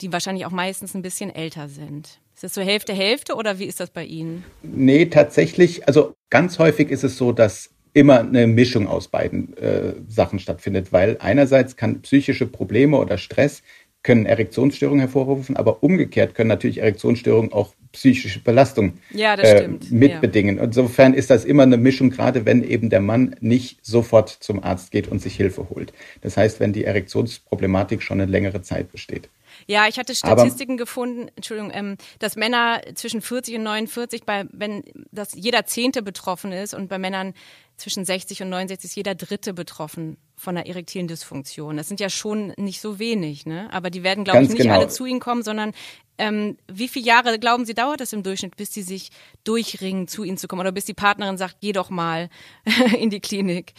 die 0.00 0.12
wahrscheinlich 0.12 0.46
auch 0.46 0.52
meistens 0.52 0.94
ein 0.94 1.02
bisschen 1.02 1.34
älter 1.34 1.68
sind. 1.68 2.20
Ist 2.34 2.44
das 2.44 2.54
so 2.54 2.62
Hälfte, 2.62 2.92
Hälfte 2.92 3.34
oder 3.34 3.58
wie 3.58 3.64
ist 3.64 3.80
das 3.80 3.90
bei 3.90 4.04
Ihnen? 4.04 4.44
Nee, 4.62 5.06
tatsächlich, 5.06 5.88
also 5.88 6.14
ganz 6.30 6.60
häufig 6.60 6.90
ist 6.90 7.02
es 7.02 7.18
so, 7.18 7.32
dass 7.32 7.73
immer 7.94 8.20
eine 8.20 8.46
Mischung 8.46 8.86
aus 8.86 9.08
beiden 9.08 9.56
äh, 9.56 9.94
Sachen 10.08 10.38
stattfindet, 10.38 10.92
weil 10.92 11.16
einerseits 11.20 11.76
kann 11.76 12.02
psychische 12.02 12.46
Probleme 12.46 12.98
oder 12.98 13.16
Stress 13.16 13.62
können 14.02 14.26
Erektionsstörungen 14.26 15.00
hervorrufen, 15.00 15.56
aber 15.56 15.82
umgekehrt 15.82 16.34
können 16.34 16.48
natürlich 16.48 16.78
Erektionsstörungen 16.78 17.52
auch 17.52 17.74
psychische 17.92 18.40
Belastung 18.40 18.94
ja, 19.10 19.34
äh, 19.34 19.68
mitbedingen. 19.90 20.58
Ja. 20.58 20.64
Insofern 20.64 21.14
ist 21.14 21.30
das 21.30 21.44
immer 21.44 21.62
eine 21.62 21.78
Mischung, 21.78 22.10
gerade 22.10 22.44
wenn 22.44 22.62
eben 22.62 22.90
der 22.90 23.00
Mann 23.00 23.34
nicht 23.40 23.78
sofort 23.82 24.28
zum 24.28 24.62
Arzt 24.62 24.90
geht 24.90 25.08
und 25.08 25.22
sich 25.22 25.36
Hilfe 25.36 25.70
holt. 25.70 25.94
Das 26.20 26.36
heißt, 26.36 26.60
wenn 26.60 26.72
die 26.72 26.84
Erektionsproblematik 26.84 28.02
schon 28.02 28.20
eine 28.20 28.30
längere 28.30 28.60
Zeit 28.60 28.92
besteht. 28.92 29.30
Ja, 29.66 29.88
ich 29.88 29.98
hatte 29.98 30.14
Statistiken 30.14 30.72
Aber, 30.72 30.78
gefunden, 30.78 31.28
Entschuldigung, 31.36 31.70
ähm, 31.74 31.96
dass 32.18 32.36
Männer 32.36 32.80
zwischen 32.94 33.22
40 33.22 33.56
und 33.56 33.62
49, 33.64 34.24
bei, 34.24 34.46
wenn 34.52 34.82
das 35.10 35.34
jeder 35.34 35.64
Zehnte 35.66 36.02
betroffen 36.02 36.52
ist 36.52 36.74
und 36.74 36.88
bei 36.88 36.98
Männern 36.98 37.34
zwischen 37.76 38.04
60 38.04 38.42
und 38.42 38.50
69 38.50 38.90
ist 38.90 38.96
jeder 38.96 39.14
Dritte 39.14 39.52
betroffen 39.52 40.16
von 40.36 40.56
einer 40.56 40.66
erektilen 40.66 41.08
Dysfunktion. 41.08 41.76
Das 41.76 41.88
sind 41.88 42.00
ja 42.00 42.08
schon 42.08 42.52
nicht 42.56 42.80
so 42.80 42.98
wenig, 42.98 43.46
ne? 43.46 43.68
Aber 43.72 43.90
die 43.90 44.02
werden, 44.02 44.24
glaube 44.24 44.42
ich, 44.42 44.48
nicht 44.48 44.62
genau. 44.62 44.74
alle 44.74 44.88
zu 44.88 45.06
Ihnen 45.06 45.20
kommen, 45.20 45.42
sondern 45.42 45.72
ähm, 46.18 46.56
wie 46.70 46.88
viele 46.88 47.06
Jahre, 47.06 47.38
glauben 47.38 47.64
Sie, 47.64 47.74
dauert 47.74 48.00
das 48.00 48.12
im 48.12 48.22
Durchschnitt, 48.22 48.56
bis 48.56 48.70
die 48.70 48.82
sich 48.82 49.10
durchringen, 49.42 50.06
zu 50.06 50.22
Ihnen 50.22 50.36
zu 50.36 50.46
kommen 50.46 50.60
oder 50.60 50.72
bis 50.72 50.84
die 50.84 50.94
Partnerin 50.94 51.36
sagt, 51.36 51.56
geh 51.60 51.72
doch 51.72 51.90
mal 51.90 52.28
in 52.98 53.10
die 53.10 53.20
Klinik? 53.20 53.74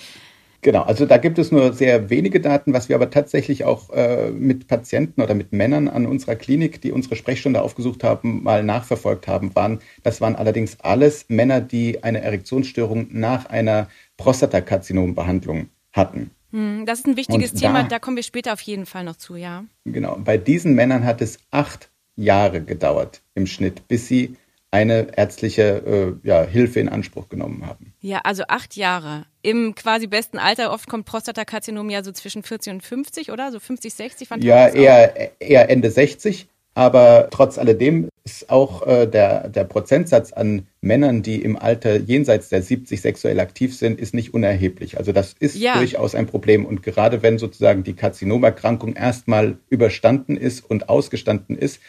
Genau, 0.65 0.81
also 0.81 1.05
da 1.05 1.17
gibt 1.17 1.37
es 1.37 1.51
nur 1.51 1.73
sehr 1.73 2.09
wenige 2.09 2.41
Daten, 2.41 2.73
was 2.73 2.89
wir 2.89 2.95
aber 2.95 3.11
tatsächlich 3.11 3.65
auch 3.65 3.91
äh, 3.91 4.31
mit 4.31 4.65
Patienten 4.65 5.21
oder 5.21 5.35
mit 5.35 5.53
Männern 5.53 5.87
an 5.87 6.07
unserer 6.07 6.33
Klinik, 6.35 6.81
die 6.81 6.91
unsere 6.91 7.15
Sprechstunde 7.15 7.61
aufgesucht 7.61 8.03
haben, 8.03 8.41
mal 8.41 8.63
nachverfolgt 8.63 9.27
haben, 9.27 9.55
waren, 9.55 9.77
das 10.01 10.21
waren 10.21 10.35
allerdings 10.35 10.79
alles 10.79 11.25
Männer, 11.27 11.61
die 11.61 12.03
eine 12.03 12.21
Erektionsstörung 12.21 13.09
nach 13.11 13.45
einer 13.45 13.89
Prostatakarzinombehandlung 14.17 15.69
hatten. 15.93 16.31
Hm, 16.51 16.87
das 16.87 16.97
ist 16.97 17.05
ein 17.05 17.15
wichtiges 17.15 17.53
da, 17.53 17.59
Thema, 17.59 17.83
da 17.83 17.99
kommen 17.99 18.15
wir 18.15 18.23
später 18.23 18.51
auf 18.51 18.61
jeden 18.61 18.87
Fall 18.87 19.03
noch 19.03 19.17
zu, 19.17 19.35
ja. 19.35 19.65
Genau, 19.83 20.17
bei 20.17 20.39
diesen 20.39 20.73
Männern 20.73 21.05
hat 21.05 21.21
es 21.21 21.37
acht 21.51 21.91
Jahre 22.15 22.63
gedauert 22.63 23.21
im 23.35 23.45
Schnitt, 23.45 23.87
bis 23.87 24.07
sie 24.07 24.35
eine 24.75 25.07
ärztliche 25.15 26.17
äh, 26.23 26.27
ja, 26.27 26.43
Hilfe 26.43 26.81
in 26.81 26.89
Anspruch 26.89 27.29
genommen 27.29 27.65
haben. 27.65 27.93
Ja, 28.01 28.19
also 28.25 28.43
acht 28.49 28.75
Jahre. 28.75 29.25
Im 29.41 29.73
quasi 29.73 30.07
besten 30.07 30.37
Alter, 30.37 30.73
oft 30.73 30.89
kommt 30.89 31.05
Prostatakarzinom 31.05 31.89
ja 31.89 32.03
so 32.03 32.11
zwischen 32.11 32.43
40 32.43 32.73
und 32.73 32.83
50, 32.83 33.31
oder? 33.31 33.53
So 33.53 33.61
50, 33.61 33.93
60? 33.93 34.29
Ja, 34.41 34.67
eher, 34.67 35.31
eher 35.39 35.69
Ende 35.69 35.89
60. 35.89 36.49
Aber 36.77 37.29
trotz 37.31 37.57
alledem 37.57 38.09
ist 38.25 38.49
auch 38.49 38.85
äh, 38.85 39.05
der, 39.05 39.47
der 39.47 39.63
Prozentsatz 39.63 40.33
an 40.33 40.67
Männern, 40.81 41.21
die 41.21 41.41
im 41.41 41.55
Alter 41.55 41.95
jenseits 41.95 42.49
der 42.49 42.61
70 42.61 42.99
sexuell 42.99 43.39
aktiv 43.39 43.77
sind, 43.77 43.97
ist 43.97 44.13
nicht 44.13 44.33
unerheblich. 44.33 44.97
Also 44.97 45.13
das 45.13 45.35
ist 45.39 45.55
ja. 45.55 45.77
durchaus 45.77 46.15
ein 46.15 46.25
Problem. 46.25 46.65
Und 46.65 46.83
gerade 46.83 47.23
wenn 47.23 47.37
sozusagen 47.37 47.83
die 47.83 47.93
Karzinomerkrankung 47.93 48.93
erstmal 48.93 49.57
überstanden 49.69 50.35
ist 50.35 50.69
und 50.69 50.89
ausgestanden 50.89 51.57
ist, 51.57 51.79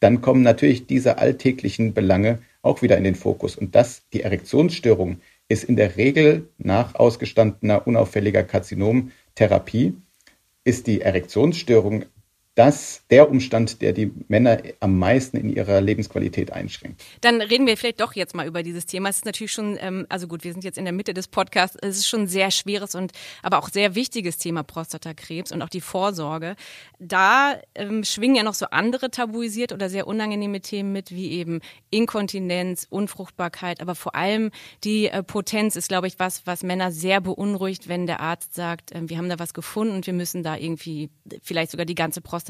dann 0.00 0.20
kommen 0.20 0.42
natürlich 0.42 0.86
diese 0.86 1.18
alltäglichen 1.18 1.94
Belange 1.94 2.40
auch 2.62 2.82
wieder 2.82 2.96
in 2.96 3.04
den 3.04 3.14
Fokus. 3.14 3.56
Und 3.56 3.74
das, 3.74 4.02
die 4.12 4.22
Erektionsstörung, 4.22 5.20
ist 5.48 5.64
in 5.64 5.76
der 5.76 5.96
Regel 5.96 6.48
nach 6.58 6.94
ausgestandener 6.94 7.86
unauffälliger 7.86 8.44
Karzinomtherapie, 8.44 9.94
ist 10.64 10.86
die 10.86 11.00
Erektionsstörung 11.00 12.04
das 12.60 13.04
der 13.08 13.30
Umstand, 13.30 13.80
der 13.80 13.94
die 13.94 14.12
Männer 14.28 14.58
am 14.80 14.98
meisten 14.98 15.38
in 15.38 15.48
ihrer 15.48 15.80
Lebensqualität 15.80 16.52
einschränkt. 16.52 17.02
Dann 17.22 17.40
reden 17.40 17.66
wir 17.66 17.78
vielleicht 17.78 18.02
doch 18.02 18.12
jetzt 18.12 18.34
mal 18.34 18.46
über 18.46 18.62
dieses 18.62 18.84
Thema. 18.84 19.08
Es 19.08 19.16
ist 19.16 19.24
natürlich 19.24 19.52
schon, 19.52 19.78
ähm, 19.80 20.04
also 20.10 20.28
gut, 20.28 20.44
wir 20.44 20.52
sind 20.52 20.62
jetzt 20.62 20.76
in 20.76 20.84
der 20.84 20.92
Mitte 20.92 21.14
des 21.14 21.26
Podcasts. 21.26 21.78
Es 21.80 21.96
ist 21.96 22.06
schon 22.06 22.20
ein 22.20 22.28
sehr 22.28 22.50
schweres 22.50 22.94
und 22.94 23.12
aber 23.42 23.60
auch 23.60 23.70
sehr 23.70 23.94
wichtiges 23.94 24.36
Thema 24.36 24.62
Prostatakrebs 24.62 25.52
und 25.52 25.62
auch 25.62 25.70
die 25.70 25.80
Vorsorge. 25.80 26.54
Da 26.98 27.58
ähm, 27.74 28.04
schwingen 28.04 28.36
ja 28.36 28.42
noch 28.42 28.52
so 28.52 28.66
andere 28.66 29.10
tabuisiert 29.10 29.72
oder 29.72 29.88
sehr 29.88 30.06
unangenehme 30.06 30.60
Themen 30.60 30.92
mit, 30.92 31.12
wie 31.12 31.30
eben 31.30 31.60
Inkontinenz, 31.88 32.86
Unfruchtbarkeit, 32.90 33.80
aber 33.80 33.94
vor 33.94 34.14
allem 34.14 34.50
die 34.84 35.06
äh, 35.06 35.22
Potenz 35.22 35.76
ist, 35.76 35.88
glaube 35.88 36.08
ich, 36.08 36.18
was, 36.18 36.46
was 36.46 36.62
Männer 36.62 36.92
sehr 36.92 37.22
beunruhigt, 37.22 37.88
wenn 37.88 38.06
der 38.06 38.20
Arzt 38.20 38.52
sagt, 38.52 38.92
äh, 38.92 39.08
wir 39.08 39.16
haben 39.16 39.30
da 39.30 39.38
was 39.38 39.54
gefunden 39.54 39.94
und 39.94 40.06
wir 40.06 40.12
müssen 40.12 40.42
da 40.42 40.58
irgendwie 40.58 41.08
vielleicht 41.42 41.70
sogar 41.70 41.86
die 41.86 41.94
ganze 41.94 42.20
Prostata 42.20 42.49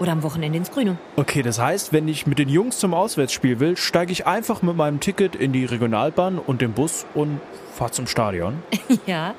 Oder 0.00 0.12
am 0.12 0.22
Wochenende 0.22 0.58
ins 0.58 0.70
Grüne. 0.70 0.98
Okay, 1.16 1.42
das 1.42 1.60
heißt, 1.60 1.92
wenn 1.92 2.08
ich 2.08 2.26
mit 2.26 2.38
den 2.38 2.48
Jungs 2.48 2.78
zum 2.78 2.94
Auswärtsspiel 2.94 3.60
will, 3.60 3.76
steige 3.76 4.10
ich 4.10 4.26
einfach 4.26 4.62
mit 4.62 4.76
meinem 4.76 4.98
Ticket 5.00 5.36
in 5.36 5.52
die 5.52 5.64
Regionalbahn 5.64 6.38
und 6.38 6.60
den 6.60 6.72
Bus 6.72 7.06
und 7.14 7.40
fahre 7.72 7.92
zum 7.92 8.06
Stadion. 8.06 8.62
ja, 9.06 9.34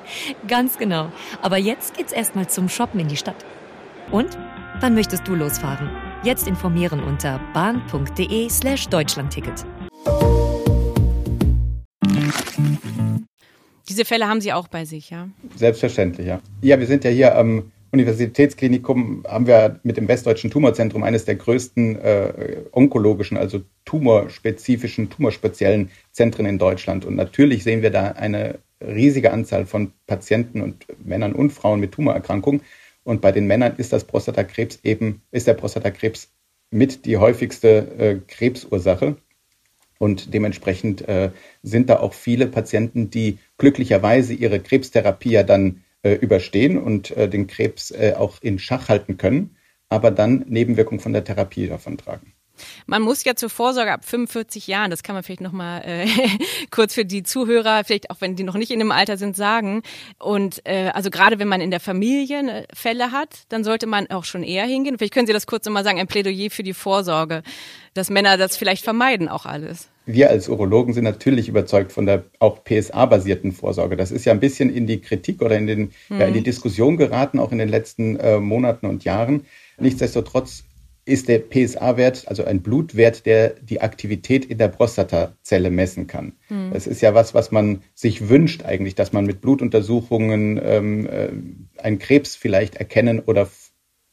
ganz 0.48 0.78
genau. 0.78 1.10
Aber 1.42 1.58
jetzt 1.58 1.96
geht's 1.96 2.12
erstmal 2.12 2.48
zum 2.48 2.68
Shoppen 2.68 3.00
in 3.00 3.08
die 3.08 3.16
Stadt. 3.16 3.44
Und? 4.10 4.38
Wann 4.80 4.94
möchtest 4.94 5.26
du 5.26 5.34
losfahren? 5.34 5.88
Jetzt 6.22 6.46
informieren 6.46 7.02
unter 7.02 7.40
bahn.de 7.54 8.48
slash 8.50 8.88
Deutschlandticket. 8.88 9.64
Diese 13.88 14.04
Fälle 14.04 14.28
haben 14.28 14.40
Sie 14.40 14.52
auch 14.52 14.68
bei 14.68 14.84
sich, 14.84 15.10
ja? 15.10 15.28
Selbstverständlich, 15.54 16.26
ja. 16.26 16.40
Ja, 16.60 16.78
wir 16.78 16.86
sind 16.86 17.04
ja 17.04 17.10
hier 17.10 17.38
am 17.38 17.72
Universitätsklinikum 17.96 19.24
haben 19.26 19.46
wir 19.46 19.80
mit 19.82 19.96
dem 19.96 20.06
Westdeutschen 20.06 20.50
Tumorzentrum 20.50 21.02
eines 21.02 21.24
der 21.24 21.36
größten 21.36 21.98
äh, 21.98 22.56
onkologischen, 22.72 23.38
also 23.38 23.62
tumorspezifischen, 23.86 25.08
tumorspeziellen 25.08 25.90
Zentren 26.12 26.44
in 26.44 26.58
Deutschland. 26.58 27.06
Und 27.06 27.16
natürlich 27.16 27.64
sehen 27.64 27.80
wir 27.80 27.90
da 27.90 28.08
eine 28.08 28.58
riesige 28.80 29.32
Anzahl 29.32 29.64
von 29.64 29.92
Patienten 30.06 30.60
und 30.60 30.86
Männern 31.02 31.32
und 31.32 31.50
Frauen 31.50 31.80
mit 31.80 31.92
Tumorerkrankungen. 31.92 32.60
Und 33.02 33.22
bei 33.22 33.32
den 33.32 33.46
Männern 33.46 33.76
ist 33.78 33.92
das 33.92 34.04
Prostatakrebs 34.04 34.80
eben, 34.82 35.22
ist 35.30 35.46
der 35.46 35.54
Prostatakrebs 35.54 36.32
mit 36.70 37.06
die 37.06 37.16
häufigste 37.16 37.68
äh, 37.98 38.20
Krebsursache. 38.28 39.16
Und 39.98 40.34
dementsprechend 40.34 41.08
äh, 41.08 41.30
sind 41.62 41.88
da 41.88 42.00
auch 42.00 42.12
viele 42.12 42.46
Patienten, 42.46 43.08
die 43.08 43.38
glücklicherweise 43.56 44.34
ihre 44.34 44.60
Krebstherapie 44.60 45.30
ja 45.30 45.42
dann 45.42 45.82
äh, 46.06 46.14
überstehen 46.14 46.78
und 46.78 47.10
äh, 47.16 47.28
den 47.28 47.48
Krebs 47.48 47.90
äh, 47.90 48.14
auch 48.16 48.36
in 48.40 48.60
Schach 48.60 48.88
halten 48.88 49.16
können, 49.16 49.56
aber 49.88 50.12
dann 50.12 50.44
Nebenwirkungen 50.48 51.00
von 51.00 51.12
der 51.12 51.24
Therapie 51.24 51.66
davon 51.66 51.98
tragen. 51.98 52.32
Man 52.86 53.02
muss 53.02 53.24
ja 53.24 53.34
zur 53.34 53.50
Vorsorge 53.50 53.92
ab 53.92 54.04
45 54.04 54.68
Jahren, 54.68 54.90
das 54.90 55.02
kann 55.02 55.14
man 55.14 55.24
vielleicht 55.24 55.40
nochmal 55.40 55.82
äh, 55.84 56.06
kurz 56.70 56.94
für 56.94 57.04
die 57.04 57.24
Zuhörer, 57.24 57.82
vielleicht 57.84 58.10
auch 58.10 58.20
wenn 58.20 58.36
die 58.36 58.44
noch 58.44 58.54
nicht 58.54 58.70
in 58.70 58.78
dem 58.78 58.92
Alter 58.92 59.16
sind, 59.16 59.34
sagen. 59.34 59.82
Und 60.20 60.62
äh, 60.64 60.90
also 60.94 61.10
gerade 61.10 61.40
wenn 61.40 61.48
man 61.48 61.60
in 61.60 61.72
der 61.72 61.80
Familie 61.80 62.38
äh, 62.40 62.64
Fälle 62.72 63.10
hat, 63.10 63.40
dann 63.48 63.64
sollte 63.64 63.86
man 63.86 64.06
auch 64.08 64.24
schon 64.24 64.44
eher 64.44 64.64
hingehen. 64.64 64.96
Vielleicht 64.96 65.12
können 65.12 65.26
Sie 65.26 65.32
das 65.32 65.48
kurz 65.48 65.66
nochmal 65.66 65.84
sagen, 65.84 65.98
ein 65.98 66.06
Plädoyer 66.06 66.50
für 66.50 66.62
die 66.62 66.72
Vorsorge, 66.72 67.42
dass 67.94 68.10
Männer 68.10 68.36
das 68.36 68.56
vielleicht 68.56 68.84
vermeiden 68.84 69.28
auch 69.28 69.44
alles 69.44 69.88
wir 70.06 70.30
als 70.30 70.48
Urologen 70.48 70.94
sind 70.94 71.04
natürlich 71.04 71.48
überzeugt 71.48 71.92
von 71.92 72.06
der 72.06 72.24
auch 72.38 72.62
PSA-basierten 72.64 73.52
Vorsorge. 73.52 73.96
Das 73.96 74.12
ist 74.12 74.24
ja 74.24 74.32
ein 74.32 74.40
bisschen 74.40 74.74
in 74.74 74.86
die 74.86 75.00
Kritik 75.00 75.42
oder 75.42 75.58
in, 75.58 75.66
den, 75.66 75.80
mhm. 76.08 76.20
ja, 76.20 76.26
in 76.26 76.32
die 76.32 76.40
mhm. 76.40 76.44
Diskussion 76.44 76.96
geraten, 76.96 77.40
auch 77.40 77.52
in 77.52 77.58
den 77.58 77.68
letzten 77.68 78.16
äh, 78.16 78.38
Monaten 78.38 78.86
und 78.86 79.04
Jahren. 79.04 79.44
Nichtsdestotrotz 79.78 80.64
ist 81.06 81.28
der 81.28 81.38
PSA-Wert, 81.38 82.26
also 82.26 82.44
ein 82.44 82.62
Blutwert, 82.62 83.26
der 83.26 83.50
die 83.50 83.80
Aktivität 83.80 84.44
in 84.44 84.58
der 84.58 84.68
Prostatazelle 84.68 85.70
messen 85.70 86.06
kann. 86.06 86.32
Mhm. 86.48 86.70
Das 86.72 86.86
ist 86.86 87.00
ja 87.00 87.14
was, 87.14 87.34
was 87.34 87.50
man 87.50 87.82
sich 87.94 88.28
wünscht 88.28 88.64
eigentlich, 88.64 88.94
dass 88.94 89.12
man 89.12 89.26
mit 89.26 89.40
Blutuntersuchungen 89.40 90.60
ähm, 90.62 91.06
äh, 91.06 91.28
einen 91.82 91.98
Krebs 91.98 92.34
vielleicht 92.34 92.76
erkennen 92.76 93.20
oder 93.20 93.48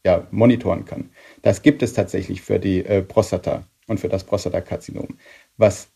ja, 0.06 0.28
monitoren 0.32 0.86
kann. 0.86 1.10
Das 1.42 1.62
gibt 1.62 1.82
es 1.82 1.94
tatsächlich 1.94 2.42
für 2.42 2.60
die 2.60 2.86
äh, 2.86 3.02
Prostata 3.02 3.64
und 3.88 4.00
für 4.00 4.10
das 4.10 4.24
Prostatakarzinom. 4.24 5.18
Was 5.58 5.90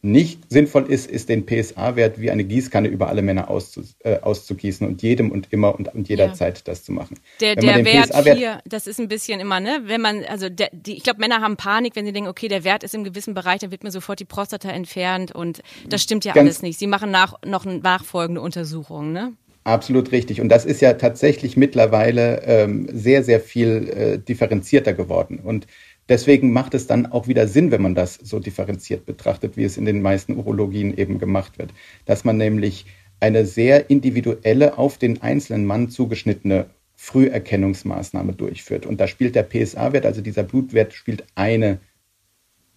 nicht 0.00 0.50
sinnvoll 0.50 0.86
ist, 0.86 1.10
ist 1.10 1.28
den 1.28 1.44
PSA-Wert 1.44 2.20
wie 2.20 2.30
eine 2.30 2.44
Gießkanne 2.44 2.86
über 2.86 3.08
alle 3.08 3.20
Männer 3.20 3.50
auszu, 3.50 3.82
äh, 4.00 4.20
auszugießen 4.20 4.86
und 4.86 5.02
jedem 5.02 5.32
und 5.32 5.48
immer 5.52 5.74
und, 5.74 5.92
und 5.92 6.08
jederzeit 6.08 6.58
ja. 6.58 6.62
das 6.66 6.84
zu 6.84 6.92
machen. 6.92 7.18
Der, 7.40 7.56
der 7.56 7.84
Wert 7.84 8.14
hier, 8.36 8.60
das 8.64 8.86
ist 8.86 9.00
ein 9.00 9.08
bisschen 9.08 9.40
immer, 9.40 9.58
ne, 9.58 9.80
wenn 9.84 10.00
man, 10.00 10.24
also 10.24 10.48
der, 10.48 10.68
die, 10.72 10.96
ich 10.96 11.02
glaube, 11.02 11.18
Männer 11.18 11.40
haben 11.40 11.56
Panik, 11.56 11.96
wenn 11.96 12.06
sie 12.06 12.12
denken, 12.12 12.30
okay, 12.30 12.46
der 12.46 12.62
Wert 12.62 12.84
ist 12.84 12.94
im 12.94 13.02
gewissen 13.02 13.34
Bereich, 13.34 13.58
dann 13.58 13.72
wird 13.72 13.82
mir 13.82 13.90
sofort 13.90 14.20
die 14.20 14.24
Prostata 14.24 14.70
entfernt 14.70 15.34
und 15.34 15.62
das 15.88 16.02
stimmt 16.02 16.24
ja 16.24 16.34
alles 16.34 16.62
nicht. 16.62 16.78
Sie 16.78 16.86
machen 16.86 17.10
nach, 17.10 17.34
noch 17.44 17.64
nachfolgende 17.64 18.40
Untersuchungen, 18.40 19.12
ne? 19.12 19.32
Absolut 19.64 20.12
richtig. 20.12 20.40
Und 20.40 20.48
das 20.48 20.64
ist 20.64 20.80
ja 20.80 20.94
tatsächlich 20.94 21.56
mittlerweile 21.56 22.42
ähm, 22.44 22.88
sehr, 22.90 23.22
sehr 23.22 23.38
viel 23.38 23.88
äh, 23.88 24.18
differenzierter 24.18 24.94
geworden. 24.94 25.40
Und 25.40 25.66
Deswegen 26.08 26.52
macht 26.52 26.74
es 26.74 26.86
dann 26.86 27.06
auch 27.06 27.28
wieder 27.28 27.46
Sinn, 27.48 27.70
wenn 27.70 27.82
man 27.82 27.94
das 27.94 28.14
so 28.14 28.38
differenziert 28.38 29.04
betrachtet, 29.04 29.56
wie 29.56 29.64
es 29.64 29.76
in 29.76 29.84
den 29.84 30.00
meisten 30.00 30.36
Urologien 30.36 30.96
eben 30.96 31.18
gemacht 31.18 31.58
wird. 31.58 31.72
Dass 32.06 32.24
man 32.24 32.36
nämlich 32.36 32.86
eine 33.20 33.44
sehr 33.44 33.90
individuelle, 33.90 34.78
auf 34.78 34.96
den 34.96 35.22
einzelnen 35.22 35.66
Mann 35.66 35.90
zugeschnittene 35.90 36.66
Früherkennungsmaßnahme 36.96 38.32
durchführt. 38.32 38.86
Und 38.86 39.00
da 39.00 39.06
spielt 39.06 39.34
der 39.34 39.42
PSA-Wert, 39.42 40.06
also 40.06 40.20
dieser 40.20 40.42
Blutwert, 40.42 40.94
spielt 40.94 41.24
eine 41.34 41.78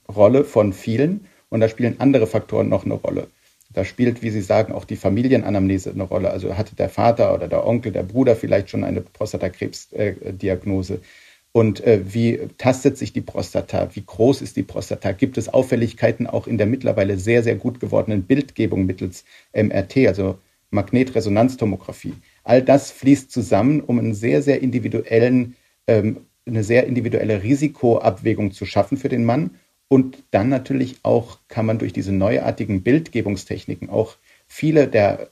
Rolle 0.07 0.43
von 0.43 0.73
vielen. 0.73 1.25
Und 1.49 1.59
da 1.59 1.69
spielen 1.69 1.99
andere 1.99 2.27
Faktoren 2.27 2.69
noch 2.69 2.85
eine 2.85 2.93
Rolle. 2.95 3.27
Da 3.73 3.85
spielt, 3.85 4.21
wie 4.21 4.29
Sie 4.29 4.41
sagen, 4.41 4.73
auch 4.73 4.85
die 4.85 4.95
Familienanamnese 4.95 5.91
eine 5.91 6.03
Rolle. 6.03 6.31
Also 6.31 6.57
hatte 6.57 6.75
der 6.75 6.89
Vater 6.89 7.33
oder 7.33 7.47
der 7.47 7.65
Onkel, 7.65 7.91
der 7.91 8.03
Bruder 8.03 8.35
vielleicht 8.35 8.69
schon 8.69 8.83
eine 8.83 9.01
Prostatakrebsdiagnose. 9.01 10.99
Und 11.53 11.81
äh, 11.81 12.13
wie 12.13 12.39
tastet 12.57 12.97
sich 12.97 13.11
die 13.11 13.21
Prostata? 13.21 13.89
Wie 13.93 14.05
groß 14.05 14.41
ist 14.41 14.55
die 14.55 14.63
Prostata? 14.63 15.11
Gibt 15.11 15.37
es 15.37 15.49
Auffälligkeiten 15.49 16.27
auch 16.27 16.47
in 16.47 16.57
der 16.57 16.67
mittlerweile 16.67 17.17
sehr, 17.17 17.43
sehr 17.43 17.55
gut 17.55 17.79
gewordenen 17.79 18.23
Bildgebung 18.23 18.85
mittels 18.85 19.25
MRT, 19.53 20.07
also 20.07 20.37
Magnetresonanztomographie? 20.69 22.13
All 22.45 22.61
das 22.61 22.91
fließt 22.91 23.31
zusammen, 23.31 23.81
um 23.81 23.99
einen 23.99 24.13
sehr, 24.13 24.41
sehr 24.41 24.61
individuellen, 24.61 25.55
ähm, 25.87 26.25
eine 26.45 26.63
sehr 26.63 26.87
individuelle 26.87 27.43
Risikoabwägung 27.43 28.51
zu 28.51 28.65
schaffen 28.65 28.97
für 28.97 29.09
den 29.09 29.25
Mann. 29.25 29.51
Und 29.89 30.23
dann 30.31 30.47
natürlich 30.47 30.99
auch 31.03 31.39
kann 31.49 31.65
man 31.65 31.79
durch 31.79 31.91
diese 31.91 32.13
neuartigen 32.13 32.81
Bildgebungstechniken 32.81 33.89
auch 33.89 34.15
viele 34.47 34.87
der 34.87 35.29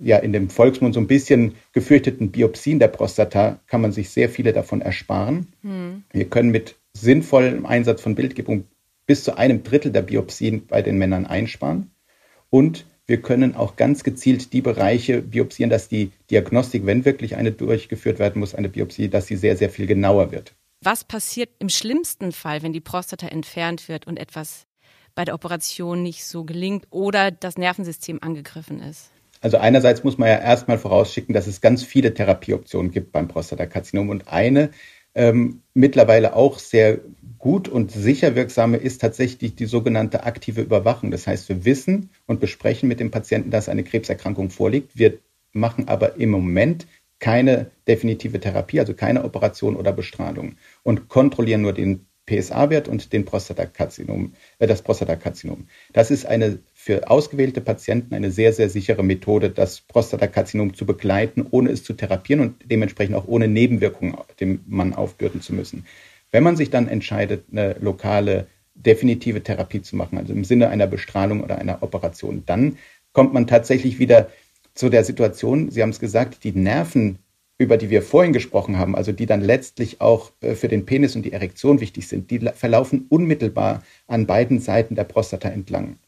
ja 0.00 0.18
in 0.18 0.32
dem 0.32 0.50
Volksmund 0.50 0.94
so 0.94 1.00
ein 1.00 1.06
bisschen 1.06 1.54
gefürchteten 1.72 2.30
Biopsien 2.30 2.78
der 2.78 2.88
Prostata 2.88 3.60
kann 3.66 3.80
man 3.80 3.92
sich 3.92 4.10
sehr 4.10 4.28
viele 4.28 4.52
davon 4.52 4.80
ersparen. 4.80 5.48
Hm. 5.62 6.04
Wir 6.12 6.28
können 6.28 6.50
mit 6.50 6.76
sinnvollem 6.92 7.66
Einsatz 7.66 8.02
von 8.02 8.14
Bildgebung 8.14 8.64
bis 9.06 9.24
zu 9.24 9.36
einem 9.36 9.62
Drittel 9.62 9.92
der 9.92 10.02
Biopsien 10.02 10.66
bei 10.66 10.82
den 10.82 10.98
Männern 10.98 11.26
einsparen. 11.26 11.90
Und 12.48 12.86
wir 13.06 13.20
können 13.20 13.56
auch 13.56 13.74
ganz 13.74 14.04
gezielt 14.04 14.52
die 14.52 14.62
Bereiche 14.62 15.20
biopsieren, 15.20 15.68
dass 15.70 15.88
die 15.88 16.12
Diagnostik, 16.30 16.86
wenn 16.86 17.04
wirklich 17.04 17.36
eine 17.36 17.50
durchgeführt 17.50 18.20
werden 18.20 18.38
muss, 18.38 18.54
eine 18.54 18.68
Biopsie, 18.68 19.08
dass 19.08 19.26
sie 19.26 19.36
sehr, 19.36 19.56
sehr 19.56 19.68
viel 19.68 19.86
genauer 19.86 20.30
wird. 20.30 20.54
Was 20.80 21.04
passiert 21.04 21.50
im 21.58 21.68
schlimmsten 21.68 22.32
Fall, 22.32 22.62
wenn 22.62 22.72
die 22.72 22.80
Prostata 22.80 23.26
entfernt 23.26 23.88
wird 23.88 24.06
und 24.06 24.16
etwas 24.16 24.66
bei 25.14 25.24
der 25.24 25.34
Operation 25.34 26.02
nicht 26.02 26.24
so 26.24 26.44
gelingt 26.44 26.86
oder 26.90 27.32
das 27.32 27.58
Nervensystem 27.58 28.18
angegriffen 28.22 28.80
ist? 28.80 29.10
Also 29.40 29.56
einerseits 29.56 30.04
muss 30.04 30.18
man 30.18 30.28
ja 30.28 30.38
erstmal 30.38 30.78
vorausschicken, 30.78 31.34
dass 31.34 31.46
es 31.46 31.60
ganz 31.60 31.82
viele 31.82 32.12
Therapieoptionen 32.12 32.90
gibt 32.90 33.12
beim 33.12 33.28
Prostatakarzinom 33.28 34.08
und 34.10 34.28
eine 34.28 34.70
ähm, 35.14 35.62
mittlerweile 35.74 36.34
auch 36.36 36.58
sehr 36.58 37.00
gut 37.38 37.68
und 37.68 37.90
sicher 37.90 38.36
wirksame 38.36 38.76
ist 38.76 39.00
tatsächlich 39.00 39.56
die 39.56 39.66
sogenannte 39.66 40.24
aktive 40.24 40.60
Überwachung. 40.60 41.10
Das 41.10 41.26
heißt, 41.26 41.48
wir 41.48 41.64
wissen 41.64 42.10
und 42.26 42.38
besprechen 42.38 42.88
mit 42.88 43.00
dem 43.00 43.10
Patienten, 43.10 43.50
dass 43.50 43.68
eine 43.68 43.82
Krebserkrankung 43.82 44.50
vorliegt. 44.50 44.96
Wir 44.96 45.18
machen 45.52 45.88
aber 45.88 46.16
im 46.16 46.30
Moment 46.30 46.86
keine 47.18 47.70
definitive 47.88 48.40
Therapie, 48.40 48.80
also 48.80 48.94
keine 48.94 49.24
Operation 49.24 49.76
oder 49.76 49.92
Bestrahlung 49.92 50.56
und 50.82 51.08
kontrollieren 51.08 51.62
nur 51.62 51.72
den 51.72 52.06
PSA-Wert 52.26 52.88
und 52.88 53.12
den 53.12 53.24
Prostatakarzinom, 53.24 54.34
äh, 54.58 54.66
das 54.66 54.82
Prostatakarzinom. 54.82 55.66
Das 55.92 56.10
ist 56.10 56.26
eine 56.26 56.60
für 56.82 57.10
ausgewählte 57.10 57.60
Patienten 57.60 58.14
eine 58.14 58.30
sehr, 58.30 58.54
sehr 58.54 58.70
sichere 58.70 59.02
Methode, 59.02 59.50
das 59.50 59.82
Prostatakarzinom 59.82 60.72
zu 60.72 60.86
begleiten, 60.86 61.46
ohne 61.50 61.68
es 61.68 61.84
zu 61.84 61.92
therapieren 61.92 62.40
und 62.40 62.54
dementsprechend 62.64 63.16
auch 63.16 63.28
ohne 63.28 63.48
Nebenwirkungen 63.48 64.16
dem 64.40 64.60
Mann 64.66 64.94
aufbürden 64.94 65.42
zu 65.42 65.52
müssen. 65.52 65.84
Wenn 66.30 66.42
man 66.42 66.56
sich 66.56 66.70
dann 66.70 66.88
entscheidet, 66.88 67.44
eine 67.52 67.76
lokale 67.80 68.46
definitive 68.74 69.42
Therapie 69.42 69.82
zu 69.82 69.94
machen, 69.94 70.16
also 70.16 70.32
im 70.32 70.42
Sinne 70.42 70.70
einer 70.70 70.86
Bestrahlung 70.86 71.44
oder 71.44 71.58
einer 71.58 71.82
Operation, 71.82 72.44
dann 72.46 72.78
kommt 73.12 73.34
man 73.34 73.46
tatsächlich 73.46 73.98
wieder 73.98 74.30
zu 74.72 74.88
der 74.88 75.04
Situation, 75.04 75.70
Sie 75.70 75.82
haben 75.82 75.90
es 75.90 76.00
gesagt, 76.00 76.44
die 76.44 76.52
Nerven 76.52 77.18
über 77.58 77.76
die 77.76 77.90
wir 77.90 78.00
vorhin 78.00 78.32
gesprochen 78.32 78.78
haben, 78.78 78.96
also 78.96 79.12
die 79.12 79.26
dann 79.26 79.42
letztlich 79.42 80.00
auch 80.00 80.32
äh, 80.40 80.54
für 80.54 80.68
den 80.68 80.86
Penis 80.86 81.14
und 81.14 81.24
die 81.24 81.32
Erektion 81.34 81.82
wichtig 81.82 82.08
sind, 82.08 82.30
die 82.30 82.38
verlaufen 82.38 83.04
unmittelbar 83.10 83.82
an 84.06 84.26
beiden 84.26 84.60
Seiten 84.60 84.94
der 84.94 85.04
Prostata 85.04 85.50
entlang. 85.50 85.98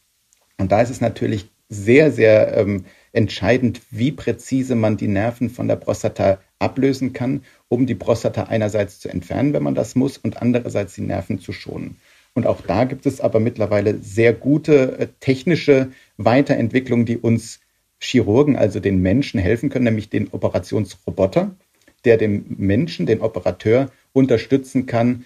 Und 0.62 0.70
da 0.70 0.80
ist 0.80 0.90
es 0.90 1.00
natürlich 1.00 1.50
sehr, 1.68 2.12
sehr 2.12 2.56
ähm, 2.56 2.84
entscheidend, 3.12 3.80
wie 3.90 4.12
präzise 4.12 4.76
man 4.76 4.96
die 4.96 5.08
Nerven 5.08 5.50
von 5.50 5.66
der 5.66 5.74
Prostata 5.74 6.38
ablösen 6.60 7.12
kann, 7.12 7.42
um 7.68 7.86
die 7.86 7.96
Prostata 7.96 8.44
einerseits 8.44 9.00
zu 9.00 9.08
entfernen, 9.08 9.54
wenn 9.54 9.64
man 9.64 9.74
das 9.74 9.96
muss, 9.96 10.18
und 10.18 10.40
andererseits 10.40 10.94
die 10.94 11.00
Nerven 11.00 11.40
zu 11.40 11.52
schonen. 11.52 11.96
Und 12.34 12.46
auch 12.46 12.60
da 12.60 12.84
gibt 12.84 13.06
es 13.06 13.20
aber 13.20 13.40
mittlerweile 13.40 13.98
sehr 13.98 14.32
gute 14.32 14.98
äh, 15.00 15.08
technische 15.18 15.90
Weiterentwicklungen, 16.16 17.06
die 17.06 17.18
uns 17.18 17.58
Chirurgen, 17.98 18.54
also 18.54 18.78
den 18.78 19.02
Menschen, 19.02 19.40
helfen 19.40 19.68
können, 19.68 19.86
nämlich 19.86 20.10
den 20.10 20.28
Operationsroboter, 20.28 21.56
der 22.04 22.18
dem 22.18 22.44
Menschen, 22.56 23.06
den 23.06 23.20
Operateur, 23.20 23.90
unterstützen 24.12 24.86
kann, 24.86 25.24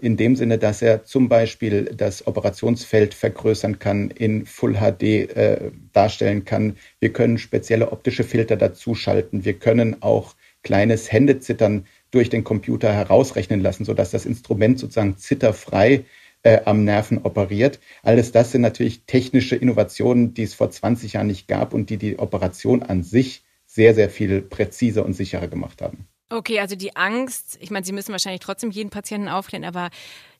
in 0.00 0.16
dem 0.16 0.36
Sinne, 0.36 0.58
dass 0.58 0.82
er 0.82 1.04
zum 1.04 1.28
Beispiel 1.28 1.84
das 1.96 2.26
Operationsfeld 2.26 3.14
vergrößern 3.14 3.78
kann, 3.78 4.10
in 4.10 4.46
Full 4.46 4.74
HD 4.74 5.02
äh, 5.02 5.70
darstellen 5.92 6.44
kann. 6.44 6.76
Wir 7.00 7.12
können 7.12 7.38
spezielle 7.38 7.92
optische 7.92 8.24
Filter 8.24 8.56
dazuschalten. 8.56 9.44
Wir 9.44 9.54
können 9.54 10.02
auch 10.02 10.34
kleines 10.62 11.12
Händezittern 11.12 11.86
durch 12.10 12.30
den 12.30 12.44
Computer 12.44 12.92
herausrechnen 12.92 13.60
lassen, 13.60 13.84
sodass 13.84 14.10
das 14.10 14.26
Instrument 14.26 14.78
sozusagen 14.78 15.16
zitterfrei 15.16 16.04
äh, 16.42 16.60
am 16.64 16.84
Nerven 16.84 17.18
operiert. 17.22 17.80
Alles 18.02 18.32
das 18.32 18.52
sind 18.52 18.60
natürlich 18.60 19.04
technische 19.06 19.56
Innovationen, 19.56 20.34
die 20.34 20.42
es 20.42 20.54
vor 20.54 20.70
20 20.70 21.14
Jahren 21.14 21.26
nicht 21.26 21.48
gab 21.48 21.74
und 21.74 21.90
die 21.90 21.96
die 21.96 22.18
Operation 22.18 22.82
an 22.82 23.02
sich 23.02 23.42
sehr, 23.66 23.94
sehr 23.94 24.10
viel 24.10 24.42
präziser 24.42 25.04
und 25.04 25.14
sicherer 25.14 25.48
gemacht 25.48 25.82
haben. 25.82 26.06
Okay, 26.34 26.58
also 26.58 26.74
die 26.74 26.96
Angst, 26.96 27.58
ich 27.60 27.70
meine, 27.70 27.86
Sie 27.86 27.92
müssen 27.92 28.10
wahrscheinlich 28.10 28.40
trotzdem 28.40 28.72
jeden 28.72 28.90
Patienten 28.90 29.28
aufklären, 29.28 29.64
aber 29.64 29.90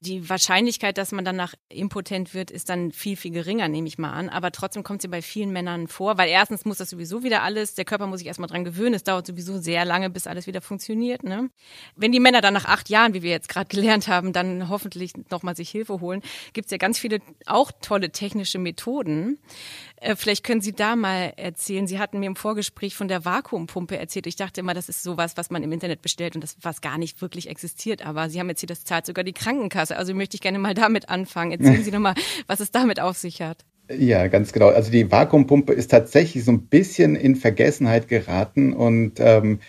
die 0.00 0.28
Wahrscheinlichkeit, 0.28 0.98
dass 0.98 1.12
man 1.12 1.24
danach 1.24 1.54
impotent 1.68 2.35
wird, 2.35 2.50
ist 2.50 2.68
dann 2.68 2.92
viel, 2.92 3.16
viel 3.16 3.30
geringer, 3.30 3.68
nehme 3.68 3.88
ich 3.88 3.98
mal 3.98 4.12
an. 4.12 4.28
Aber 4.28 4.52
trotzdem 4.52 4.83
kommt 4.83 5.02
sie 5.02 5.09
bei 5.09 5.22
vielen 5.22 5.50
Männern 5.50 5.88
vor, 5.88 6.18
weil 6.18 6.28
erstens 6.28 6.64
muss 6.64 6.78
das 6.78 6.90
sowieso 6.90 7.22
wieder 7.22 7.42
alles, 7.42 7.74
der 7.74 7.85
Körper 7.85 8.07
muss 8.07 8.18
sich 8.18 8.28
erstmal 8.28 8.48
dran 8.48 8.64
gewöhnen, 8.64 8.94
es 8.94 9.04
dauert 9.04 9.26
sowieso 9.26 9.59
sehr 9.59 9.85
lange, 9.85 10.11
bis 10.11 10.26
alles 10.26 10.46
wieder 10.46 10.61
funktioniert. 10.61 11.24
Ne? 11.24 11.50
Wenn 11.96 12.12
die 12.12 12.20
Männer 12.20 12.40
dann 12.40 12.54
nach 12.54 12.66
acht 12.66 12.88
Jahren, 12.88 13.14
wie 13.14 13.22
wir 13.22 13.30
jetzt 13.30 13.48
gerade 13.48 13.68
gelernt 13.68 14.09
haben, 14.09 14.33
dann 14.33 14.68
hoffentlich 14.68 15.12
nochmal 15.30 15.57
sich 15.57 15.70
Hilfe 15.70 16.00
holen, 16.00 16.22
gibt 16.52 16.66
es 16.66 16.70
ja 16.70 16.78
ganz 16.78 16.98
viele 16.98 17.20
auch 17.46 17.72
tolle 17.80 18.11
technische 18.11 18.59
Methoden. 18.59 19.38
Äh, 20.04 20.16
vielleicht 20.16 20.44
können 20.44 20.61
Sie 20.61 20.72
da 20.72 20.96
mal 20.96 21.33
erzählen. 21.37 21.87
Sie 21.87 21.98
hatten 21.98 22.20
mir 22.20 22.26
im 22.26 22.37
Vorgespräch 22.37 22.94
von 22.94 23.09
der 23.09 23.24
Vakuumpumpe 23.24 23.96
erzählt. 23.96 24.26
Ich 24.26 24.37
dachte 24.37 24.61
immer, 24.61 24.74
das 24.74 24.88
ist 24.88 25.02
sowas, 25.02 25.37
was 25.37 25.50
man 25.50 25.62
im 25.62 25.72
Internet 25.72 26.02
bestellt 26.02 26.35
und 26.35 26.42
das 26.42 26.57
was 26.61 26.80
gar 26.80 26.98
nicht 26.98 27.22
wirklich 27.22 27.48
existiert. 27.48 28.04
Aber 28.04 28.28
Sie 28.28 28.38
haben 28.38 28.48
jetzt 28.48 28.61
hier 28.61 28.66
das 28.66 28.85
zahlt 28.85 29.07
sogar 29.07 29.24
die 29.24 29.33
Krankenkasse. 29.33 29.93
Also 29.94 30.14
möchte 30.14 30.37
ich 30.37 30.40
gerne 30.40 30.59
mal 30.59 30.74
damit 30.74 31.09
anfangen. 31.09 31.52
Erzählen 31.52 31.83
Sie 31.83 31.90
nochmal, 31.90 32.14
was 32.46 32.61
es 32.61 32.70
damit 32.70 33.00
auf 33.00 33.16
sich 33.16 33.42
hat. 33.42 33.64
Ja, 33.90 34.28
ganz 34.28 34.52
genau. 34.52 34.68
Also 34.68 34.90
die 34.90 35.11
Vakuumpumpe 35.11 35.72
ist 35.72 35.90
tatsächlich 35.90 36.44
so 36.44 36.52
ein 36.52 36.66
bisschen 36.68 37.16
in 37.16 37.37
Vergessenheit 37.37 38.09
geraten 38.09 38.72
und 38.72 39.14
ähm, 39.18 39.61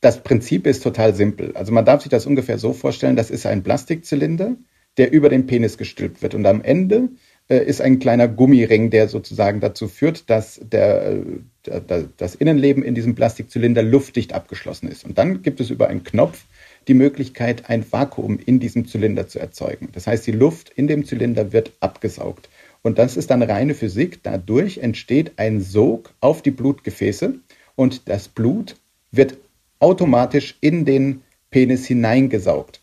das 0.00 0.22
Prinzip 0.22 0.66
ist 0.66 0.82
total 0.82 1.14
simpel. 1.14 1.52
Also 1.54 1.72
man 1.72 1.84
darf 1.84 2.02
sich 2.02 2.10
das 2.10 2.26
ungefähr 2.26 2.58
so 2.58 2.72
vorstellen, 2.72 3.16
das 3.16 3.30
ist 3.30 3.44
ein 3.44 3.62
Plastikzylinder, 3.62 4.56
der 4.96 5.12
über 5.12 5.28
den 5.28 5.46
Penis 5.46 5.76
gestülpt 5.76 6.22
wird 6.22 6.34
und 6.34 6.46
am 6.46 6.62
Ende 6.62 7.10
äh, 7.48 7.58
ist 7.58 7.80
ein 7.80 7.98
kleiner 7.98 8.26
Gummiring, 8.26 8.90
der 8.90 9.08
sozusagen 9.08 9.60
dazu 9.60 9.88
führt, 9.88 10.30
dass 10.30 10.60
der, 10.62 11.12
äh, 11.12 11.80
der, 11.80 12.04
das 12.16 12.34
Innenleben 12.34 12.82
in 12.82 12.94
diesem 12.94 13.14
Plastikzylinder 13.14 13.82
luftdicht 13.82 14.32
abgeschlossen 14.32 14.88
ist. 14.88 15.04
Und 15.04 15.18
dann 15.18 15.42
gibt 15.42 15.60
es 15.60 15.70
über 15.70 15.88
einen 15.88 16.04
Knopf 16.04 16.44
die 16.88 16.94
Möglichkeit, 16.94 17.68
ein 17.68 17.84
Vakuum 17.90 18.38
in 18.38 18.60
diesem 18.60 18.86
Zylinder 18.86 19.26
zu 19.28 19.38
erzeugen. 19.38 19.88
Das 19.92 20.06
heißt, 20.06 20.26
die 20.26 20.32
Luft 20.32 20.70
in 20.70 20.86
dem 20.86 21.04
Zylinder 21.04 21.52
wird 21.52 21.72
abgesaugt. 21.80 22.48
Und 22.82 22.98
das 22.98 23.16
ist 23.16 23.30
dann 23.30 23.42
reine 23.42 23.74
Physik. 23.74 24.20
Dadurch 24.22 24.78
entsteht 24.78 25.38
ein 25.38 25.60
Sog 25.60 26.14
auf 26.20 26.42
die 26.42 26.52
Blutgefäße 26.52 27.34
und 27.74 28.08
das 28.08 28.28
Blut 28.28 28.76
wird 29.10 29.36
automatisch 29.80 30.56
in 30.60 30.84
den 30.84 31.22
Penis 31.50 31.86
hineingesaugt. 31.86 32.82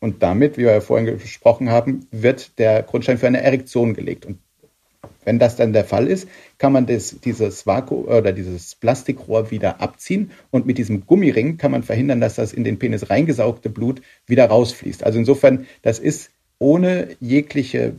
Und 0.00 0.22
damit, 0.22 0.58
wie 0.58 0.62
wir 0.62 0.72
ja 0.72 0.80
vorhin 0.80 1.06
gesprochen 1.18 1.70
haben, 1.70 2.06
wird 2.10 2.58
der 2.58 2.82
Grundstein 2.82 3.18
für 3.18 3.28
eine 3.28 3.40
Erektion 3.40 3.94
gelegt. 3.94 4.26
Und 4.26 4.38
wenn 5.24 5.38
das 5.38 5.56
dann 5.56 5.72
der 5.72 5.84
Fall 5.84 6.06
ist, 6.06 6.28
kann 6.58 6.72
man 6.72 6.86
das, 6.86 7.16
dieses 7.20 7.66
Vakuum 7.66 8.06
oder 8.06 8.32
dieses 8.32 8.74
Plastikrohr 8.74 9.50
wieder 9.50 9.80
abziehen 9.80 10.30
und 10.50 10.66
mit 10.66 10.78
diesem 10.78 11.06
Gummiring 11.06 11.56
kann 11.56 11.70
man 11.70 11.82
verhindern, 11.82 12.20
dass 12.20 12.36
das 12.36 12.52
in 12.52 12.64
den 12.64 12.78
Penis 12.78 13.10
reingesaugte 13.10 13.70
Blut 13.70 14.02
wieder 14.26 14.46
rausfließt. 14.46 15.04
Also 15.04 15.18
insofern, 15.18 15.66
das 15.82 15.98
ist 15.98 16.30
ohne 16.58 17.08
jegliche 17.20 17.94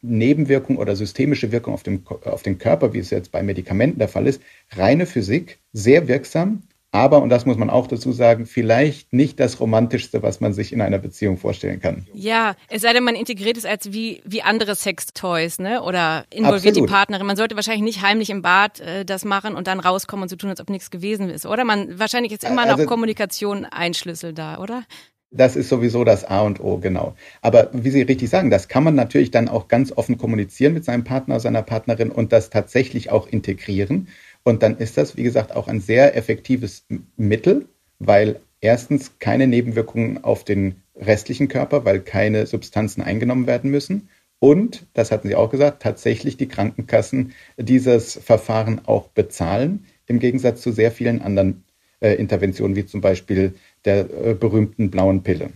Nebenwirkung 0.00 0.76
oder 0.76 0.94
systemische 0.94 1.50
Wirkung 1.50 1.74
auf, 1.74 1.82
dem, 1.82 2.04
auf 2.24 2.42
den 2.42 2.58
Körper, 2.58 2.92
wie 2.92 2.98
es 2.98 3.10
jetzt 3.10 3.32
bei 3.32 3.42
Medikamenten 3.42 3.98
der 3.98 4.08
Fall 4.08 4.26
ist, 4.26 4.40
reine 4.70 5.06
Physik, 5.06 5.58
sehr 5.72 6.06
wirksam 6.06 6.62
aber, 6.90 7.20
und 7.20 7.28
das 7.28 7.44
muss 7.44 7.58
man 7.58 7.68
auch 7.68 7.86
dazu 7.86 8.12
sagen, 8.12 8.46
vielleicht 8.46 9.12
nicht 9.12 9.38
das 9.40 9.60
Romantischste, 9.60 10.22
was 10.22 10.40
man 10.40 10.54
sich 10.54 10.72
in 10.72 10.80
einer 10.80 10.96
Beziehung 10.96 11.36
vorstellen 11.36 11.80
kann. 11.80 12.06
Ja, 12.14 12.54
es 12.68 12.80
sei 12.80 12.94
denn, 12.94 13.04
man 13.04 13.14
integriert 13.14 13.58
es 13.58 13.66
als 13.66 13.92
wie, 13.92 14.22
wie 14.24 14.40
andere 14.40 14.74
Sextoys, 14.74 15.58
ne? 15.58 15.82
Oder 15.82 16.24
involviert 16.30 16.72
Absolut. 16.72 16.88
die 16.88 16.92
Partnerin. 16.92 17.26
Man 17.26 17.36
sollte 17.36 17.56
wahrscheinlich 17.56 17.82
nicht 17.82 18.02
heimlich 18.02 18.30
im 18.30 18.40
Bad 18.40 18.80
äh, 18.80 19.04
das 19.04 19.26
machen 19.26 19.54
und 19.54 19.66
dann 19.66 19.80
rauskommen 19.80 20.22
und 20.22 20.28
so 20.30 20.36
tun, 20.36 20.48
als 20.48 20.60
ob 20.60 20.70
nichts 20.70 20.90
gewesen 20.90 21.28
ist. 21.28 21.44
Oder 21.44 21.64
man 21.64 21.98
wahrscheinlich 21.98 22.32
ist 22.32 22.44
immer 22.44 22.62
also, 22.62 22.78
noch 22.78 22.86
Kommunikation 22.86 23.66
ein 23.66 23.92
Schlüssel 23.92 24.32
da, 24.32 24.58
oder? 24.58 24.84
Das 25.30 25.56
ist 25.56 25.68
sowieso 25.68 26.04
das 26.04 26.24
A 26.24 26.40
und 26.40 26.58
O, 26.58 26.78
genau. 26.78 27.14
Aber 27.42 27.68
wie 27.74 27.90
Sie 27.90 28.00
richtig 28.00 28.30
sagen, 28.30 28.48
das 28.48 28.68
kann 28.68 28.82
man 28.82 28.94
natürlich 28.94 29.30
dann 29.30 29.48
auch 29.48 29.68
ganz 29.68 29.92
offen 29.92 30.16
kommunizieren 30.16 30.72
mit 30.72 30.86
seinem 30.86 31.04
Partner, 31.04 31.38
seiner 31.38 31.60
Partnerin 31.60 32.10
und 32.10 32.32
das 32.32 32.48
tatsächlich 32.48 33.10
auch 33.10 33.26
integrieren. 33.26 34.08
Und 34.48 34.62
dann 34.62 34.78
ist 34.78 34.96
das, 34.96 35.18
wie 35.18 35.24
gesagt, 35.24 35.54
auch 35.54 35.68
ein 35.68 35.78
sehr 35.78 36.16
effektives 36.16 36.86
Mittel, 37.18 37.66
weil 37.98 38.40
erstens 38.62 39.18
keine 39.18 39.46
Nebenwirkungen 39.46 40.24
auf 40.24 40.42
den 40.42 40.76
restlichen 40.96 41.48
Körper, 41.48 41.84
weil 41.84 42.00
keine 42.00 42.46
Substanzen 42.46 43.02
eingenommen 43.02 43.46
werden 43.46 43.70
müssen. 43.70 44.08
Und, 44.38 44.86
das 44.94 45.12
hatten 45.12 45.28
Sie 45.28 45.34
auch 45.34 45.50
gesagt, 45.50 45.82
tatsächlich 45.82 46.38
die 46.38 46.48
Krankenkassen 46.48 47.34
dieses 47.58 48.14
Verfahren 48.14 48.80
auch 48.86 49.08
bezahlen, 49.08 49.84
im 50.06 50.18
Gegensatz 50.18 50.62
zu 50.62 50.72
sehr 50.72 50.92
vielen 50.92 51.20
anderen 51.20 51.64
äh, 52.00 52.14
Interventionen, 52.14 52.74
wie 52.74 52.86
zum 52.86 53.02
Beispiel 53.02 53.52
der 53.84 54.08
äh, 54.08 54.32
berühmten 54.32 54.90
blauen 54.90 55.24
Pille. 55.24 55.50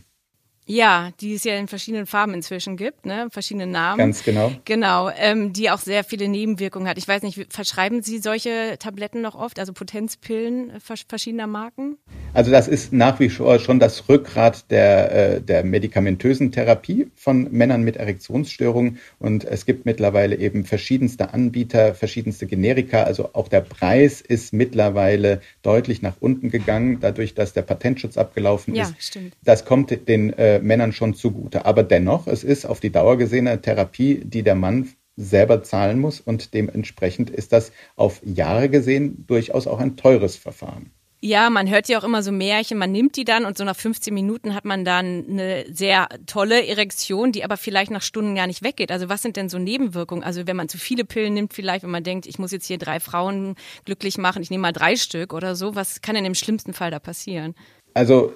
Ja, 0.73 1.11
die 1.21 1.35
es 1.35 1.45
ja 1.45 1.55
in 1.57 1.69
verschiedenen 1.69 2.07
Farben 2.07 2.33
inzwischen 2.33 2.79
gibt, 2.79 3.05
ne? 3.05 3.29
verschiedene 3.31 3.67
Namen. 3.67 3.99
Ganz 3.99 4.25
genau. 4.25 4.53
Genau, 4.65 5.11
ähm, 5.19 5.53
die 5.53 5.71
auch 5.71 5.79
sehr 5.79 6.03
viele 6.03 6.29
Nebenwirkungen 6.29 6.89
hat. 6.89 6.97
Ich 6.97 7.07
weiß 7.07 7.23
nicht, 7.25 7.53
verschreiben 7.53 8.03
Sie 8.03 8.21
solche 8.21 8.77
Tabletten 8.79 9.21
noch 9.21 9.35
oft, 9.35 9.59
also 9.59 9.75
Potenzpillen 9.75 10.73
verschiedener 10.81 11.47
Marken? 11.47 11.99
Also 12.33 12.51
das 12.51 12.69
ist 12.69 12.91
nach 12.91 13.21
wie 13.21 13.29
vor 13.29 13.59
schon 13.59 13.81
das 13.81 14.09
Rückgrat 14.09 14.71
der, 14.71 15.13
äh, 15.35 15.41
der 15.43 15.63
medikamentösen 15.63 16.53
Therapie 16.53 17.11
von 17.17 17.53
Männern 17.53 17.83
mit 17.83 17.99
Erektionsstörungen. 17.99 18.99
Und 19.19 19.45
es 19.45 19.67
gibt 19.67 19.85
mittlerweile 19.85 20.37
eben 20.37 20.65
verschiedenste 20.65 21.35
Anbieter, 21.35 21.95
verschiedenste 21.95 22.47
Generika. 22.47 23.03
Also 23.03 23.31
auch 23.35 23.49
der 23.49 23.61
Preis 23.61 24.23
ist 24.23 24.55
mittlerweile 24.55 25.43
deutlich 25.61 26.01
nach 26.01 26.15
unten 26.21 26.51
gegangen, 26.51 26.99
dadurch, 27.01 27.35
dass 27.35 27.53
der 27.53 27.63
Patentschutz 27.63 28.17
abgelaufen 28.17 28.75
ja, 28.75 28.85
ist. 28.85 28.95
Stimmt. 28.99 29.35
Das 29.45 29.67
kommt 29.67 30.09
den 30.09 30.33
äh, 30.33 30.62
Männern 30.63 30.93
schon 30.93 31.15
zugute. 31.15 31.67
Aber 31.67 31.83
dennoch, 31.83 32.27
es 32.27 32.45
ist 32.45 32.65
auf 32.65 32.81
die 32.81 32.91
Dauer 32.91 33.19
gesehen 33.19 33.49
eine 33.49 33.61
Therapie, 33.61 34.23
die 34.25 34.43
der 34.43 34.55
Mann 34.55 34.89
selber 35.17 35.63
zahlen 35.63 35.99
muss 35.99 36.21
und 36.21 36.55
dementsprechend 36.55 37.31
ist 37.31 37.53
das 37.53 37.73
auf 37.97 38.21
Jahre 38.25 38.69
gesehen 38.69 39.25
durchaus 39.27 39.67
auch 39.67 39.79
ein 39.79 39.97
teures 39.97 40.37
Verfahren. 40.37 40.91
Ja, 41.25 41.51
man 41.51 41.71
hört 41.71 41.89
ja 41.89 42.01
auch 42.01 42.05
immer 42.05 42.21
so 42.25 42.33
Märchen, 42.33 42.79
man 42.79 42.91
nimmt 42.91 43.17
die 43.17 43.25
dann 43.25 43.45
und 43.45 43.57
so 43.57 43.63
nach 43.63 43.77
15 43.77 44.13
Minuten 44.13 44.57
hat 44.57 44.65
man 44.65 44.85
dann 44.85 45.25
eine 45.31 45.65
sehr 45.73 46.09
tolle 46.27 46.67
Erektion, 46.67 47.31
die 47.31 47.45
aber 47.45 47.57
vielleicht 47.57 47.93
nach 47.93 48.03
Stunden 48.03 48.35
gar 48.35 48.49
nicht 48.49 48.65
weggeht. 48.65 48.91
Also 48.91 49.09
was 49.09 49.23
sind 49.23 49.37
denn 49.37 49.49
so 49.49 49.57
Nebenwirkungen? 49.57 50.25
Also 50.25 50.49
wenn 50.49 50.57
man 50.57 50.69
zu 50.69 50.79
viele 50.79 51.05
Pillen 51.05 51.35
nimmt, 51.35 51.55
vielleicht, 51.55 51.85
wenn 51.85 51.93
man 51.93 52.03
denkt, 52.03 52.27
ich 52.27 52.41
muss 52.41 52.51
jetzt 52.51 52.67
hier 52.67 52.77
drei 52.77 52.99
Frauen 52.99 53.55
glücklich 53.85 54.19
machen, 54.19 54.43
ich 54.43 54.51
nehme 54.51 54.63
mal 54.63 54.73
drei 54.73 54.97
Stück 54.97 55.33
oder 55.33 55.55
so, 55.55 55.77
was 55.77 56.01
kann 56.01 56.17
denn 56.17 56.25
im 56.25 56.35
schlimmsten 56.35 56.73
Fall 56.73 56.91
da 56.91 56.99
passieren? 56.99 57.55
Also 57.95 58.33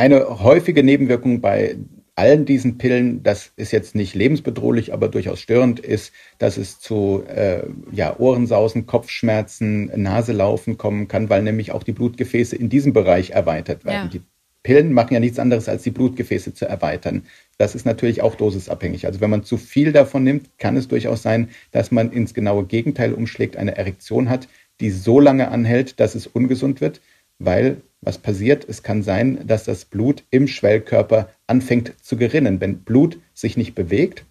eine 0.00 0.42
häufige 0.42 0.82
Nebenwirkung 0.82 1.42
bei 1.42 1.76
allen 2.16 2.46
diesen 2.46 2.78
Pillen, 2.78 3.22
das 3.22 3.52
ist 3.56 3.70
jetzt 3.70 3.94
nicht 3.94 4.14
lebensbedrohlich, 4.14 4.94
aber 4.94 5.08
durchaus 5.08 5.40
störend 5.40 5.78
ist, 5.78 6.12
dass 6.38 6.56
es 6.56 6.80
zu 6.80 7.22
äh, 7.28 7.64
ja, 7.92 8.18
Ohrensausen, 8.18 8.86
Kopfschmerzen, 8.86 9.90
Naselaufen 9.94 10.78
kommen 10.78 11.06
kann, 11.06 11.28
weil 11.28 11.42
nämlich 11.42 11.72
auch 11.72 11.82
die 11.82 11.92
Blutgefäße 11.92 12.56
in 12.56 12.70
diesem 12.70 12.94
Bereich 12.94 13.30
erweitert 13.30 13.84
werden. 13.84 14.06
Ja. 14.06 14.10
Die 14.10 14.22
Pillen 14.62 14.92
machen 14.92 15.12
ja 15.14 15.20
nichts 15.20 15.38
anderes, 15.38 15.68
als 15.68 15.82
die 15.82 15.90
Blutgefäße 15.90 16.54
zu 16.54 16.66
erweitern. 16.66 17.24
Das 17.58 17.74
ist 17.74 17.84
natürlich 17.84 18.22
auch 18.22 18.34
dosisabhängig. 18.34 19.06
Also 19.06 19.20
wenn 19.20 19.30
man 19.30 19.44
zu 19.44 19.58
viel 19.58 19.92
davon 19.92 20.24
nimmt, 20.24 20.58
kann 20.58 20.76
es 20.76 20.88
durchaus 20.88 21.22
sein, 21.22 21.50
dass 21.72 21.90
man 21.90 22.10
ins 22.10 22.32
genaue 22.32 22.64
Gegenteil 22.64 23.12
umschlägt, 23.12 23.56
eine 23.56 23.76
Erektion 23.76 24.30
hat, 24.30 24.48
die 24.80 24.90
so 24.90 25.20
lange 25.20 25.48
anhält, 25.50 26.00
dass 26.00 26.14
es 26.14 26.26
ungesund 26.26 26.80
wird, 26.80 27.00
weil 27.40 27.82
was 28.02 28.18
passiert? 28.18 28.64
Es 28.66 28.82
kann 28.82 29.02
sein, 29.02 29.46
dass 29.46 29.64
das 29.64 29.84
Blut 29.84 30.24
im 30.30 30.46
Schwellkörper 30.46 31.28
anfängt 31.46 31.92
zu 32.02 32.16
gerinnen. 32.16 32.60
Wenn 32.60 32.78
Blut 32.78 33.18
sich 33.34 33.56
nicht 33.56 33.74
bewegt, 33.74 34.24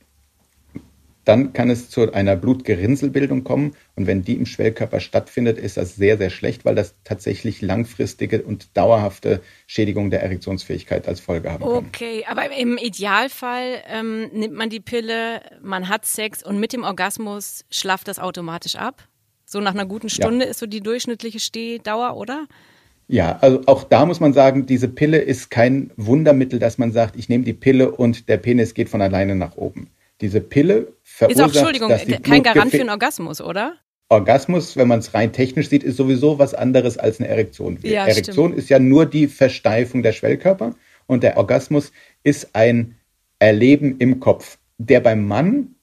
dann 1.25 1.53
kann 1.53 1.69
es 1.69 1.91
zu 1.91 2.11
einer 2.11 2.35
Blutgerinnselbildung 2.35 3.43
kommen. 3.43 3.75
Und 3.95 4.07
wenn 4.07 4.23
die 4.23 4.33
im 4.33 4.47
Schwellkörper 4.47 4.99
stattfindet, 4.99 5.59
ist 5.59 5.77
das 5.77 5.95
sehr, 5.95 6.17
sehr 6.17 6.31
schlecht, 6.31 6.65
weil 6.65 6.73
das 6.73 6.95
tatsächlich 7.03 7.61
langfristige 7.61 8.41
und 8.41 8.75
dauerhafte 8.75 9.41
Schädigung 9.67 10.09
der 10.09 10.23
Erektionsfähigkeit 10.23 11.07
als 11.07 11.19
Folge 11.19 11.51
haben 11.51 11.63
kann. 11.63 11.71
Okay, 11.71 12.25
aber 12.27 12.51
im 12.57 12.77
Idealfall 12.77 13.83
ähm, 13.87 14.29
nimmt 14.33 14.55
man 14.55 14.71
die 14.71 14.79
Pille, 14.79 15.41
man 15.61 15.87
hat 15.87 16.05
Sex 16.05 16.41
und 16.41 16.59
mit 16.59 16.73
dem 16.73 16.83
Orgasmus 16.83 17.63
schlaft 17.69 18.07
das 18.07 18.17
automatisch 18.17 18.75
ab? 18.75 19.07
So 19.45 19.59
nach 19.59 19.75
einer 19.75 19.85
guten 19.85 20.09
Stunde 20.09 20.45
ja. 20.45 20.51
ist 20.51 20.59
so 20.59 20.65
die 20.65 20.81
durchschnittliche 20.81 21.39
Stehdauer, 21.39 22.17
oder? 22.17 22.47
Ja, 23.11 23.39
also 23.41 23.61
auch 23.65 23.85
da 23.85 24.05
muss 24.05 24.19
man 24.19 24.33
sagen, 24.33 24.67
diese 24.67 24.87
Pille 24.87 25.17
ist 25.17 25.49
kein 25.49 25.89
Wundermittel, 25.97 26.59
dass 26.59 26.77
man 26.77 26.91
sagt, 26.91 27.15
ich 27.15 27.27
nehme 27.27 27.43
die 27.43 27.53
Pille 27.53 27.91
und 27.91 28.29
der 28.29 28.37
Penis 28.37 28.75
geht 28.75 28.87
von 28.87 29.01
alleine 29.01 29.35
nach 29.35 29.57
oben. 29.57 29.89
Diese 30.21 30.41
Pille 30.41 30.93
verursacht, 31.01 31.49
ist 31.49 31.57
auch, 31.57 31.61
Entschuldigung, 31.61 32.21
kein 32.21 32.43
Garant 32.43 32.69
für 32.69 32.79
einen 32.79 32.91
Orgasmus, 32.91 33.41
oder? 33.41 33.73
Orgasmus, 34.09 34.77
wenn 34.77 34.87
man 34.87 34.99
es 34.99 35.15
rein 35.15 35.33
technisch 35.33 35.69
sieht, 35.69 35.83
ist 35.83 35.97
sowieso 35.97 36.37
was 36.37 36.53
anderes 36.53 36.99
als 36.99 37.19
eine 37.19 37.29
Erektion. 37.29 37.79
Ja, 37.81 38.05
Erektion 38.05 38.49
stimmt. 38.49 38.59
ist 38.59 38.69
ja 38.69 38.77
nur 38.77 39.07
die 39.07 39.27
Versteifung 39.27 40.03
der 40.03 40.11
Schwellkörper 40.11 40.75
und 41.07 41.23
der 41.23 41.37
Orgasmus 41.37 41.91
ist 42.23 42.49
ein 42.53 42.95
Erleben 43.39 43.97
im 43.97 44.19
Kopf, 44.19 44.59
der 44.77 44.99
beim 44.99 45.27
Mann 45.27 45.75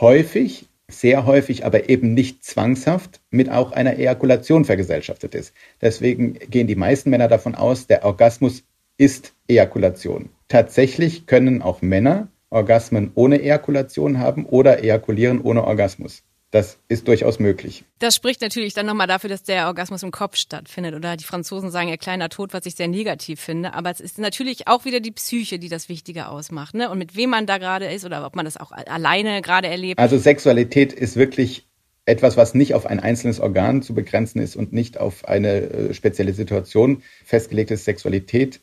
häufig 0.00 0.68
sehr 0.92 1.26
häufig, 1.26 1.64
aber 1.64 1.88
eben 1.88 2.14
nicht 2.14 2.44
zwangshaft 2.44 3.20
mit 3.30 3.50
auch 3.50 3.72
einer 3.72 3.98
Ejakulation 3.98 4.64
vergesellschaftet 4.64 5.34
ist. 5.34 5.54
Deswegen 5.80 6.34
gehen 6.34 6.66
die 6.66 6.76
meisten 6.76 7.10
Männer 7.10 7.28
davon 7.28 7.54
aus, 7.54 7.86
der 7.86 8.04
Orgasmus 8.04 8.64
ist 8.98 9.34
Ejakulation. 9.48 10.30
Tatsächlich 10.48 11.26
können 11.26 11.62
auch 11.62 11.82
Männer 11.82 12.28
Orgasmen 12.50 13.12
ohne 13.14 13.40
Ejakulation 13.40 14.18
haben 14.18 14.44
oder 14.44 14.82
ejakulieren 14.84 15.40
ohne 15.40 15.64
Orgasmus. 15.64 16.22
Das 16.52 16.78
ist 16.86 17.08
durchaus 17.08 17.38
möglich. 17.38 17.82
Das 17.98 18.14
spricht 18.14 18.42
natürlich 18.42 18.74
dann 18.74 18.84
nochmal 18.84 19.06
dafür, 19.06 19.30
dass 19.30 19.42
der 19.42 19.68
Orgasmus 19.68 20.02
im 20.02 20.10
Kopf 20.10 20.36
stattfindet. 20.36 20.94
Oder 20.94 21.16
die 21.16 21.24
Franzosen 21.24 21.70
sagen 21.70 21.88
ja 21.88 21.96
kleiner 21.96 22.28
Tod, 22.28 22.52
was 22.52 22.66
ich 22.66 22.74
sehr 22.74 22.88
negativ 22.88 23.40
finde. 23.40 23.72
Aber 23.72 23.90
es 23.90 24.00
ist 24.00 24.18
natürlich 24.18 24.68
auch 24.68 24.84
wieder 24.84 25.00
die 25.00 25.12
Psyche, 25.12 25.58
die 25.58 25.70
das 25.70 25.88
Wichtige 25.88 26.28
ausmacht. 26.28 26.74
Ne? 26.74 26.90
Und 26.90 26.98
mit 26.98 27.16
wem 27.16 27.30
man 27.30 27.46
da 27.46 27.56
gerade 27.56 27.86
ist 27.86 28.04
oder 28.04 28.26
ob 28.26 28.36
man 28.36 28.44
das 28.44 28.58
auch 28.58 28.70
alleine 28.70 29.40
gerade 29.40 29.68
erlebt. 29.68 29.98
Also 29.98 30.18
Sexualität 30.18 30.92
ist 30.92 31.16
wirklich 31.16 31.66
etwas, 32.04 32.36
was 32.36 32.52
nicht 32.52 32.74
auf 32.74 32.84
ein 32.84 33.00
einzelnes 33.00 33.40
Organ 33.40 33.80
zu 33.80 33.94
begrenzen 33.94 34.42
ist 34.42 34.54
und 34.54 34.74
nicht 34.74 34.98
auf 34.98 35.24
eine 35.24 35.48
äh, 35.48 35.94
spezielle 35.94 36.34
Situation 36.34 37.02
festgelegt 37.24 37.70
ist. 37.70 37.86
Sexualität 37.86 38.60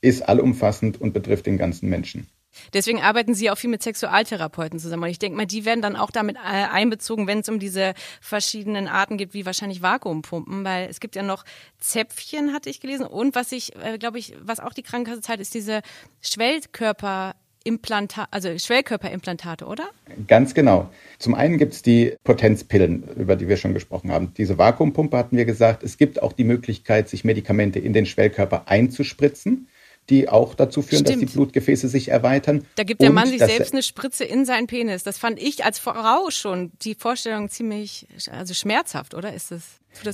ist 0.00 0.28
allumfassend 0.28 1.00
und 1.00 1.12
betrifft 1.12 1.46
den 1.46 1.56
ganzen 1.56 1.88
Menschen. 1.88 2.26
Deswegen 2.72 3.00
arbeiten 3.00 3.34
Sie 3.34 3.50
auch 3.50 3.58
viel 3.58 3.70
mit 3.70 3.82
Sexualtherapeuten 3.82 4.78
zusammen. 4.78 5.04
Und 5.04 5.10
ich 5.10 5.18
denke 5.18 5.36
mal, 5.36 5.46
die 5.46 5.64
werden 5.64 5.82
dann 5.82 5.96
auch 5.96 6.10
damit 6.10 6.36
äh, 6.36 6.40
einbezogen, 6.40 7.26
wenn 7.26 7.40
es 7.40 7.48
um 7.48 7.58
diese 7.58 7.94
verschiedenen 8.20 8.88
Arten 8.88 9.16
gibt, 9.16 9.34
wie 9.34 9.46
wahrscheinlich 9.46 9.82
Vakuumpumpen, 9.82 10.64
weil 10.64 10.88
es 10.88 11.00
gibt 11.00 11.16
ja 11.16 11.22
noch 11.22 11.44
Zäpfchen, 11.78 12.52
hatte 12.52 12.70
ich 12.70 12.80
gelesen. 12.80 13.06
Und 13.06 13.34
was 13.34 13.52
ich, 13.52 13.74
äh, 13.76 13.98
glaube 13.98 14.18
ich, 14.18 14.34
was 14.42 14.60
auch 14.60 14.72
die 14.72 14.82
Krankenkasse 14.82 15.22
zahlt, 15.22 15.40
ist 15.40 15.54
diese 15.54 15.82
Schwellkörper. 16.20 17.34
Implantate, 17.64 18.32
also 18.32 18.56
Schwellkörperimplantate, 18.56 19.66
oder? 19.66 19.90
Ganz 20.26 20.54
genau. 20.54 20.90
Zum 21.18 21.34
einen 21.34 21.58
gibt 21.58 21.74
es 21.74 21.82
die 21.82 22.16
Potenzpillen, 22.24 23.02
über 23.16 23.36
die 23.36 23.48
wir 23.48 23.58
schon 23.58 23.74
gesprochen 23.74 24.10
haben. 24.10 24.32
Diese 24.38 24.56
Vakuumpumpe 24.56 25.18
hatten 25.18 25.36
wir 25.36 25.44
gesagt. 25.44 25.82
Es 25.82 25.98
gibt 25.98 26.22
auch 26.22 26.32
die 26.32 26.44
Möglichkeit, 26.44 27.10
sich 27.10 27.24
Medikamente 27.24 27.78
in 27.78 27.92
den 27.92 28.06
Schwellkörper 28.06 28.68
einzuspritzen 28.68 29.68
die 30.10 30.28
auch 30.28 30.54
dazu 30.54 30.82
führen, 30.82 31.04
Stimmt. 31.04 31.22
dass 31.22 31.30
die 31.30 31.36
Blutgefäße 31.36 31.88
sich 31.88 32.08
erweitern. 32.08 32.64
Da 32.76 32.84
gibt 32.84 33.02
der 33.02 33.10
Mann 33.10 33.28
sich 33.28 33.42
selbst 33.42 33.72
eine 33.72 33.82
Spritze 33.82 34.24
in 34.24 34.44
seinen 34.44 34.66
Penis. 34.66 35.02
Das 35.02 35.18
fand 35.18 35.40
ich 35.40 35.64
als 35.64 35.78
Frau 35.78 36.30
schon 36.30 36.72
die 36.82 36.94
Vorstellung 36.94 37.48
ziemlich 37.50 38.06
also 38.30 38.54
schmerzhaft, 38.54 39.14
oder 39.14 39.32
ist 39.34 39.50
das 39.50 39.62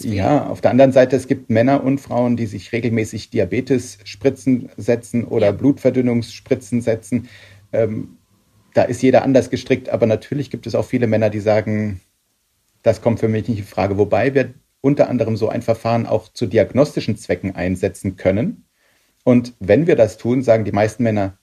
ja, 0.03 0.47
auf 0.47 0.61
der 0.61 0.71
anderen 0.71 0.93
Seite, 0.93 1.17
es 1.17 1.27
gibt 1.27 1.51
Männer 1.51 1.85
und 1.85 1.99
Frauen, 1.99 2.37
die 2.37 2.47
sich 2.47 2.73
regelmäßig 2.73 3.31
Diabetes-Spritzen 3.31 4.71
setzen 4.77 5.25
oder 5.25 5.47
ja. 5.47 5.53
Blutverdünnungsspritzen 5.53 6.81
setzen. 6.81 7.29
Ähm, 7.73 8.17
da 8.73 8.83
ist 8.83 9.03
jeder 9.03 9.23
anders 9.23 9.51
gestrickt, 9.51 9.89
aber 9.89 10.07
natürlich 10.07 10.51
gibt 10.51 10.67
es 10.67 10.75
auch 10.75 10.85
viele 10.85 11.07
Männer, 11.07 11.29
die 11.29 11.41
sagen, 11.41 12.01
das 12.83 13.03
kommt 13.03 13.21
für 13.21 13.29
mich 13.29 13.49
nicht 13.49 13.59
in 13.59 13.65
Frage. 13.65 13.99
Wobei 13.99 14.35
wir 14.35 14.55
unter 14.81 15.09
anderem 15.09 15.37
so 15.37 15.49
ein 15.49 15.63
Verfahren 15.63 16.07
auch 16.07 16.29
zu 16.29 16.47
diagnostischen 16.47 17.17
Zwecken 17.17 17.55
einsetzen 17.55 18.17
können. 18.17 18.64
Und 19.25 19.55
wenn 19.59 19.87
wir 19.87 19.97
das 19.97 20.19
tun, 20.19 20.43
sagen 20.43 20.65
die 20.65 20.73
meisten 20.73 21.03
Männer, 21.03 21.37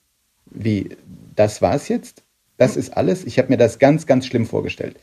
wie, 0.46 0.96
das 1.34 1.60
war's 1.60 1.88
jetzt? 1.88 2.22
Das 2.56 2.76
ist 2.76 2.96
alles? 2.96 3.24
Ich 3.24 3.38
habe 3.38 3.48
mir 3.48 3.56
das 3.56 3.78
ganz, 3.78 4.06
ganz 4.06 4.26
schlimm 4.26 4.46
vorgestellt. 4.46 4.96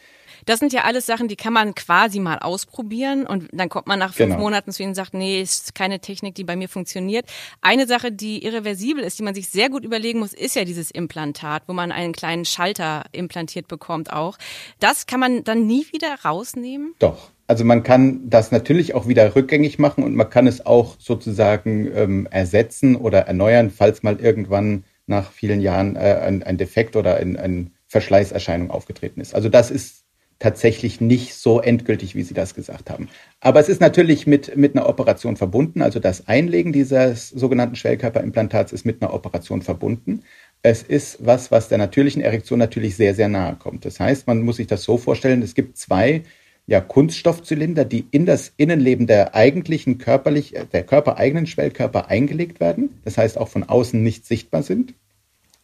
Das 0.45 0.59
sind 0.59 0.71
ja 0.71 0.83
alles 0.85 1.05
Sachen, 1.05 1.27
die 1.27 1.35
kann 1.35 1.53
man 1.53 1.75
quasi 1.75 2.19
mal 2.19 2.39
ausprobieren 2.39 3.25
und 3.27 3.49
dann 3.51 3.67
kommt 3.69 3.87
man 3.87 3.99
nach 3.99 4.13
fünf 4.13 4.29
genau. 4.31 4.41
Monaten 4.41 4.71
zu 4.71 4.81
ihnen 4.81 4.91
und 4.91 4.95
sagt, 4.95 5.13
nee, 5.13 5.41
ist 5.41 5.75
keine 5.75 5.99
Technik, 5.99 6.35
die 6.35 6.45
bei 6.45 6.55
mir 6.55 6.69
funktioniert. 6.69 7.25
Eine 7.61 7.87
Sache, 7.87 8.11
die 8.11 8.43
irreversibel 8.43 9.03
ist, 9.03 9.19
die 9.19 9.23
man 9.23 9.35
sich 9.35 9.49
sehr 9.49 9.69
gut 9.69 9.83
überlegen 9.83 10.19
muss, 10.19 10.33
ist 10.33 10.55
ja 10.55 10.63
dieses 10.63 10.91
Implantat, 10.91 11.63
wo 11.67 11.73
man 11.73 11.91
einen 11.91 12.13
kleinen 12.13 12.45
Schalter 12.45 13.03
implantiert 13.11 13.67
bekommt 13.67 14.13
auch. 14.13 14.37
Das 14.79 15.07
kann 15.07 15.19
man 15.19 15.43
dann 15.43 15.67
nie 15.67 15.85
wieder 15.91 16.15
rausnehmen? 16.23 16.95
Doch. 16.99 17.31
Also 17.49 17.65
man 17.65 17.81
kann 17.81 18.29
das 18.29 18.51
natürlich 18.51 18.93
auch 18.93 19.07
wieder 19.07 19.35
rückgängig 19.35 19.79
machen 19.79 20.03
und 20.03 20.13
man 20.13 20.29
kann 20.29 20.45
es 20.45 20.67
auch 20.67 20.97
sozusagen 20.99 21.89
ähm, 21.95 22.27
ersetzen 22.29 22.95
oder 22.95 23.21
erneuern, 23.21 23.71
falls 23.71 24.03
mal 24.03 24.19
irgendwann 24.19 24.83
nach 25.07 25.31
vielen 25.31 25.59
Jahren 25.59 25.95
äh, 25.95 26.19
ein, 26.21 26.43
ein, 26.43 26.59
Defekt 26.59 26.95
oder 26.95 27.15
eine 27.15 27.39
ein 27.39 27.71
Verschleißerscheinung 27.87 28.69
aufgetreten 28.69 29.19
ist. 29.19 29.33
Also 29.33 29.49
das 29.49 29.71
ist 29.71 30.03
tatsächlich 30.37 31.01
nicht 31.01 31.33
so 31.33 31.59
endgültig, 31.59 32.13
wie 32.13 32.21
Sie 32.21 32.35
das 32.35 32.53
gesagt 32.53 32.91
haben. 32.91 33.09
Aber 33.39 33.59
es 33.59 33.67
ist 33.67 33.81
natürlich 33.81 34.27
mit, 34.27 34.55
mit 34.55 34.75
einer 34.75 34.87
Operation 34.87 35.35
verbunden. 35.35 35.81
Also 35.81 35.99
das 35.99 36.27
Einlegen 36.27 36.71
dieses 36.71 37.29
sogenannten 37.29 37.75
Schwellkörperimplantats 37.75 38.73
ist 38.73 38.85
mit 38.85 39.01
einer 39.01 39.11
Operation 39.11 39.63
verbunden. 39.63 40.21
Es 40.61 40.83
ist 40.83 41.25
was, 41.25 41.49
was 41.49 41.67
der 41.67 41.79
natürlichen 41.79 42.21
Erektion 42.21 42.59
natürlich 42.59 42.95
sehr, 42.95 43.15
sehr 43.15 43.27
nahe 43.27 43.55
kommt. 43.55 43.85
Das 43.85 43.99
heißt, 43.99 44.27
man 44.27 44.43
muss 44.43 44.57
sich 44.57 44.67
das 44.67 44.83
so 44.83 44.99
vorstellen, 44.99 45.41
es 45.41 45.55
gibt 45.55 45.77
zwei 45.77 46.21
ja, 46.69 46.81
Kunststoffzylinder, 46.81 47.83
die 47.83 48.05
in 48.11 48.27
das 48.27 48.53
Innenleben 48.55 49.07
der 49.07 49.33
eigentlichen 49.33 49.97
körperlich, 49.97 50.53
der 50.71 50.83
körpereigenen 50.83 51.47
Schwellkörper 51.47 52.09
eingelegt 52.09 52.59
werden. 52.59 52.99
Das 53.03 53.17
heißt 53.17 53.39
auch 53.39 53.47
von 53.47 53.63
außen 53.63 54.03
nicht 54.03 54.27
sichtbar 54.27 54.61
sind. 54.61 54.93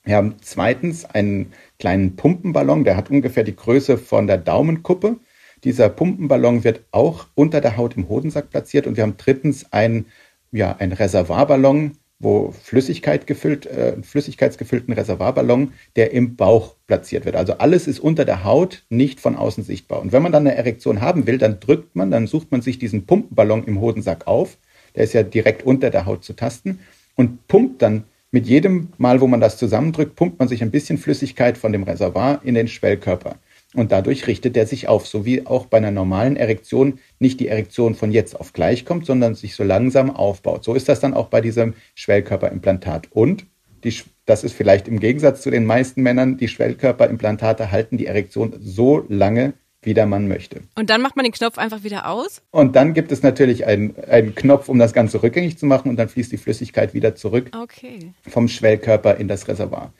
Wir 0.03 0.15
haben 0.15 0.37
zweitens 0.41 1.05
einen 1.05 1.53
kleinen 1.77 2.15
Pumpenballon, 2.15 2.85
der 2.85 2.97
hat 2.97 3.11
ungefähr 3.11 3.43
die 3.43 3.55
Größe 3.55 3.99
von 3.99 4.25
der 4.25 4.39
Daumenkuppe. 4.39 5.17
Dieser 5.63 5.89
Pumpenballon 5.89 6.63
wird 6.63 6.81
auch 6.89 7.27
unter 7.35 7.61
der 7.61 7.77
Haut 7.77 7.95
im 7.95 8.09
Hodensack 8.09 8.49
platziert. 8.49 8.87
Und 8.87 8.97
wir 8.97 9.03
haben 9.03 9.17
drittens 9.17 9.71
einen, 9.71 10.07
ja, 10.51 10.75
einen 10.75 10.93
Reservoirballon, 10.93 11.97
wo 12.19 12.51
Flüssigkeit 12.51 13.28
gefüllt, 13.28 13.65
äh, 13.65 14.01
flüssigkeitsgefüllten 14.01 14.93
Reservoirballon, 14.93 15.73
der 15.95 16.12
im 16.12 16.36
Bauch 16.36 16.75
platziert 16.88 17.25
wird. 17.25 17.36
Also 17.36 17.58
alles 17.58 17.88
ist 17.88 17.99
unter 17.99 18.23
der 18.23 18.43
Haut, 18.43 18.86
nicht 18.89 19.19
von 19.19 19.36
außen 19.36 19.63
sichtbar. 19.63 20.01
Und 20.01 20.12
wenn 20.12 20.23
man 20.23 20.32
dann 20.32 20.47
eine 20.47 20.56
Erektion 20.56 21.01
haben 21.01 21.28
will, 21.28 21.38
dann 21.38 21.60
drückt 21.60 21.95
man, 21.95 22.12
dann 22.12 22.28
sucht 22.28 22.51
man 22.51 22.62
sich 22.62 22.80
diesen 22.80 23.06
Pumpenballon 23.06 23.65
im 23.65 23.82
Hodensack 23.82 24.28
auf. 24.28 24.58
Der 24.95 25.04
ist 25.04 25.13
ja 25.13 25.23
direkt 25.23 25.63
unter 25.63 25.89
der 25.89 26.06
Haut 26.06 26.23
zu 26.23 26.34
tasten 26.34 26.80
und 27.15 27.47
pumpt 27.47 27.82
dann 27.82 28.06
mit 28.32 28.47
jedem 28.47 28.89
Mal, 28.97 29.21
wo 29.21 29.28
man 29.28 29.39
das 29.39 29.58
zusammendrückt, 29.58 30.15
pumpt 30.15 30.39
man 30.39 30.47
sich 30.47 30.62
ein 30.62 30.71
bisschen 30.71 30.97
Flüssigkeit 30.97 31.58
von 31.58 31.71
dem 31.71 31.84
Reservoir 31.84 32.41
in 32.43 32.56
den 32.56 32.67
Schwellkörper. 32.67 33.38
Und 33.75 33.91
dadurch 33.91 34.27
richtet 34.27 34.55
er 34.57 34.65
sich 34.65 34.88
auf, 34.88 35.05
so 35.05 35.25
wie 35.25 35.45
auch 35.45 35.65
bei 35.65 35.77
einer 35.77 35.91
normalen 35.91 36.38
Erektion 36.38 36.99
nicht 37.19 37.39
die 37.39 37.49
Erektion 37.49 37.93
von 37.93 38.11
jetzt 38.11 38.39
auf 38.39 38.53
gleich 38.53 38.85
kommt, 38.85 39.05
sondern 39.05 39.35
sich 39.35 39.55
so 39.55 39.63
langsam 39.63 40.09
aufbaut. 40.09 40.63
So 40.63 40.73
ist 40.73 40.88
das 40.88 41.01
dann 41.01 41.13
auch 41.13 41.27
bei 41.27 41.41
diesem 41.41 41.73
Schwellkörperimplantat. 41.95 43.09
Und 43.11 43.45
die, 43.83 43.93
das 44.25 44.43
ist 44.43 44.53
vielleicht 44.53 44.88
im 44.88 44.99
Gegensatz 44.99 45.41
zu 45.41 45.51
den 45.51 45.65
meisten 45.65 46.01
Männern, 46.01 46.38
die 46.38 46.47
Schwellkörperimplantate 46.47 47.71
halten 47.71 47.97
die 47.97 48.07
Erektion 48.07 48.55
so 48.59 49.05
lange, 49.09 49.53
wie 49.85 49.93
der 49.93 50.05
Mann 50.07 50.27
möchte. 50.27 50.61
Und 50.75 50.89
dann 50.89 51.01
macht 51.01 51.15
man 51.15 51.25
den 51.25 51.31
Knopf 51.31 51.57
einfach 51.57 51.83
wieder 51.83 52.09
aus? 52.09 52.41
Und 52.51 52.75
dann 52.75 52.93
gibt 52.93 53.11
es 53.11 53.21
natürlich 53.21 53.67
einen, 53.67 53.95
einen 54.09 54.33
Knopf, 54.33 54.67
um 54.67 54.79
das 54.79 54.93
Ganze 54.93 55.21
rückgängig 55.21 55.57
zu 55.57 55.65
machen 55.65 55.89
und 55.89 55.97
dann 55.97 56.09
fließt 56.09 56.31
die 56.31 56.38
Flüssigkeit 56.38 56.93
wieder 56.93 57.15
zurück 57.15 57.51
okay. 57.61 58.13
vom 58.27 58.47
Schwellkörper 58.47 59.17
in 59.17 59.27
das 59.27 59.47
Reservoir. 59.47 59.93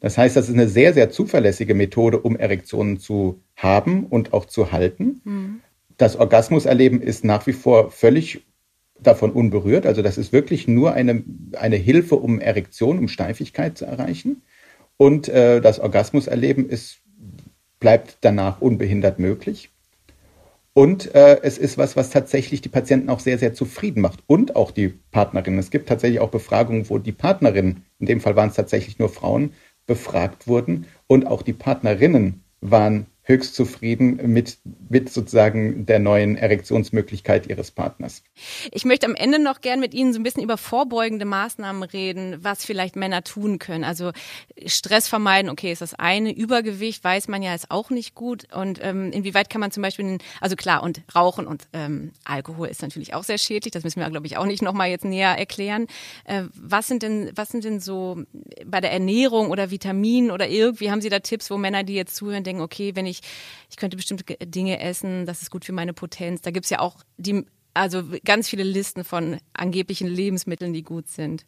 Das 0.00 0.18
heißt, 0.18 0.36
das 0.36 0.48
ist 0.48 0.54
eine 0.54 0.68
sehr, 0.68 0.92
sehr 0.92 1.10
zuverlässige 1.10 1.74
Methode, 1.74 2.18
um 2.18 2.36
Erektionen 2.36 2.98
zu 2.98 3.40
haben 3.56 4.06
und 4.06 4.32
auch 4.32 4.44
zu 4.44 4.72
halten. 4.72 5.20
Mhm. 5.24 5.60
Das 5.96 6.16
Orgasmuserleben 6.16 7.00
ist 7.00 7.24
nach 7.24 7.46
wie 7.46 7.52
vor 7.52 7.90
völlig 7.90 8.44
davon 9.00 9.32
unberührt. 9.32 9.86
Also 9.86 10.02
das 10.02 10.18
ist 10.18 10.32
wirklich 10.32 10.68
nur 10.68 10.92
eine, 10.92 11.22
eine 11.52 11.76
Hilfe, 11.76 12.16
um 12.16 12.40
Erektion, 12.40 12.98
um 12.98 13.08
Steifigkeit 13.08 13.78
zu 13.78 13.84
erreichen. 13.84 14.42
Und 14.96 15.28
äh, 15.28 15.60
das 15.60 15.80
Orgasmuserleben 15.80 16.68
ist, 16.68 16.98
bleibt 17.80 18.18
danach 18.20 18.60
unbehindert 18.60 19.18
möglich. 19.18 19.70
Und 20.72 21.14
äh, 21.14 21.40
es 21.42 21.56
ist 21.56 21.78
was, 21.78 21.96
was 21.96 22.10
tatsächlich 22.10 22.60
die 22.60 22.68
Patienten 22.68 23.08
auch 23.08 23.20
sehr, 23.20 23.38
sehr 23.38 23.54
zufrieden 23.54 24.00
macht 24.00 24.24
und 24.26 24.56
auch 24.56 24.72
die 24.72 24.88
Partnerin. 24.88 25.56
Es 25.56 25.70
gibt 25.70 25.88
tatsächlich 25.88 26.18
auch 26.18 26.30
Befragungen, 26.30 26.90
wo 26.90 26.98
die 26.98 27.12
Partnerin, 27.12 27.84
in 28.00 28.06
dem 28.06 28.20
Fall 28.20 28.34
waren 28.34 28.48
es 28.48 28.56
tatsächlich 28.56 28.98
nur 28.98 29.08
Frauen, 29.08 29.52
befragt 29.86 30.46
wurden. 30.46 30.86
Und 31.06 31.26
auch 31.26 31.42
die 31.42 31.52
Partnerinnen 31.52 32.44
waren 32.60 33.06
höchst 33.24 33.54
zufrieden 33.54 34.20
mit, 34.32 34.58
mit 34.88 35.10
sozusagen 35.10 35.86
der 35.86 35.98
neuen 35.98 36.36
Erektionsmöglichkeit 36.36 37.48
ihres 37.48 37.70
Partners. 37.70 38.22
Ich 38.70 38.84
möchte 38.84 39.06
am 39.06 39.14
Ende 39.14 39.38
noch 39.38 39.62
gern 39.62 39.80
mit 39.80 39.94
Ihnen 39.94 40.12
so 40.12 40.20
ein 40.20 40.22
bisschen 40.22 40.42
über 40.42 40.58
vorbeugende 40.58 41.24
Maßnahmen 41.24 41.82
reden, 41.82 42.36
was 42.42 42.64
vielleicht 42.64 42.96
Männer 42.96 43.24
tun 43.24 43.58
können. 43.58 43.82
Also 43.82 44.12
Stress 44.66 45.08
vermeiden, 45.08 45.50
okay, 45.50 45.72
ist 45.72 45.80
das 45.80 45.94
eine. 45.94 46.34
Übergewicht 46.34 47.02
weiß 47.02 47.28
man 47.28 47.42
ja 47.42 47.54
ist 47.54 47.70
auch 47.70 47.90
nicht 47.90 48.14
gut. 48.14 48.52
Und 48.52 48.78
ähm, 48.82 49.10
inwieweit 49.10 49.48
kann 49.48 49.60
man 49.60 49.70
zum 49.70 49.82
Beispiel, 49.82 50.18
also 50.40 50.54
klar, 50.56 50.82
und 50.82 51.02
Rauchen 51.14 51.46
und 51.46 51.66
ähm, 51.72 52.12
Alkohol 52.24 52.68
ist 52.68 52.82
natürlich 52.82 53.14
auch 53.14 53.24
sehr 53.24 53.38
schädlich. 53.38 53.72
Das 53.72 53.84
müssen 53.84 54.00
wir, 54.00 54.10
glaube 54.10 54.26
ich, 54.26 54.36
auch 54.36 54.44
nicht 54.46 54.62
nochmal 54.62 54.90
jetzt 54.90 55.04
näher 55.04 55.38
erklären. 55.38 55.86
Äh, 56.24 56.42
was 56.54 56.88
sind 56.88 57.02
denn, 57.02 57.30
was 57.34 57.48
sind 57.48 57.64
denn 57.64 57.80
so 57.80 58.22
bei 58.66 58.82
der 58.82 58.92
Ernährung 58.92 59.50
oder 59.50 59.70
Vitaminen 59.70 60.30
oder 60.30 60.46
irgendwie 60.48 60.90
haben 60.90 61.00
Sie 61.00 61.08
da 61.08 61.20
Tipps, 61.20 61.50
wo 61.50 61.56
Männer, 61.56 61.84
die 61.84 61.94
jetzt 61.94 62.16
zuhören, 62.16 62.44
denken, 62.44 62.62
okay, 62.62 62.94
wenn 62.94 63.06
ich 63.06 63.13
ich, 63.14 63.20
ich 63.70 63.76
könnte 63.76 63.96
bestimmte 63.96 64.24
Dinge 64.44 64.80
essen, 64.80 65.26
das 65.26 65.42
ist 65.42 65.50
gut 65.50 65.64
für 65.64 65.72
meine 65.72 65.92
Potenz. 65.92 66.42
Da 66.42 66.50
gibt 66.50 66.64
es 66.66 66.70
ja 66.70 66.80
auch 66.80 66.98
die, 67.16 67.44
also 67.72 68.02
ganz 68.24 68.48
viele 68.48 68.62
Listen 68.62 69.04
von 69.04 69.38
angeblichen 69.52 70.08
Lebensmitteln, 70.08 70.72
die 70.72 70.82
gut 70.82 71.08
sind. 71.08 71.44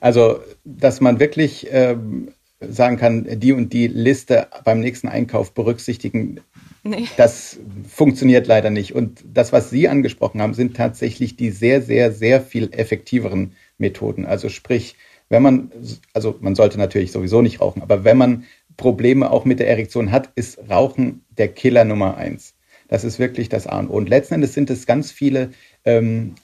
Also, 0.00 0.40
dass 0.64 1.00
man 1.00 1.20
wirklich 1.20 1.66
ähm, 1.70 2.32
sagen 2.60 2.96
kann, 2.96 3.26
die 3.40 3.52
und 3.52 3.72
die 3.72 3.86
Liste 3.86 4.48
beim 4.64 4.80
nächsten 4.80 5.08
Einkauf 5.08 5.52
berücksichtigen, 5.54 6.40
nee. 6.82 7.06
das 7.16 7.58
funktioniert 7.88 8.46
leider 8.46 8.70
nicht. 8.70 8.94
Und 8.94 9.24
das, 9.24 9.52
was 9.52 9.70
Sie 9.70 9.88
angesprochen 9.88 10.42
haben, 10.42 10.54
sind 10.54 10.76
tatsächlich 10.76 11.36
die 11.36 11.50
sehr, 11.50 11.82
sehr, 11.82 12.12
sehr 12.12 12.40
viel 12.40 12.72
effektiveren 12.72 13.52
Methoden. 13.78 14.26
Also 14.26 14.48
sprich, 14.48 14.96
wenn 15.30 15.42
man, 15.42 15.72
also 16.12 16.36
man 16.40 16.54
sollte 16.54 16.78
natürlich 16.78 17.12
sowieso 17.12 17.40
nicht 17.40 17.60
rauchen, 17.60 17.82
aber 17.82 18.04
wenn 18.04 18.18
man 18.18 18.44
Probleme 18.80 19.30
auch 19.30 19.44
mit 19.44 19.60
der 19.60 19.68
Erektion 19.68 20.10
hat, 20.10 20.32
ist 20.36 20.58
Rauchen 20.70 21.22
der 21.36 21.48
Killer 21.48 21.84
Nummer 21.84 22.16
eins. 22.16 22.54
Das 22.88 23.04
ist 23.04 23.18
wirklich 23.18 23.50
das 23.50 23.66
A 23.66 23.78
und 23.78 23.90
O. 23.90 23.92
Und 23.92 24.08
letzten 24.08 24.34
Endes 24.34 24.54
sind 24.54 24.70
es 24.70 24.86
ganz 24.86 25.12
viele, 25.12 25.50
ähm, 25.84 26.34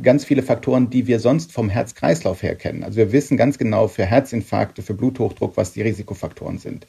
ganz 0.00 0.26
viele 0.26 0.42
Faktoren, 0.42 0.90
die 0.90 1.06
wir 1.06 1.20
sonst 1.20 1.52
vom 1.52 1.70
Herz-Kreislauf 1.70 2.42
her 2.42 2.54
kennen. 2.54 2.84
Also 2.84 2.98
wir 2.98 3.12
wissen 3.12 3.38
ganz 3.38 3.56
genau 3.56 3.88
für 3.88 4.04
Herzinfarkte, 4.04 4.82
für 4.82 4.92
Bluthochdruck, 4.92 5.56
was 5.56 5.72
die 5.72 5.80
Risikofaktoren 5.80 6.58
sind. 6.58 6.86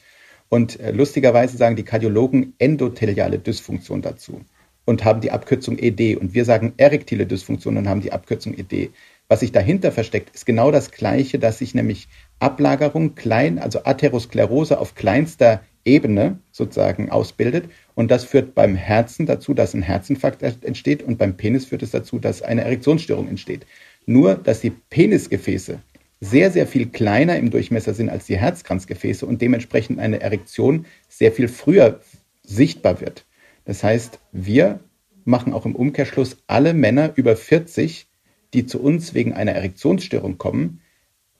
Und 0.50 0.78
äh, 0.82 0.92
lustigerweise 0.92 1.56
sagen 1.58 1.78
die 1.78 1.86
Kardiologen 1.86 2.54
endotheliale 2.60 3.40
Dysfunktion 3.40 4.02
dazu 4.02 4.42
und 4.86 5.06
haben 5.06 5.22
die 5.22 5.32
Abkürzung 5.32 5.80
ED. 5.80 6.18
Und 6.18 6.34
wir 6.34 6.44
sagen 6.44 6.74
erektile 6.76 7.26
Dysfunktion 7.26 7.78
und 7.78 7.88
haben 7.88 8.02
die 8.02 8.12
Abkürzung 8.12 8.58
ED. 8.58 8.92
Was 9.30 9.42
sich 9.42 9.52
dahinter 9.52 9.92
versteckt, 9.92 10.34
ist 10.34 10.46
genau 10.46 10.72
das 10.72 10.92
Gleiche, 10.92 11.38
dass 11.38 11.58
sich 11.58 11.76
nämlich 11.76 12.08
Ablagerung 12.40 13.16
klein, 13.16 13.60
also 13.60 13.84
Atherosklerose 13.84 14.80
auf 14.80 14.96
kleinster 14.96 15.62
Ebene 15.84 16.40
sozusagen 16.52 17.10
ausbildet. 17.10 17.70
Und 17.94 18.10
das 18.10 18.24
führt 18.24 18.56
beim 18.56 18.76
Herzen 18.76 19.26
dazu, 19.26 19.54
dass 19.54 19.74
ein 19.74 19.82
Herzinfarkt 19.82 20.44
entsteht 20.44 21.04
und 21.04 21.18
beim 21.18 21.36
Penis 21.36 21.66
führt 21.66 21.84
es 21.84 21.92
dazu, 21.92 22.20
dass 22.20 22.42
eine 22.42 22.64
Erektionsstörung 22.64 23.28
entsteht. 23.28 23.66
Nur, 24.06 24.36
dass 24.36 24.62
die 24.62 24.70
Penisgefäße 24.70 25.80
sehr, 26.22 26.52
sehr 26.52 26.66
viel 26.66 26.88
kleiner 26.88 27.38
im 27.38 27.52
Durchmesser 27.52 27.94
sind 27.94 28.10
als 28.10 28.26
die 28.26 28.38
Herzkranzgefäße 28.38 29.26
und 29.26 29.42
dementsprechend 29.42 30.00
eine 30.00 30.22
Erektion 30.22 30.86
sehr 31.10 31.34
viel 31.34 31.50
früher 31.50 32.00
sichtbar 32.44 33.02
wird. 33.02 33.26
Das 33.66 33.84
heißt, 33.84 34.20
wir 34.32 34.80
machen 35.26 35.54
auch 35.54 35.66
im 35.66 35.76
Umkehrschluss 35.76 36.38
alle 36.48 36.74
Männer 36.74 37.12
über 37.16 37.36
40, 37.36 38.07
die 38.54 38.66
zu 38.66 38.82
uns 38.82 39.14
wegen 39.14 39.34
einer 39.34 39.54
Erektionsstörung 39.54 40.38
kommen, 40.38 40.82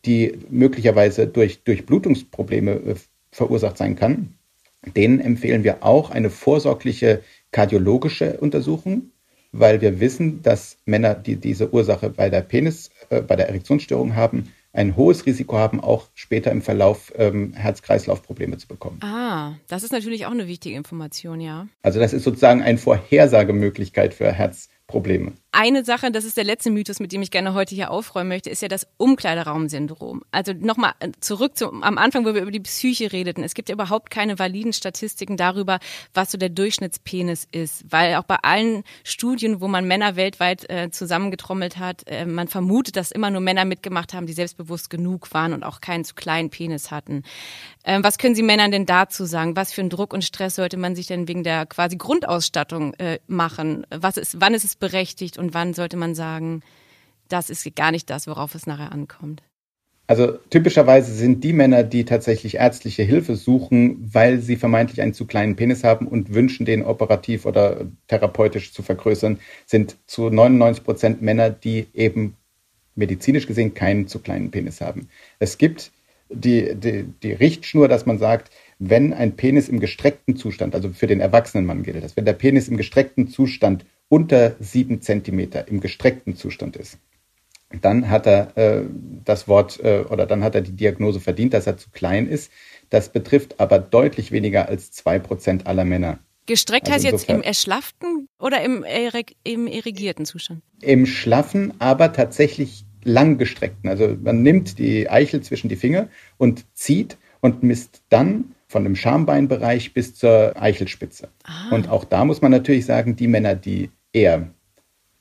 die 0.06 0.38
möglicherweise 0.50 1.28
durch, 1.28 1.64
Blutungsprobleme 1.64 2.72
äh, 2.72 2.96
verursacht 3.32 3.78
sein 3.78 3.96
kann, 3.96 4.36
denen 4.96 5.20
empfehlen 5.20 5.64
wir 5.64 5.84
auch 5.84 6.12
eine 6.12 6.30
vorsorgliche 6.30 7.22
kardiologische 7.52 8.38
Untersuchung, 8.38 9.12
weil 9.52 9.82
wir 9.82 10.00
wissen, 10.00 10.42
dass 10.42 10.78
Männer, 10.86 11.16
die 11.16 11.36
diese 11.38 11.74
Ursache 11.74 12.10
bei 12.10 12.30
der 12.30 12.42
Penis, 12.42 12.90
äh, 13.10 13.22
bei 13.22 13.36
der 13.36 13.50
Erektionsstörung 13.50 14.16
haben, 14.16 14.52
ein 14.74 14.96
hohes 14.96 15.26
Risiko 15.26 15.58
haben, 15.58 15.80
auch 15.80 16.08
später 16.14 16.52
im 16.52 16.62
Verlauf 16.62 17.12
ähm, 17.16 17.54
Herz-Kreislauf-Probleme 17.54 18.58
zu 18.58 18.68
bekommen. 18.68 19.00
Ah, 19.02 19.56
das 19.68 19.84
ist 19.84 19.92
natürlich 19.92 20.26
auch 20.28 20.32
eine 20.32 20.48
wichtige 20.48 20.76
Information, 20.76 21.42
ja. 21.42 21.68
Also 21.82 22.00
das 22.00 22.14
ist 22.14 22.24
sozusagen 22.24 22.62
eine 22.62 22.78
Vorhersagemöglichkeit 22.78 24.14
für 24.14 24.32
Herzprobleme 24.32 25.34
eine 25.58 25.84
Sache, 25.84 26.12
das 26.12 26.24
ist 26.24 26.38
der 26.38 26.44
letzte 26.44 26.70
Mythos, 26.70 27.00
mit 27.00 27.12
dem 27.12 27.24
ich 27.24 27.32
gerne 27.32 27.56
heute 27.56 27.74
hier 27.74 27.90
aufräumen 27.90 28.30
möchte, 28.30 28.52
ist 28.52 28.62
ja 28.62 28.68
das 28.68 28.86
Umkleideraumsyndrom. 28.98 30.22
Also 30.30 30.54
nochmal 30.54 30.92
äh, 31.00 31.10
zurück 31.20 31.58
zu, 31.58 31.72
am 31.72 31.98
Anfang, 31.98 32.26
wo 32.26 32.36
wir 32.36 32.44
über 32.44 32.52
die 32.52 32.60
Psyche 32.60 33.12
redeten. 33.12 33.44
Es 33.44 33.56
gibt 33.56 33.70
ja 33.70 33.74
überhaupt 33.74 34.12
keine 34.12 34.38
validen 34.38 34.72
Statistiken 34.72 35.36
darüber, 35.36 35.80
was 36.14 36.32
so 36.32 36.38
der 36.38 36.50
Durchschnittspenis 36.50 37.48
ist. 37.52 37.86
Weil 37.90 38.16
auch 38.18 38.24
bei 38.24 38.36
allen 38.44 38.84
Studien, 39.04 39.60
wo 39.60 39.68
man 39.68 39.88
Männer 39.88 40.16
weltweit 40.16 40.70
äh, 40.70 40.92
zusammengetrommelt 40.92 41.80
hat, 41.80 42.04
äh, 42.06 42.26
man 42.26 42.48
vermutet, 42.48 42.96
dass 42.96 43.12
immer 43.12 43.32
nur 43.32 43.42
Männer 43.42 43.66
mitgemacht 43.66 44.14
haben, 44.14 44.28
die 44.28 44.34
selbstbewusst 44.34 44.92
genug 44.92 45.34
waren 45.34 45.54
und 45.54 45.64
auch 45.64 45.82
keinen 45.82 46.06
zu 46.06 46.14
kleinen 46.14 46.52
Penis 46.52 46.92
hatten. 46.92 47.24
Ähm, 47.84 48.04
was 48.04 48.20
können 48.20 48.36
Sie 48.36 48.44
Männern 48.44 48.70
denn 48.70 48.86
dazu 48.86 49.26
sagen? 49.26 49.56
Was 49.56 49.74
für 49.74 49.82
einen 49.82 49.90
Druck 49.90 50.14
und 50.14 50.24
Stress 50.24 50.54
sollte 50.54 50.78
man 50.78 50.96
sich 50.96 51.08
denn 51.08 51.28
wegen 51.28 51.44
der 51.44 51.66
quasi 51.66 51.98
Grundausstattung 51.98 52.94
äh, 52.96 53.18
machen? 53.26 53.88
Was 53.90 54.18
ist, 54.18 54.40
wann 54.40 54.54
ist 54.54 54.64
es 54.64 54.76
berechtigt 54.76 55.40
und 55.40 55.47
und 55.48 55.54
wann 55.54 55.74
sollte 55.74 55.96
man 55.96 56.14
sagen, 56.14 56.62
das 57.30 57.50
ist 57.50 57.74
gar 57.76 57.92
nicht 57.92 58.10
das, 58.10 58.28
worauf 58.28 58.54
es 58.54 58.68
nachher 58.68 58.92
ankommt? 58.92 59.42
Also 60.08 60.34
typischerweise 60.50 61.14
sind 61.14 61.42
die 61.44 61.54
Männer, 61.54 61.84
die 61.84 62.04
tatsächlich 62.04 62.56
ärztliche 62.56 63.04
Hilfe 63.04 63.38
suchen, 63.38 64.10
weil 64.14 64.40
sie 64.40 64.58
vermeintlich 64.58 65.02
einen 65.02 65.14
zu 65.14 65.26
kleinen 65.26 65.56
Penis 65.56 65.86
haben 65.86 66.06
und 66.08 66.34
wünschen, 66.34 66.66
den 66.66 66.84
operativ 66.84 67.46
oder 67.46 67.88
therapeutisch 68.08 68.74
zu 68.74 68.84
vergrößern, 68.84 69.40
sind 69.66 69.96
zu 70.06 70.30
99 70.30 70.84
Prozent 70.84 71.22
Männer, 71.22 71.50
die 71.50 71.88
eben 71.94 72.36
medizinisch 72.96 73.48
gesehen 73.48 73.74
keinen 73.74 74.08
zu 74.08 74.20
kleinen 74.20 74.52
Penis 74.52 74.82
haben. 74.82 75.08
Es 75.40 75.58
gibt 75.58 75.92
die, 76.30 76.76
die, 76.76 77.06
die 77.24 77.32
Richtschnur, 77.32 77.88
dass 77.88 78.06
man 78.06 78.18
sagt, 78.18 78.52
wenn 78.80 79.14
ein 79.14 79.38
Penis 79.38 79.70
im 79.70 79.80
gestreckten 79.80 80.36
Zustand, 80.36 80.76
also 80.76 80.90
für 80.90 81.08
den 81.08 81.22
erwachsenen 81.22 81.66
Mann 81.66 81.84
gilt 81.84 82.04
das, 82.04 82.18
wenn 82.18 82.26
der 82.26 82.34
Penis 82.34 82.68
im 82.68 82.78
gestreckten 82.78 83.30
Zustand 83.30 83.86
unter 84.10 84.56
sieben 84.60 85.02
Zentimeter 85.02 85.68
im 85.68 85.80
gestreckten 85.80 86.36
Zustand 86.36 86.76
ist, 86.76 86.98
dann 87.82 88.10
hat 88.10 88.26
er 88.26 88.56
äh, 88.58 88.86
das 89.26 89.48
Wort 89.48 89.80
äh, 89.84 90.06
oder 90.10 90.26
dann 90.26 90.44
hat 90.44 90.56
er 90.56 90.62
die 90.62 90.72
Diagnose 90.72 91.20
verdient, 91.20 91.54
dass 91.54 91.68
er 91.68 91.78
zu 91.78 91.90
klein 91.90 92.28
ist. 92.28 92.52
Das 92.90 93.10
betrifft 93.10 93.60
aber 93.60 93.80
deutlich 93.80 94.32
weniger 94.32 94.70
als 94.70 94.92
zwei 94.92 95.20
Prozent 95.20 95.68
aller 95.68 95.84
Männer. 95.84 96.20
Gestreckt 96.46 96.88
also 96.88 96.94
heißt 96.94 97.12
jetzt 97.12 97.30
im 97.30 97.42
erschlafften 97.42 98.30
oder 98.40 98.62
im, 98.62 98.86
im 99.44 99.68
irrigierten 99.68 100.26
Zustand? 100.26 100.62
Im 100.82 101.06
schlaffen, 101.06 101.74
aber 101.80 102.14
tatsächlich 102.14 102.86
langgestreckten. 103.04 103.90
Also 103.90 104.16
man 104.22 104.44
nimmt 104.44 104.80
die 104.80 105.10
Eichel 105.10 105.42
zwischen 105.42 105.68
die 105.68 105.76
Finger 105.76 106.08
und 106.38 106.66
zieht 106.74 107.18
und 107.42 107.64
misst 107.64 108.02
dann 108.08 108.56
von 108.68 108.84
dem 108.84 108.96
Schambeinbereich 108.96 109.94
bis 109.94 110.16
zur 110.16 110.62
Eichelspitze. 110.62 111.30
Ah. 111.44 111.74
Und 111.74 111.90
auch 111.90 112.06
da 112.06 112.26
muss 112.26 112.42
man 112.42 112.52
natürlich 112.52 112.86
sagen, 112.86 113.16
die 113.18 113.28
Männer, 113.28 113.56
die 113.56 113.92
eher 114.18 114.50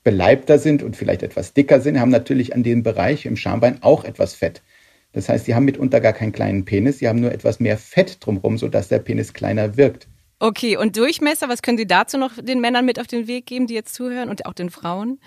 beleibter 0.05 0.59
sind 0.59 0.83
und 0.83 0.97
vielleicht 0.97 1.23
etwas 1.23 1.53
dicker 1.53 1.81
sind, 1.81 2.01
haben 2.01 2.11
natürlich 2.11 2.55
an 2.55 2.63
dem 2.63 2.83
Bereich 2.83 3.27
im 3.27 3.37
Schambein 3.37 3.83
auch 3.83 4.05
etwas 4.05 4.35
Fett. 4.35 4.63
Das 5.13 5.29
heißt, 5.29 5.47
sie 5.47 5.55
haben 5.55 5.65
mitunter 5.65 6.01
gar 6.01 6.13
keinen 6.13 6.33
kleinen 6.33 6.65
Penis, 6.65 6.99
sie 6.99 7.09
haben 7.09 7.21
nur 7.21 7.33
etwas 7.33 7.59
mehr 7.59 7.77
Fett 7.77 8.19
drumherum, 8.21 8.59
sodass 8.59 8.89
der 8.89 8.99
Penis 9.01 9.33
kleiner 9.33 9.77
wirkt. 9.77 10.09
Okay, 10.39 10.77
und 10.77 10.97
Durchmesser, 10.97 11.49
was 11.49 11.63
können 11.63 11.79
Sie 11.79 11.87
dazu 11.87 12.19
noch 12.19 12.33
den 12.41 12.61
Männern 12.61 12.85
mit 12.85 13.01
auf 13.01 13.07
den 13.07 13.27
Weg 13.27 13.47
geben, 13.47 13.67
die 13.67 13.75
jetzt 13.75 13.95
zuhören 13.95 14.29
und 14.29 14.45
auch 14.45 14.53
den 14.53 14.71
Frauen? 14.71 15.19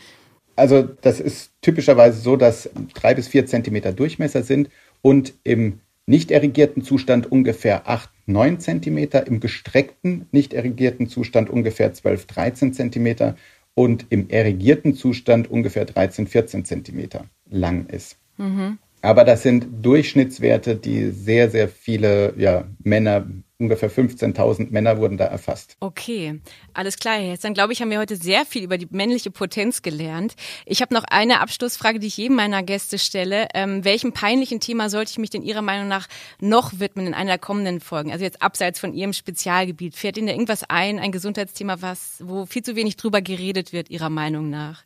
Also 0.56 0.84
das 0.84 1.20
ist 1.20 1.52
typischerweise 1.62 2.20
so, 2.20 2.36
dass 2.36 2.70
drei 2.94 3.16
bis 3.16 3.28
vier 3.28 3.46
Zentimeter 3.48 3.92
Durchmesser 3.92 4.44
sind 4.44 4.70
und 5.02 5.34
im 5.44 5.80
nicht 6.06 6.32
erigierten 6.32 6.84
Zustand 6.84 7.32
ungefähr 7.32 7.88
8, 7.88 8.10
9 8.26 8.60
Zentimeter, 8.60 9.28
im 9.28 9.40
gestreckten, 9.40 10.28
nicht 10.32 10.54
erigierten 10.54 11.08
Zustand 11.08 11.50
ungefähr 11.50 11.94
12, 11.94 12.26
13 12.26 12.74
Zentimeter 12.74 13.36
und 13.80 14.08
im 14.10 14.30
erigierten 14.30 14.94
Zustand 14.94 15.50
ungefähr 15.50 15.86
13, 15.86 16.28
14 16.28 16.66
Zentimeter 16.66 17.30
lang 17.50 17.86
ist. 17.86 18.18
Mhm. 18.36 18.78
Aber 19.02 19.24
das 19.24 19.42
sind 19.42 19.68
Durchschnittswerte, 19.82 20.76
die 20.76 21.12
sehr, 21.12 21.50
sehr 21.50 21.70
viele 21.70 22.34
ja, 22.38 22.66
Männer 22.84 23.26
ungefähr 23.60 23.92
15.000 23.92 24.72
Männer 24.72 24.98
wurden 24.98 25.18
da 25.18 25.26
erfasst. 25.26 25.76
Okay, 25.82 26.40
alles 26.74 26.98
klar. 26.98 27.20
Jetzt 27.20 27.44
dann 27.44 27.54
glaube 27.54 27.74
ich, 27.74 27.82
haben 27.82 27.92
wir 27.92 28.00
heute 28.00 28.16
sehr 28.16 28.46
viel 28.46 28.64
über 28.64 28.78
die 28.78 28.88
männliche 28.90 29.32
Potenz 29.32 29.82
gelernt. 29.82 30.36
Ich 30.66 30.82
habe 30.82 30.94
noch 30.94 31.04
eine 31.04 31.42
Abschlussfrage, 31.42 32.00
die 32.00 32.08
ich 32.08 32.18
jedem 32.18 32.38
meiner 32.38 32.64
Gäste 32.64 32.98
stelle. 32.98 33.50
Ähm, 33.54 33.84
welchem 33.84 34.14
peinlichen 34.14 34.62
Thema 34.62 34.90
sollte 34.90 35.12
ich 35.12 35.18
mich 35.18 35.30
denn 35.30 35.42
Ihrer 35.42 35.62
Meinung 35.62 35.90
nach 35.90 36.08
noch 36.40 36.80
widmen 36.80 37.08
in 37.08 37.14
einer 37.14 37.32
der 37.32 37.40
kommenden 37.40 37.82
Folgen? 37.82 38.12
Also 38.14 38.24
jetzt 38.24 38.42
abseits 38.42 38.80
von 38.80 38.94
Ihrem 38.94 39.12
Spezialgebiet. 39.12 39.96
Fährt 39.96 40.18
Ihnen 40.18 40.28
da 40.28 40.34
irgendwas 40.34 40.64
ein, 40.70 40.98
ein 40.98 41.12
Gesundheitsthema, 41.12 41.82
was, 41.82 42.24
wo 42.26 42.46
viel 42.46 42.64
zu 42.64 42.78
wenig 42.78 42.96
drüber 42.96 43.22
geredet 43.22 43.74
wird, 43.74 43.90
Ihrer 43.90 44.10
Meinung 44.10 44.50
nach? 44.50 44.86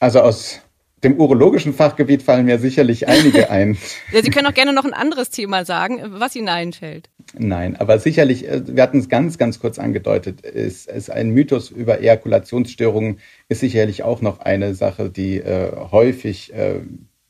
Also 0.00 0.20
aus 0.20 0.60
dem 1.04 1.18
urologischen 1.18 1.74
Fachgebiet 1.74 2.22
fallen 2.22 2.46
mir 2.46 2.58
sicherlich 2.58 3.08
einige 3.08 3.50
ein. 3.50 3.76
ja, 4.12 4.22
Sie 4.22 4.30
können 4.30 4.46
auch 4.46 4.54
gerne 4.54 4.72
noch 4.72 4.84
ein 4.84 4.94
anderes 4.94 5.30
Thema 5.30 5.64
sagen, 5.64 6.00
was 6.06 6.36
Ihnen 6.36 6.48
einfällt. 6.48 7.08
Nein, 7.38 7.76
aber 7.76 7.98
sicherlich, 7.98 8.48
äh, 8.48 8.62
wir 8.66 8.82
hatten 8.82 8.98
es 8.98 9.08
ganz, 9.08 9.38
ganz 9.38 9.58
kurz 9.58 9.78
angedeutet, 9.78 10.42
ist, 10.42 10.88
ist 10.88 11.10
ein 11.10 11.30
Mythos 11.30 11.70
über 11.70 12.00
Ejakulationsstörungen 12.00 13.18
ist 13.48 13.60
sicherlich 13.60 14.02
auch 14.02 14.20
noch 14.20 14.40
eine 14.40 14.74
Sache, 14.74 15.10
die 15.10 15.38
äh, 15.38 15.72
häufig 15.90 16.52
äh, 16.54 16.80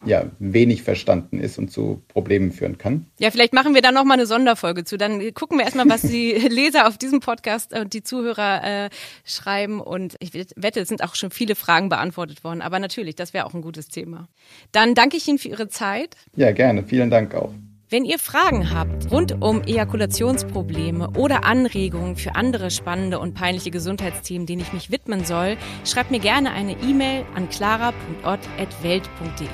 ja, 0.04 0.24
wenig 0.38 0.82
verstanden 0.82 1.40
ist 1.40 1.58
und 1.58 1.70
zu 1.70 2.02
Problemen 2.08 2.52
führen 2.52 2.78
kann. 2.78 3.06
Ja, 3.18 3.30
vielleicht 3.30 3.52
machen 3.52 3.74
wir 3.74 3.82
da 3.82 3.92
nochmal 3.92 4.18
eine 4.18 4.26
Sonderfolge 4.26 4.84
zu. 4.84 4.96
Dann 4.96 5.32
gucken 5.34 5.58
wir 5.58 5.64
erstmal, 5.64 5.88
was 5.88 6.02
die 6.02 6.32
Leser 6.48 6.88
auf 6.88 6.98
diesem 6.98 7.20
Podcast 7.20 7.72
und 7.72 7.92
die 7.92 8.02
Zuhörer 8.02 8.64
äh, 8.64 8.90
schreiben. 9.24 9.80
Und 9.80 10.16
ich 10.20 10.34
wette, 10.34 10.80
es 10.80 10.88
sind 10.88 11.04
auch 11.04 11.14
schon 11.14 11.30
viele 11.30 11.54
Fragen 11.54 11.88
beantwortet 11.88 12.44
worden. 12.44 12.62
Aber 12.62 12.78
natürlich, 12.78 13.14
das 13.14 13.32
wäre 13.32 13.46
auch 13.46 13.54
ein 13.54 13.62
gutes 13.62 13.88
Thema. 13.88 14.28
Dann 14.72 14.94
danke 14.94 15.16
ich 15.16 15.28
Ihnen 15.28 15.38
für 15.38 15.48
Ihre 15.48 15.68
Zeit. 15.68 16.16
Ja, 16.34 16.52
gerne. 16.52 16.82
Vielen 16.84 17.10
Dank 17.10 17.34
auch. 17.34 17.52
Wenn 17.92 18.06
ihr 18.06 18.18
Fragen 18.18 18.74
habt 18.74 19.10
rund 19.10 19.42
um 19.42 19.60
Ejakulationsprobleme 19.64 21.10
oder 21.10 21.44
Anregungen 21.44 22.16
für 22.16 22.36
andere 22.36 22.70
spannende 22.70 23.18
und 23.18 23.34
peinliche 23.34 23.70
Gesundheitsthemen, 23.70 24.46
denen 24.46 24.62
ich 24.62 24.72
mich 24.72 24.90
widmen 24.90 25.26
soll, 25.26 25.58
schreibt 25.84 26.10
mir 26.10 26.18
gerne 26.18 26.52
eine 26.52 26.72
E-Mail 26.72 27.26
an 27.34 27.50
clara.ott.welt.de. 27.50 29.46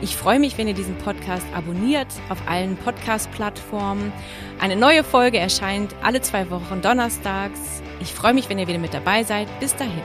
Ich 0.00 0.16
freue 0.16 0.40
mich, 0.40 0.56
wenn 0.56 0.68
ihr 0.68 0.74
diesen 0.74 0.96
Podcast 0.96 1.44
abonniert 1.54 2.08
auf 2.30 2.38
allen 2.48 2.78
Podcast-Plattformen. 2.78 4.10
Eine 4.58 4.76
neue 4.76 5.04
Folge 5.04 5.36
erscheint 5.36 5.94
alle 6.02 6.22
zwei 6.22 6.48
Wochen 6.48 6.80
donnerstags. 6.80 7.82
Ich 8.00 8.14
freue 8.14 8.32
mich, 8.32 8.48
wenn 8.48 8.58
ihr 8.58 8.68
wieder 8.68 8.78
mit 8.78 8.94
dabei 8.94 9.22
seid. 9.22 9.48
Bis 9.60 9.76
dahin. 9.76 10.00